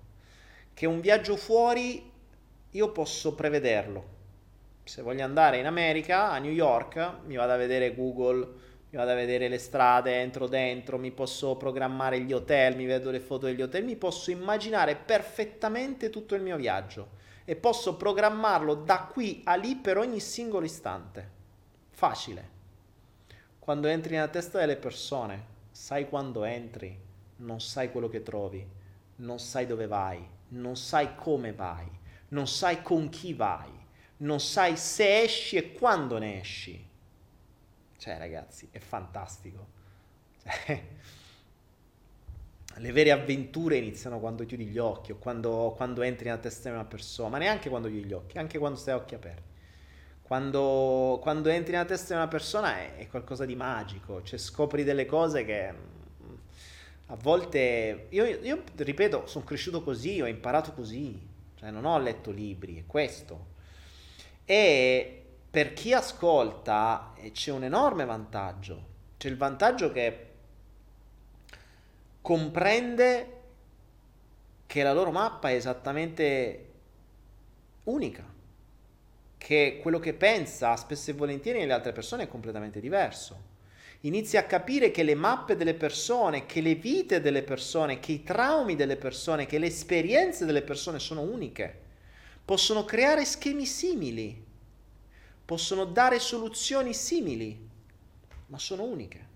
Che 0.75 0.85
un 0.85 1.01
viaggio 1.01 1.37
fuori 1.37 2.11
io 2.71 2.91
posso 2.91 3.35
prevederlo. 3.35 4.21
Se 4.83 5.01
voglio 5.01 5.23
andare 5.23 5.59
in 5.59 5.67
America, 5.67 6.33
a 6.33 6.39
New 6.39 6.51
York, 6.51 7.21
mi 7.27 7.37
vado 7.37 7.53
a 7.53 7.57
vedere 7.57 7.95
Google 7.95 8.71
mi 8.93 8.99
vado 8.99 9.13
a 9.13 9.15
vedere 9.15 9.49
le 9.49 9.57
strade, 9.57 10.21
entro 10.21 10.47
dentro, 10.47 10.99
mi 10.99 11.13
posso 11.13 11.57
programmare 11.57 12.21
gli 12.21 12.33
hotel, 12.35 12.77
mi 12.77 12.85
vedo 12.85 13.11
le 13.11 13.21
foto 13.21 13.47
degli 13.47 13.63
hotel, 13.63 13.85
mi 13.85 13.97
posso 13.97 14.31
immaginare 14.31 14.97
perfettamente 14.97 16.11
tutto 16.11 16.35
il 16.35 16.43
mio 16.43 16.59
viaggio 16.59 17.21
e 17.47 17.57
posso 17.57 17.97
programmarlo 17.97 18.75
da 18.75 19.09
qui 19.11 19.41
a 19.45 19.55
lì 19.55 19.77
per 19.77 19.97
ogni 19.97 20.21
singolo 20.21 20.67
istante. 20.67 21.31
Facile. 21.89 22.51
Quando 23.59 23.89
entri 23.89 24.13
nella 24.13 24.29
testa 24.29 24.59
delle 24.59 24.77
persone, 24.77 25.52
sai 25.83 26.09
quando 26.09 26.45
entri, 26.45 26.97
non 27.37 27.61
sai 27.61 27.91
quello 27.91 28.09
che 28.09 28.23
trovi, 28.23 28.67
non 29.17 29.39
sai 29.39 29.67
dove 29.67 29.87
vai, 29.87 30.25
non 30.49 30.77
sai 30.77 31.15
come 31.17 31.53
vai, 31.53 31.89
non 32.29 32.47
sai 32.47 32.83
con 32.83 33.09
chi 33.09 33.35
vai, 33.35 33.71
non 34.19 34.41
sai 34.41 34.77
se 34.77 35.23
esci 35.23 35.57
e 35.57 35.73
quando 35.73 36.19
ne 36.19 36.41
esci 36.41 36.91
cioè, 38.03 38.19
ragazzi, 38.19 38.67
è 38.73 38.81
fantastico. 38.81 39.65
Cioè, 40.43 40.83
le 42.79 42.91
vere 42.91 43.13
avventure 43.13 43.77
iniziano 43.77 44.19
quando 44.19 44.45
chiudi 44.45 44.67
gli 44.67 44.79
occhi 44.79 45.13
o 45.13 45.19
quando, 45.19 45.73
quando, 45.77 46.03
entri 46.03 46.25
nella 46.25 46.41
testa 46.41 46.69
di 46.69 46.75
una 46.75 46.85
persona, 46.85 47.29
ma 47.29 47.39
neanche 47.39 47.69
quando 47.69 47.87
chiudi 47.87 48.05
gli 48.09 48.13
occhi, 48.13 48.39
anche 48.39 48.59
quando 48.59 48.77
stai 48.77 48.95
a 48.95 48.97
occhi 48.97 49.15
aperti. 49.15 49.52
Quando, 50.33 51.19
quando 51.21 51.51
entri 51.51 51.73
nella 51.73 51.85
testa 51.85 52.15
di 52.15 52.21
una 52.21 52.27
persona 52.27 52.79
è, 52.79 52.97
è, 52.97 53.07
qualcosa 53.07 53.45
di 53.45 53.55
magico, 53.55 54.23
cioè 54.23 54.39
scopri 54.39 54.83
delle 54.83 55.05
cose 55.05 55.45
che 55.45 55.71
mm, 55.71 56.35
a 57.09 57.17
volte... 57.17 58.07
Io, 58.09 58.25
io 58.25 58.63
ripeto, 58.75 59.27
sono 59.27 59.45
cresciuto 59.45 59.83
così, 59.83 60.23
ho 60.23 60.27
imparato 60.27 60.73
così, 60.73 61.21
cioè 61.57 61.71
non 61.71 61.85
ho 61.85 61.99
letto 61.99 62.31
libri, 62.31 62.79
è 62.79 62.87
questo. 62.87 63.49
E 64.47 65.23
per 65.51 65.75
chi 65.75 65.93
ascolta 65.93 67.13
eh, 67.19 67.33
c'è 67.33 67.51
un 67.51 67.65
enorme 67.65 68.07
vantaggio. 68.07 68.87
C'è 69.19 69.29
il 69.29 69.37
vantaggio 69.37 69.93
che 69.93 70.29
comprende 72.23 73.41
che 74.65 74.83
la 74.83 74.95
loro 74.95 75.11
mappa 75.11 75.51
è 75.51 75.55
esattamente 75.57 76.71
unica, 77.85 78.32
che 79.43 79.79
quello 79.83 79.99
che 79.99 80.15
pensa 80.15 80.77
spesso 80.77 81.11
e 81.11 81.15
volentieri 81.15 81.59
nelle 81.59 81.73
altre 81.73 81.93
persone 81.93 82.25
è 82.25 82.29
completamente 82.29 82.81
diverso. 82.81 83.51
Inizia 84.01 84.41
a 84.41 84.45
capire 84.45 84.91
che 84.91 85.03
le 85.03 85.15
mappe 85.15 85.57
delle 85.57 85.75
persone, 85.75 86.47
che 86.47 86.61
le 86.61 86.75
vite 86.75 87.21
delle 87.21 87.43
persone, 87.43 88.01
che 88.01 88.13
i 88.13 88.23
traumi 88.23 88.75
delle 88.75 88.97
persone, 88.97 89.47
che 89.47 89.59
le 89.59 89.67
esperienze 89.67 90.45
delle 90.45 90.63
persone 90.63 90.99
sono 90.99 91.21
uniche. 91.21 91.81
Possono 92.45 92.85
creare 92.85 93.25
schemi 93.25 93.65
simili 93.65 94.51
possono 95.53 95.85
dare 95.85 96.19
soluzioni 96.19 96.95
simili, 96.95 97.69
ma 98.47 98.59
sono 98.59 98.85
uniche. 98.85 99.29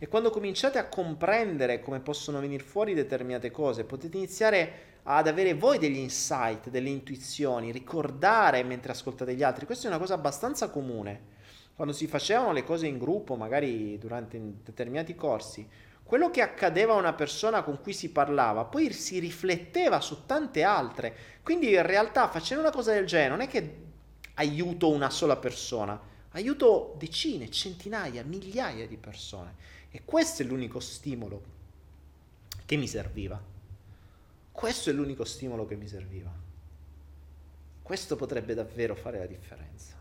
E 0.00 0.06
quando 0.06 0.30
cominciate 0.30 0.78
a 0.78 0.88
comprendere 0.88 1.80
come 1.80 1.98
possono 1.98 2.38
venire 2.38 2.62
fuori 2.62 2.94
determinate 2.94 3.50
cose, 3.50 3.82
potete 3.82 4.16
iniziare 4.16 4.86
ad 5.02 5.26
avere 5.26 5.54
voi 5.54 5.78
degli 5.78 5.96
insight, 5.96 6.68
delle 6.68 6.88
intuizioni, 6.88 7.72
ricordare 7.72 8.62
mentre 8.62 8.92
ascoltate 8.92 9.34
gli 9.34 9.42
altri. 9.42 9.66
Questa 9.66 9.86
è 9.86 9.90
una 9.90 9.98
cosa 9.98 10.14
abbastanza 10.14 10.70
comune. 10.70 11.36
Quando 11.74 11.92
si 11.92 12.06
facevano 12.06 12.52
le 12.52 12.62
cose 12.62 12.86
in 12.86 12.98
gruppo, 12.98 13.34
magari 13.34 13.98
durante 13.98 14.40
determinati 14.62 15.16
corsi, 15.16 15.68
quello 16.04 16.30
che 16.30 16.42
accadeva 16.42 16.94
a 16.94 16.98
una 16.98 17.12
persona 17.12 17.62
con 17.62 17.80
cui 17.80 17.92
si 17.92 18.10
parlava, 18.10 18.64
poi 18.64 18.92
si 18.92 19.18
rifletteva 19.18 20.00
su 20.00 20.26
tante 20.26 20.62
altre. 20.62 21.14
Quindi 21.42 21.72
in 21.72 21.84
realtà 21.84 22.28
facendo 22.28 22.62
una 22.62 22.72
cosa 22.72 22.92
del 22.92 23.04
genere 23.04 23.30
non 23.30 23.40
è 23.40 23.48
che 23.48 23.76
aiuto 24.34 24.90
una 24.90 25.10
sola 25.10 25.36
persona, 25.36 26.00
aiuto 26.30 26.94
decine, 26.98 27.50
centinaia, 27.50 28.22
migliaia 28.24 28.86
di 28.86 28.96
persone. 28.96 29.54
E 29.90 30.04
questo 30.04 30.42
è 30.42 30.44
l'unico 30.44 30.80
stimolo 30.80 31.42
che 32.64 32.76
mi 32.76 32.86
serviva. 32.86 33.40
Questo 34.52 34.90
è 34.90 34.92
l'unico 34.92 35.24
stimolo 35.24 35.66
che 35.66 35.76
mi 35.76 35.88
serviva. 35.88 36.30
Questo 37.82 38.16
potrebbe 38.16 38.54
davvero 38.54 38.94
fare 38.94 39.18
la 39.18 39.26
differenza. 39.26 39.96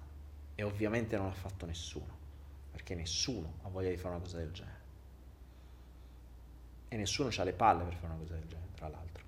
E 0.55 0.63
ovviamente 0.63 1.15
non 1.15 1.27
l'ha 1.27 1.33
fatto 1.33 1.65
nessuno, 1.65 2.17
perché 2.71 2.95
nessuno 2.95 3.59
ha 3.61 3.69
voglia 3.69 3.89
di 3.89 3.97
fare 3.97 4.15
una 4.15 4.23
cosa 4.23 4.37
del 4.37 4.51
genere. 4.51 4.75
E 6.89 6.97
nessuno 6.97 7.29
ha 7.33 7.43
le 7.43 7.53
palle 7.53 7.83
per 7.83 7.93
fare 7.93 8.07
una 8.07 8.21
cosa 8.21 8.33
del 8.33 8.47
genere, 8.47 8.71
tra 8.75 8.87
l'altro. 8.87 9.23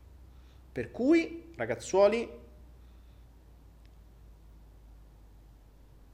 Per 0.71 0.91
cui, 0.91 1.53
ragazzuoli, 1.55 2.29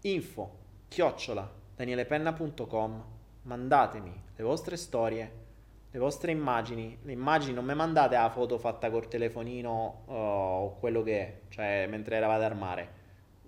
info 0.01 0.57
chiocciola 0.88 1.51
danielepenna.com 1.76 3.03
mandatemi 3.43 4.23
le 4.36 4.44
vostre 4.44 4.78
storie 4.78 5.44
le 5.91 5.99
vostre 5.99 6.32
immagini 6.32 6.98
le 7.03 7.12
immagini 7.12 7.53
non 7.53 7.66
mi 7.66 7.74
mandate 7.74 8.16
la 8.16 8.30
foto 8.30 8.57
fatta 8.57 8.90
col 8.91 9.07
telefonino 9.07 10.03
uh, 10.06 10.12
o 10.12 10.76
quello 10.80 11.03
che 11.03 11.20
è 11.20 11.40
cioè 11.49 11.88
mentre 11.90 12.18
eravate 12.18 12.44
al 12.44 12.57
mare 12.57 12.90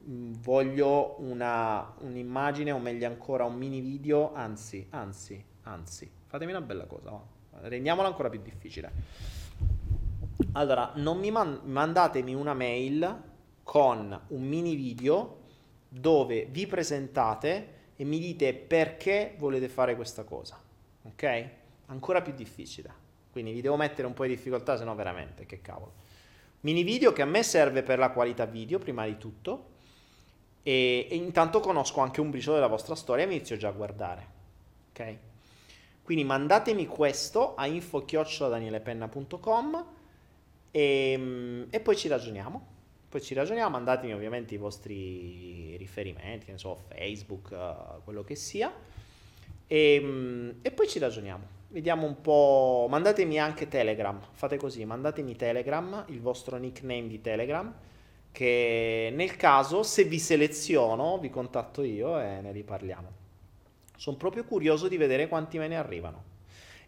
mm, 0.07 0.33
voglio 0.39 1.15
una, 1.19 1.93
un'immagine 1.99 2.71
o 2.71 2.79
meglio 2.79 3.07
ancora 3.07 3.43
un 3.43 3.55
mini 3.55 3.81
video 3.81 4.33
anzi 4.33 4.87
anzi 4.91 5.43
anzi 5.63 6.09
fatemi 6.25 6.51
una 6.51 6.61
bella 6.61 6.85
cosa 6.85 7.11
oh. 7.11 7.27
rendiamola 7.61 8.07
ancora 8.07 8.29
più 8.29 8.41
difficile 8.41 8.91
allora 10.53 10.93
non 10.95 11.19
mi 11.19 11.31
man- 11.31 11.61
mandatemi 11.63 12.33
una 12.33 12.53
mail 12.53 13.23
con 13.63 14.19
un 14.27 14.41
mini 14.43 14.75
video 14.75 15.41
dove 15.89 16.47
vi 16.49 16.65
presentate 16.67 17.75
e 17.95 18.03
mi 18.05 18.19
dite 18.19 18.53
perché 18.53 19.35
volete 19.37 19.67
fare 19.67 19.95
questa 19.95 20.23
cosa. 20.23 20.61
Ok? 21.07 21.49
Ancora 21.87 22.21
più 22.21 22.33
difficile. 22.33 23.05
Quindi 23.31 23.51
vi 23.51 23.61
devo 23.61 23.75
mettere 23.75 24.07
un 24.07 24.13
po' 24.13 24.23
di 24.23 24.35
difficoltà, 24.35 24.77
se 24.77 24.83
no 24.83 24.95
veramente, 24.95 25.45
che 25.45 25.61
cavolo. 25.61 25.93
Mini 26.61 26.83
video 26.83 27.13
che 27.13 27.21
a 27.21 27.25
me 27.25 27.43
serve 27.43 27.83
per 27.83 27.99
la 27.99 28.11
qualità 28.11 28.45
video, 28.45 28.79
prima 28.79 29.05
di 29.05 29.17
tutto. 29.17 29.75
E, 30.63 31.07
e 31.09 31.15
intanto 31.15 31.59
conosco 31.59 32.01
anche 32.01 32.19
un 32.19 32.29
briciolo 32.29 32.55
della 32.55 32.67
vostra 32.67 32.95
storia 32.95 33.23
e 33.23 33.27
mi 33.27 33.35
inizio 33.35 33.57
già 33.57 33.69
a 33.69 33.71
guardare. 33.71 34.27
Ok? 34.89 35.17
Quindi 36.03 36.23
mandatemi 36.23 36.87
questo 36.87 37.55
a 37.55 37.67
info-danielepenna.com 37.67 39.85
e, 40.71 41.67
e 41.69 41.79
poi 41.79 41.95
ci 41.95 42.07
ragioniamo 42.07 42.75
poi 43.09 43.21
ci 43.21 43.33
ragioniamo, 43.33 43.69
mandatemi 43.69 44.13
ovviamente 44.13 44.53
i 44.53 44.57
vostri 44.57 45.77
riferimenti, 45.77 46.51
ne 46.51 46.57
so, 46.57 46.83
Facebook, 46.89 47.51
uh, 47.51 48.03
quello 48.03 48.23
che 48.23 48.35
sia, 48.35 48.71
e, 49.67 49.99
um, 50.01 50.53
e, 50.61 50.71
poi 50.71 50.87
ci 50.87 50.97
ragioniamo. 50.99 51.55
Vediamo 51.69 52.07
un 52.07 52.21
po', 52.21 52.87
mandatemi 52.89 53.39
anche 53.39 53.67
Telegram, 53.67 54.19
fate 54.31 54.57
così, 54.57 54.85
mandatemi 54.85 55.35
Telegram, 55.35 56.05
il 56.07 56.21
vostro 56.21 56.57
nickname 56.57 57.07
di 57.07 57.19
Telegram, 57.19 57.73
che 58.31 59.11
nel 59.13 59.35
caso, 59.35 59.83
se 59.83 60.05
vi 60.05 60.17
seleziono, 60.17 61.17
vi 61.19 61.29
contatto 61.29 61.83
io 61.83 62.19
e 62.19 62.39
ne 62.41 62.51
riparliamo. 62.53 63.11
Sono 63.97 64.15
proprio 64.15 64.45
curioso 64.45 64.87
di 64.87 64.95
vedere 64.95 65.27
quanti 65.27 65.57
me 65.57 65.67
ne 65.67 65.77
arrivano. 65.77 66.26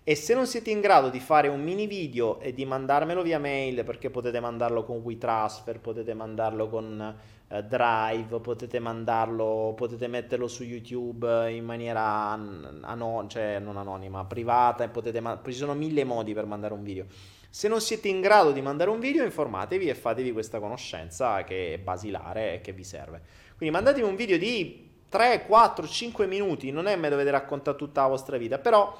E 0.09 0.15
se 0.15 0.33
non 0.33 0.47
siete 0.47 0.71
in 0.71 0.79
grado 0.79 1.09
di 1.09 1.19
fare 1.19 1.49
un 1.49 1.61
mini 1.61 1.85
video 1.85 2.39
e 2.39 2.51
di 2.51 2.65
mandarmelo 2.65 3.21
via 3.21 3.37
mail, 3.37 3.83
perché 3.83 4.09
potete 4.09 4.39
mandarlo 4.39 4.83
con 4.83 5.01
WeTransfer, 5.03 5.79
potete 5.79 6.15
mandarlo 6.15 6.67
con 6.67 7.15
eh, 7.47 7.63
Drive, 7.63 8.39
potete 8.39 8.79
mandarlo, 8.79 9.75
potete 9.77 10.07
metterlo 10.07 10.47
su 10.47 10.63
YouTube 10.63 11.51
in 11.51 11.63
maniera 11.63 12.31
anon- 12.31 13.27
cioè 13.29 13.59
non 13.59 13.77
anonima, 13.77 14.25
privata, 14.25 14.83
e 14.91 15.19
ma- 15.19 15.39
ci 15.45 15.53
sono 15.53 15.75
mille 15.75 16.03
modi 16.03 16.33
per 16.33 16.47
mandare 16.47 16.73
un 16.73 16.81
video. 16.81 17.05
Se 17.47 17.67
non 17.67 17.79
siete 17.79 18.07
in 18.07 18.19
grado 18.19 18.51
di 18.51 18.61
mandare 18.61 18.89
un 18.89 18.99
video, 18.99 19.23
informatevi 19.23 19.89
e 19.89 19.93
fatevi 19.93 20.31
questa 20.31 20.59
conoscenza 20.59 21.43
che 21.43 21.75
è 21.75 21.77
basilare 21.77 22.55
e 22.55 22.61
che 22.61 22.71
vi 22.73 22.83
serve. 22.83 23.21
Quindi 23.55 23.75
mandatemi 23.75 24.07
un 24.07 24.15
video 24.15 24.39
di 24.39 24.89
3, 25.07 25.45
4, 25.45 25.87
5 25.87 26.25
minuti, 26.25 26.71
non 26.71 26.87
è 26.87 26.95
me 26.95 27.09
dovete 27.09 27.29
raccontare 27.29 27.77
tutta 27.77 28.01
la 28.01 28.07
vostra 28.07 28.37
vita, 28.37 28.57
però 28.57 28.95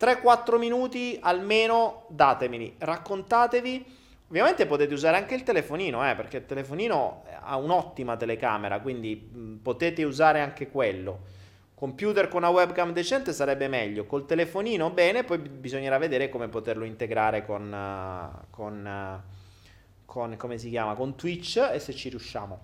3-4 0.00 0.56
minuti 0.56 1.18
almeno 1.20 2.06
datemeli, 2.08 2.76
raccontatevi. 2.78 3.98
Ovviamente 4.28 4.64
potete 4.64 4.94
usare 4.94 5.18
anche 5.18 5.34
il 5.34 5.42
telefonino, 5.42 6.08
eh, 6.08 6.14
perché 6.14 6.38
il 6.38 6.46
telefonino 6.46 7.24
ha 7.42 7.56
un'ottima 7.56 8.16
telecamera, 8.16 8.80
quindi 8.80 9.58
potete 9.62 10.02
usare 10.04 10.40
anche 10.40 10.70
quello. 10.70 11.38
Computer 11.74 12.28
con 12.28 12.42
una 12.42 12.50
webcam 12.50 12.92
decente 12.92 13.32
sarebbe 13.32 13.68
meglio, 13.68 14.06
col 14.06 14.24
telefonino 14.24 14.90
bene, 14.90 15.24
poi 15.24 15.38
bisognerà 15.38 15.98
vedere 15.98 16.28
come 16.28 16.48
poterlo 16.48 16.84
integrare 16.84 17.44
con, 17.44 17.72
uh, 17.72 18.46
con, 18.50 18.84
uh, 18.86 19.30
con, 20.06 20.36
come 20.36 20.58
si 20.58 20.70
chiama, 20.70 20.94
con 20.94 21.16
Twitch 21.16 21.56
e 21.72 21.78
se 21.78 21.92
ci 21.92 22.08
riusciamo. 22.08 22.58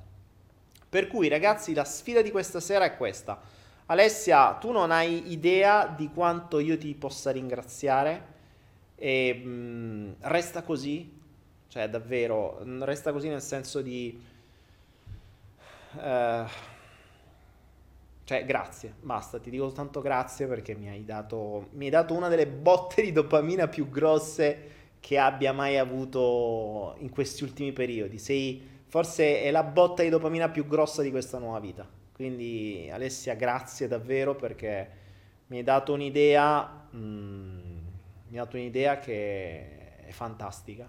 Per 0.88 1.08
cui 1.08 1.28
ragazzi 1.28 1.74
la 1.74 1.84
sfida 1.84 2.22
di 2.22 2.30
questa 2.30 2.60
sera 2.60 2.84
è 2.84 2.96
questa 2.96 3.40
Alessia, 3.88 4.54
tu 4.54 4.72
non 4.72 4.90
hai 4.90 5.30
idea 5.30 5.86
di 5.86 6.10
quanto 6.12 6.58
io 6.58 6.76
ti 6.76 6.92
possa 6.94 7.30
ringraziare 7.30 8.34
e 8.96 9.32
mh, 9.32 9.48
mm, 9.48 10.12
resta 10.22 10.62
così, 10.62 11.08
cioè 11.68 11.88
davvero, 11.88 12.60
mm, 12.64 12.82
resta 12.82 13.12
così 13.12 13.28
nel 13.28 13.42
senso 13.42 13.82
di... 13.82 14.20
Uh, 15.92 16.44
cioè, 18.24 18.44
grazie, 18.44 18.94
basta, 19.00 19.38
ti 19.38 19.50
dico 19.50 19.66
soltanto 19.66 20.00
grazie 20.00 20.46
perché 20.46 20.74
mi 20.74 20.88
hai 20.88 21.04
dato, 21.04 21.68
mi 21.74 21.84
hai 21.84 21.90
dato 21.92 22.12
una 22.12 22.26
delle 22.26 22.48
botte 22.48 23.02
di 23.02 23.12
dopamina 23.12 23.68
più 23.68 23.88
grosse 23.88 24.70
che 24.98 25.16
abbia 25.16 25.52
mai 25.52 25.78
avuto 25.78 26.96
in 26.98 27.10
questi 27.10 27.44
ultimi 27.44 27.72
periodi. 27.72 28.18
Sei, 28.18 28.60
forse 28.86 29.42
è 29.42 29.50
la 29.52 29.62
botta 29.62 30.02
di 30.02 30.08
dopamina 30.08 30.48
più 30.48 30.66
grossa 30.66 31.02
di 31.02 31.12
questa 31.12 31.38
nuova 31.38 31.60
vita. 31.60 31.95
Quindi 32.16 32.88
Alessia, 32.90 33.34
grazie 33.34 33.88
davvero 33.88 34.34
perché 34.34 34.88
mi 35.48 35.58
hai 35.58 35.62
dato 35.62 35.92
un'idea, 35.92 36.88
mm, 36.94 37.58
mi 38.28 38.30
hai 38.30 38.36
dato 38.36 38.56
un'idea 38.56 38.98
che 38.98 39.98
è 40.06 40.10
fantastica. 40.12 40.88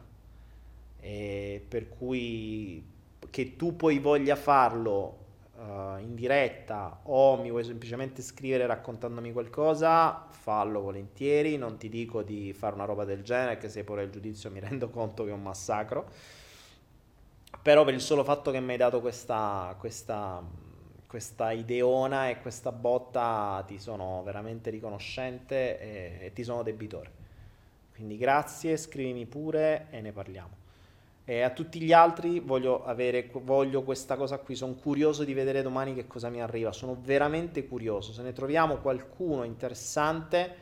E 1.01 1.65
per 1.67 1.89
cui 1.89 2.81
che 3.29 3.57
tu 3.57 3.75
poi 3.75 3.99
voglia 3.99 4.37
farlo 4.37 5.25
uh, 5.55 5.99
in 5.99 6.15
diretta 6.15 7.01
o 7.03 7.35
mi 7.35 7.49
vuoi 7.49 7.65
semplicemente 7.65 8.21
scrivere 8.21 8.65
raccontandomi 8.65 9.33
qualcosa, 9.33 10.27
fallo 10.29 10.79
volentieri. 10.79 11.57
Non 11.57 11.75
ti 11.75 11.89
dico 11.89 12.21
di 12.23 12.53
fare 12.53 12.75
una 12.75 12.85
roba 12.85 13.03
del 13.03 13.21
genere, 13.21 13.57
che 13.57 13.67
se 13.67 13.83
poi 13.83 14.01
il 14.01 14.11
giudizio 14.11 14.49
mi 14.49 14.61
rendo 14.63 14.89
conto 14.89 15.25
che 15.25 15.31
è 15.31 15.33
un 15.33 15.43
massacro. 15.43 16.09
Però 17.61 17.83
per 17.83 17.93
il 17.93 18.01
solo 18.01 18.23
fatto 18.23 18.49
che 18.49 18.61
mi 18.61 18.71
hai 18.71 18.77
dato 18.77 19.01
questa, 19.01 19.75
questa, 19.77 20.41
questa 21.07 21.51
ideona 21.51 22.29
e 22.29 22.41
questa 22.41 22.71
botta 22.71 23.63
ti 23.65 23.79
sono 23.79 24.21
veramente 24.23 24.69
riconoscente 24.69 25.79
e, 25.79 26.25
e 26.25 26.33
ti 26.33 26.43
sono 26.43 26.63
debitore. 26.63 27.11
Quindi 27.95 28.17
grazie, 28.17 28.77
scrivimi 28.77 29.25
pure 29.25 29.87
e 29.89 30.01
ne 30.01 30.11
parliamo. 30.11 30.65
E 31.29 31.41
a 31.41 31.49
tutti 31.49 31.81
gli 31.81 31.91
altri 31.91 32.39
voglio, 32.39 32.85
avere, 32.85 33.29
voglio 33.33 33.83
questa 33.83 34.15
cosa 34.15 34.37
qui, 34.37 34.55
sono 34.55 34.75
curioso 34.75 35.23
di 35.23 35.33
vedere 35.33 35.61
domani 35.61 35.93
che 35.93 36.07
cosa 36.07 36.29
mi 36.29 36.41
arriva, 36.41 36.71
sono 36.71 36.97
veramente 37.01 37.67
curioso. 37.67 38.13
Se 38.13 38.21
ne 38.21 38.31
troviamo 38.31 38.77
qualcuno 38.77 39.43
interessante, 39.43 40.55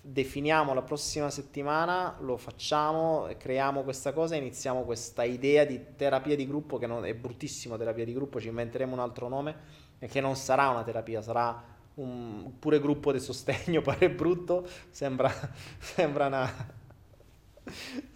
definiamo 0.00 0.74
la 0.74 0.82
prossima 0.82 1.30
settimana, 1.30 2.16
lo 2.20 2.36
facciamo, 2.36 3.28
creiamo 3.36 3.82
questa 3.82 4.12
cosa, 4.12 4.36
iniziamo 4.36 4.82
questa 4.82 5.24
idea 5.24 5.64
di 5.64 5.80
terapia 5.96 6.36
di 6.36 6.46
gruppo, 6.46 6.78
che 6.78 6.86
non, 6.86 7.04
è 7.04 7.14
bruttissimo 7.14 7.76
terapia 7.76 8.04
di 8.04 8.12
gruppo, 8.12 8.40
ci 8.40 8.48
inventeremo 8.48 8.92
un 8.92 9.00
altro 9.00 9.28
nome, 9.28 9.56
e 10.02 10.08
che 10.08 10.20
non 10.20 10.34
sarà 10.34 10.68
una 10.68 10.82
terapia, 10.82 11.22
sarà 11.22 11.62
un 11.94 12.58
pure 12.58 12.80
gruppo 12.80 13.12
di 13.12 13.20
sostegno, 13.20 13.82
pare 13.82 14.10
brutto, 14.10 14.66
sembra, 14.90 15.32
sembra 15.78 16.26
una 16.26 16.80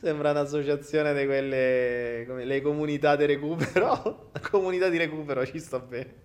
Sembra 0.00 0.32
un'associazione 0.32 1.14
di 1.14 1.24
quelle 1.24 2.24
come 2.26 2.44
le 2.44 2.60
comunità 2.60 3.14
di 3.14 3.26
recupero. 3.26 4.30
La 4.32 4.40
comunità 4.50 4.88
di 4.88 4.98
recupero 4.98 5.46
ci 5.46 5.60
sta 5.60 5.78
bene. 5.78 6.24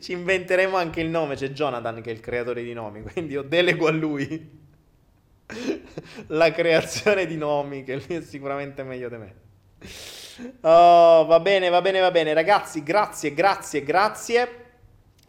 Ci 0.00 0.10
inventeremo 0.10 0.76
anche 0.76 1.00
il 1.00 1.10
nome. 1.10 1.36
C'è 1.36 1.50
Jonathan 1.50 2.00
che 2.02 2.10
è 2.10 2.12
il 2.12 2.18
creatore 2.18 2.64
di 2.64 2.72
nomi, 2.72 3.02
quindi 3.02 3.34
io 3.34 3.42
delego 3.42 3.86
a 3.86 3.92
lui 3.92 4.58
la 6.26 6.50
creazione 6.50 7.26
di 7.26 7.36
nomi, 7.36 7.84
che 7.84 7.94
lui 7.94 8.16
è 8.16 8.20
sicuramente 8.22 8.82
meglio 8.82 9.08
di 9.08 9.16
me. 9.16 9.34
Oh, 10.62 11.24
va 11.26 11.38
bene, 11.38 11.68
va 11.68 11.80
bene, 11.80 12.00
va 12.00 12.10
bene. 12.10 12.32
Ragazzi, 12.34 12.82
grazie, 12.82 13.32
grazie, 13.32 13.84
grazie. 13.84 14.69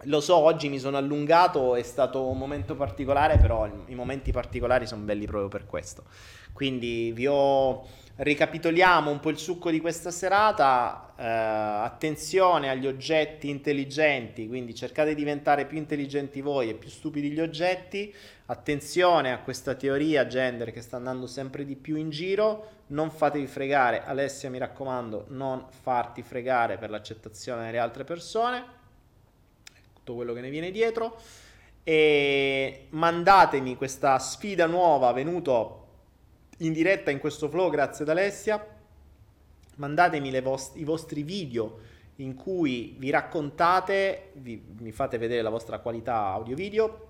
Lo 0.06 0.20
so, 0.20 0.38
oggi 0.38 0.68
mi 0.68 0.80
sono 0.80 0.98
allungato, 0.98 1.76
è 1.76 1.84
stato 1.84 2.26
un 2.26 2.38
momento 2.38 2.76
particolare, 2.76 3.38
però 3.38 3.68
i 3.86 3.94
momenti 3.94 4.32
particolari 4.32 4.88
sono 4.88 5.04
belli 5.04 5.26
proprio 5.28 5.48
per 5.48 5.68
questo. 5.68 6.06
Quindi 6.54 7.12
vi 7.12 7.28
ho 7.28 7.88
ricapitoliamo 8.16 9.12
un 9.12 9.20
po' 9.20 9.30
il 9.30 9.38
succo 9.38 9.70
di 9.70 9.80
questa 9.80 10.10
serata. 10.10 11.14
Eh, 11.16 11.24
attenzione 11.24 12.70
agli 12.70 12.88
oggetti 12.88 13.50
intelligenti, 13.50 14.48
quindi 14.48 14.74
cercate 14.74 15.10
di 15.10 15.16
diventare 15.16 15.66
più 15.66 15.78
intelligenti 15.78 16.42
voi 16.42 16.70
e 16.70 16.74
più 16.74 16.90
stupidi 16.90 17.30
gli 17.30 17.40
oggetti. 17.40 18.12
Attenzione 18.48 19.32
a 19.32 19.40
questa 19.40 19.76
teoria 19.76 20.26
gender 20.26 20.72
che 20.72 20.82
sta 20.82 20.98
andando 20.98 21.28
sempre 21.28 21.64
di 21.64 21.76
più 21.76 21.96
in 21.96 22.10
giro. 22.10 22.80
Non 22.88 23.12
fatevi 23.12 23.46
fregare, 23.46 24.04
Alessia, 24.04 24.50
mi 24.50 24.58
raccomando, 24.58 25.26
non 25.30 25.66
farti 25.70 26.24
fregare 26.24 26.78
per 26.78 26.90
l'accettazione 26.90 27.66
delle 27.66 27.78
altre 27.78 28.04
persone. 28.04 28.80
Tutto 30.04 30.16
quello 30.16 30.34
che 30.34 30.42
ne 30.42 30.50
viene 30.50 30.72
dietro. 30.72 31.16
E 31.84 32.88
mandatemi 32.90 33.76
questa 33.76 34.18
sfida 34.18 34.66
nuova 34.66 35.12
venuto 35.12 35.78
in 36.58 36.74
diretta 36.74 37.12
in 37.12 37.20
questo 37.20 37.50
flow 37.50 37.70
grazie 37.70 38.04
ad 38.04 38.10
Alessia. 38.10 38.66
Mandatemi 39.76 40.40
vost- 40.42 40.76
i 40.78 40.84
vostri 40.84 41.22
video 41.22 41.80
in 42.18 42.34
cui 42.36 42.96
vi 42.98 43.10
raccontate, 43.10 44.32
vi, 44.34 44.64
mi 44.80 44.92
fate 44.92 45.18
vedere 45.18 45.42
la 45.42 45.50
vostra 45.50 45.80
qualità 45.80 46.16
audio-video 46.16 47.08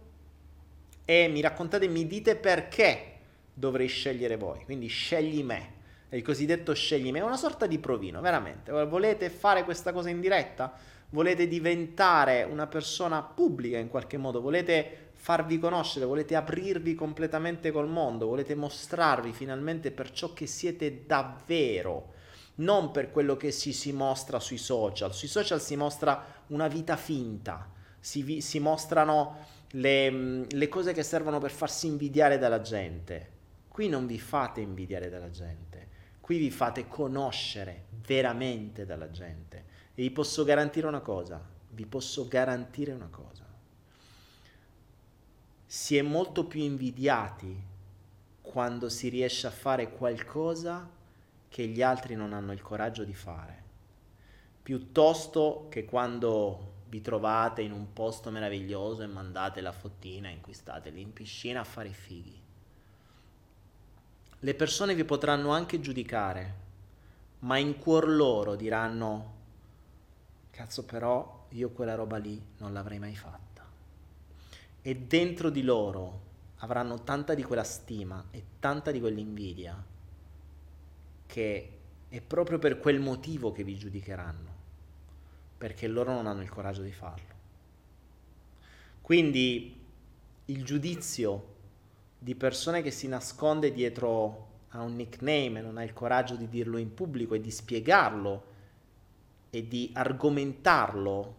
e 1.06 1.28
mi 1.28 1.42
raccontate, 1.42 1.88
mi 1.88 2.08
dite 2.08 2.36
perché 2.36 3.18
dovrei 3.54 3.88
scegliere 3.88 4.36
voi. 4.36 4.64
Quindi 4.64 4.88
scegli 4.88 5.44
me, 5.44 5.74
è 6.10 6.16
il 6.16 6.24
cosiddetto 6.24 6.74
scegli 6.74 7.12
me, 7.12 7.20
è 7.20 7.24
una 7.24 7.38
sorta 7.38 7.68
di 7.68 7.80
provino, 7.80 8.22
veramente. 8.22 8.72
Volete 8.86 9.30
fare 9.30 9.64
questa 9.64 9.92
cosa 9.92 10.10
in 10.10 10.20
diretta? 10.20 10.74
Volete 11.12 11.46
diventare 11.48 12.44
una 12.44 12.68
persona 12.68 13.22
pubblica 13.22 13.78
in 13.78 13.90
qualche 13.90 14.18
modo? 14.18 14.40
Volete 14.40 15.10
farvi 15.14 15.60
conoscere, 15.60 16.06
volete 16.06 16.36
aprirvi 16.36 16.96
completamente 16.96 17.70
col 17.72 17.90
mondo, 17.90 18.28
volete 18.28 18.56
mostrarvi 18.56 19.34
finalmente 19.34 19.92
per 19.92 20.12
ciò 20.12 20.32
che 20.32 20.48
siete 20.48 21.06
davvero, 21.06 22.14
non 22.56 22.92
per 22.92 23.12
quello 23.12 23.36
che 23.36 23.52
si, 23.52 23.74
si 23.74 23.92
mostra 23.92 24.40
sui 24.40 24.58
social. 24.58 25.14
Sui 25.14 25.28
social 25.28 25.62
si 25.62 25.76
mostra 25.76 26.44
una 26.48 26.70
vita 26.70 26.96
finta, 26.96 27.70
si, 28.00 28.40
si 28.40 28.60
mostrano 28.60 29.48
le, 29.72 30.46
le 30.48 30.68
cose 30.70 30.94
che 30.94 31.04
servono 31.04 31.40
per 31.40 31.52
farsi 31.52 31.88
invidiare 31.88 32.38
dalla 32.38 32.62
gente. 32.62 33.30
Qui 33.68 33.90
non 33.90 34.08
vi 34.08 34.18
fate 34.18 34.62
invidiare 34.62 35.10
dalla 35.10 35.30
gente, 35.30 35.88
qui 36.22 36.38
vi 36.38 36.52
fate 36.52 36.88
conoscere 36.88 37.88
veramente 38.06 38.86
dalla 38.86 39.12
gente. 39.12 39.71
E 40.02 40.04
vi 40.04 40.12
posso 40.12 40.44
garantire 40.44 40.88
una 40.88 41.02
cosa, 41.02 41.40
vi 41.70 41.86
posso 41.86 42.28
garantire 42.28 42.92
una 42.92 43.10
cosa 43.10 43.42
si 45.72 45.96
è 45.96 46.02
molto 46.02 46.44
più 46.44 46.60
invidiati 46.60 47.58
quando 48.42 48.90
si 48.90 49.08
riesce 49.08 49.48
a 49.48 49.52
fare 49.52 49.90
qualcosa 49.90 50.86
che 51.48 51.66
gli 51.68 51.82
altri 51.82 52.16
non 52.16 52.34
hanno 52.34 52.52
il 52.52 52.62
coraggio 52.62 53.06
di 53.06 53.14
fare, 53.14 53.64
piuttosto 54.62 55.68
che 55.70 55.86
quando 55.86 56.74
vi 56.90 57.00
trovate 57.00 57.62
in 57.62 57.72
un 57.72 57.94
posto 57.94 58.32
meraviglioso 58.32 59.04
e 59.04 59.08
mandate 59.08 59.62
la 59.62 59.72
fottina 59.72 60.28
in 60.28 60.42
cui 60.42 60.52
state 60.52 60.90
lì 60.90 61.00
in 61.00 61.14
piscina 61.14 61.62
a 61.62 61.64
fare 61.64 61.88
i 61.88 61.94
fighi. 61.94 62.42
Le 64.40 64.54
persone 64.56 64.94
vi 64.94 65.06
potranno 65.06 65.52
anche 65.52 65.80
giudicare, 65.80 66.56
ma 67.40 67.58
in 67.58 67.78
cuor 67.78 68.10
loro 68.10 68.56
diranno, 68.56 69.40
cazzo 70.52 70.84
però 70.84 71.48
io 71.50 71.70
quella 71.72 71.96
roba 71.96 72.18
lì 72.18 72.42
non 72.58 72.74
l'avrei 72.74 73.00
mai 73.00 73.16
fatta 73.16 73.66
e 74.82 74.96
dentro 74.96 75.50
di 75.50 75.64
loro 75.64 76.30
avranno 76.58 77.04
tanta 77.04 77.34
di 77.34 77.44
quella 77.44 77.64
stima 77.64 78.26
e 78.32 78.44
tanta 78.60 78.92
di 78.92 79.00
quell'invidia 79.00 79.84
che 81.26 81.70
è 82.10 82.20
proprio 82.20 82.60
per 82.60 82.80
quel 82.80 83.00
motivo 83.00 83.54
che 83.54 83.64
vi 83.64 83.78
giudicheranno, 83.78 84.50
perché 85.58 85.88
loro 85.88 86.12
non 86.14 86.28
hanno 86.28 86.42
il 86.42 86.50
coraggio 86.50 86.82
di 86.82 86.92
farlo. 86.92 87.40
Quindi 89.02 89.80
il 90.46 90.66
giudizio 90.66 91.48
di 92.20 92.36
persone 92.36 92.82
che 92.82 92.92
si 92.92 93.08
nasconde 93.08 93.72
dietro 93.72 94.48
a 94.70 94.82
un 94.82 94.96
nickname 94.98 95.60
e 95.60 95.62
non 95.62 95.78
ha 95.78 95.84
il 95.84 95.94
coraggio 95.94 96.36
di 96.36 96.50
dirlo 96.50 96.78
in 96.78 96.94
pubblico 96.94 97.34
e 97.34 97.40
di 97.40 97.50
spiegarlo 97.50 98.50
e 99.52 99.68
di 99.68 99.92
argomentarlo, 99.94 101.36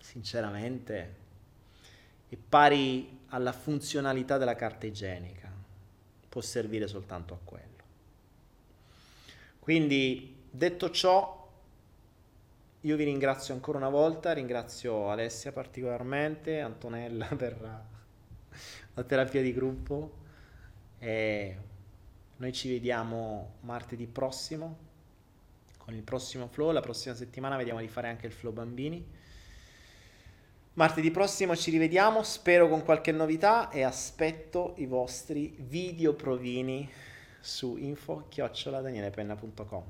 sinceramente 0.00 1.16
è 2.28 2.36
pari 2.36 3.20
alla 3.28 3.52
funzionalità 3.52 4.38
della 4.38 4.54
carta 4.54 4.86
igienica, 4.86 5.50
può 6.28 6.40
servire 6.40 6.86
soltanto 6.86 7.34
a 7.34 7.38
quello. 7.42 7.66
Quindi, 9.58 10.36
detto 10.48 10.90
ciò, 10.90 11.36
io 12.82 12.96
vi 12.96 13.04
ringrazio 13.04 13.52
ancora 13.52 13.78
una 13.78 13.88
volta, 13.88 14.32
ringrazio 14.32 15.10
Alessia 15.10 15.52
particolarmente, 15.52 16.60
Antonella 16.60 17.26
per 17.36 17.60
la 18.94 19.02
terapia 19.02 19.42
di 19.42 19.52
gruppo 19.52 20.12
e 20.98 21.56
noi 22.36 22.52
ci 22.52 22.68
vediamo 22.68 23.54
martedì 23.60 24.06
prossimo 24.06 24.86
con 25.88 25.96
il 25.96 26.02
prossimo 26.02 26.48
flow. 26.48 26.70
La 26.70 26.82
prossima 26.82 27.14
settimana 27.14 27.56
vediamo 27.56 27.80
di 27.80 27.88
fare 27.88 28.08
anche 28.08 28.26
il 28.26 28.32
flow 28.32 28.52
bambini. 28.52 29.02
Martedì 30.74 31.10
prossimo 31.10 31.56
ci 31.56 31.70
rivediamo, 31.70 32.22
spero 32.22 32.68
con 32.68 32.84
qualche 32.84 33.10
novità 33.10 33.70
e 33.70 33.82
aspetto 33.82 34.74
i 34.76 34.84
vostri 34.84 35.56
video 35.58 36.12
provini 36.12 36.86
su 37.40 37.78
info-danielepenna.com. 37.78 39.82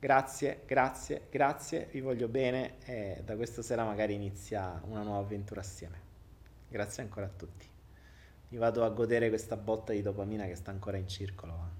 Grazie, 0.00 0.62
grazie, 0.66 1.28
grazie, 1.30 1.86
vi 1.92 2.00
voglio 2.00 2.26
bene 2.26 2.78
e 2.84 3.22
da 3.24 3.36
questa 3.36 3.62
sera 3.62 3.84
magari 3.84 4.14
inizia 4.14 4.82
una 4.86 5.02
nuova 5.02 5.20
avventura 5.20 5.60
assieme. 5.60 6.08
Grazie 6.68 7.04
ancora 7.04 7.26
a 7.26 7.30
tutti. 7.34 7.68
Mi 8.48 8.58
vado 8.58 8.84
a 8.84 8.88
godere 8.88 9.28
questa 9.28 9.56
botta 9.56 9.92
di 9.92 10.02
dopamina 10.02 10.46
che 10.46 10.56
sta 10.56 10.72
ancora 10.72 10.96
in 10.96 11.06
circolo. 11.06 11.79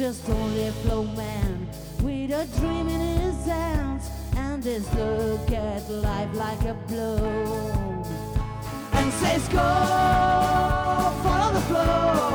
Just 0.00 0.30
only 0.30 0.66
a 0.66 0.72
flowman 0.72 1.68
with 2.02 2.30
a 2.30 2.46
dream 2.58 2.88
in 2.88 3.20
his 3.20 3.44
hands 3.44 4.08
and 4.34 4.62
this 4.62 4.90
look 4.94 5.50
at 5.52 5.90
life 5.90 6.32
like 6.32 6.62
a 6.62 6.72
blow. 6.88 8.02
And 8.94 9.12
says 9.12 9.46
go 9.48 9.58
follow 11.22 11.52
the 11.52 11.60
flow. 11.68 12.29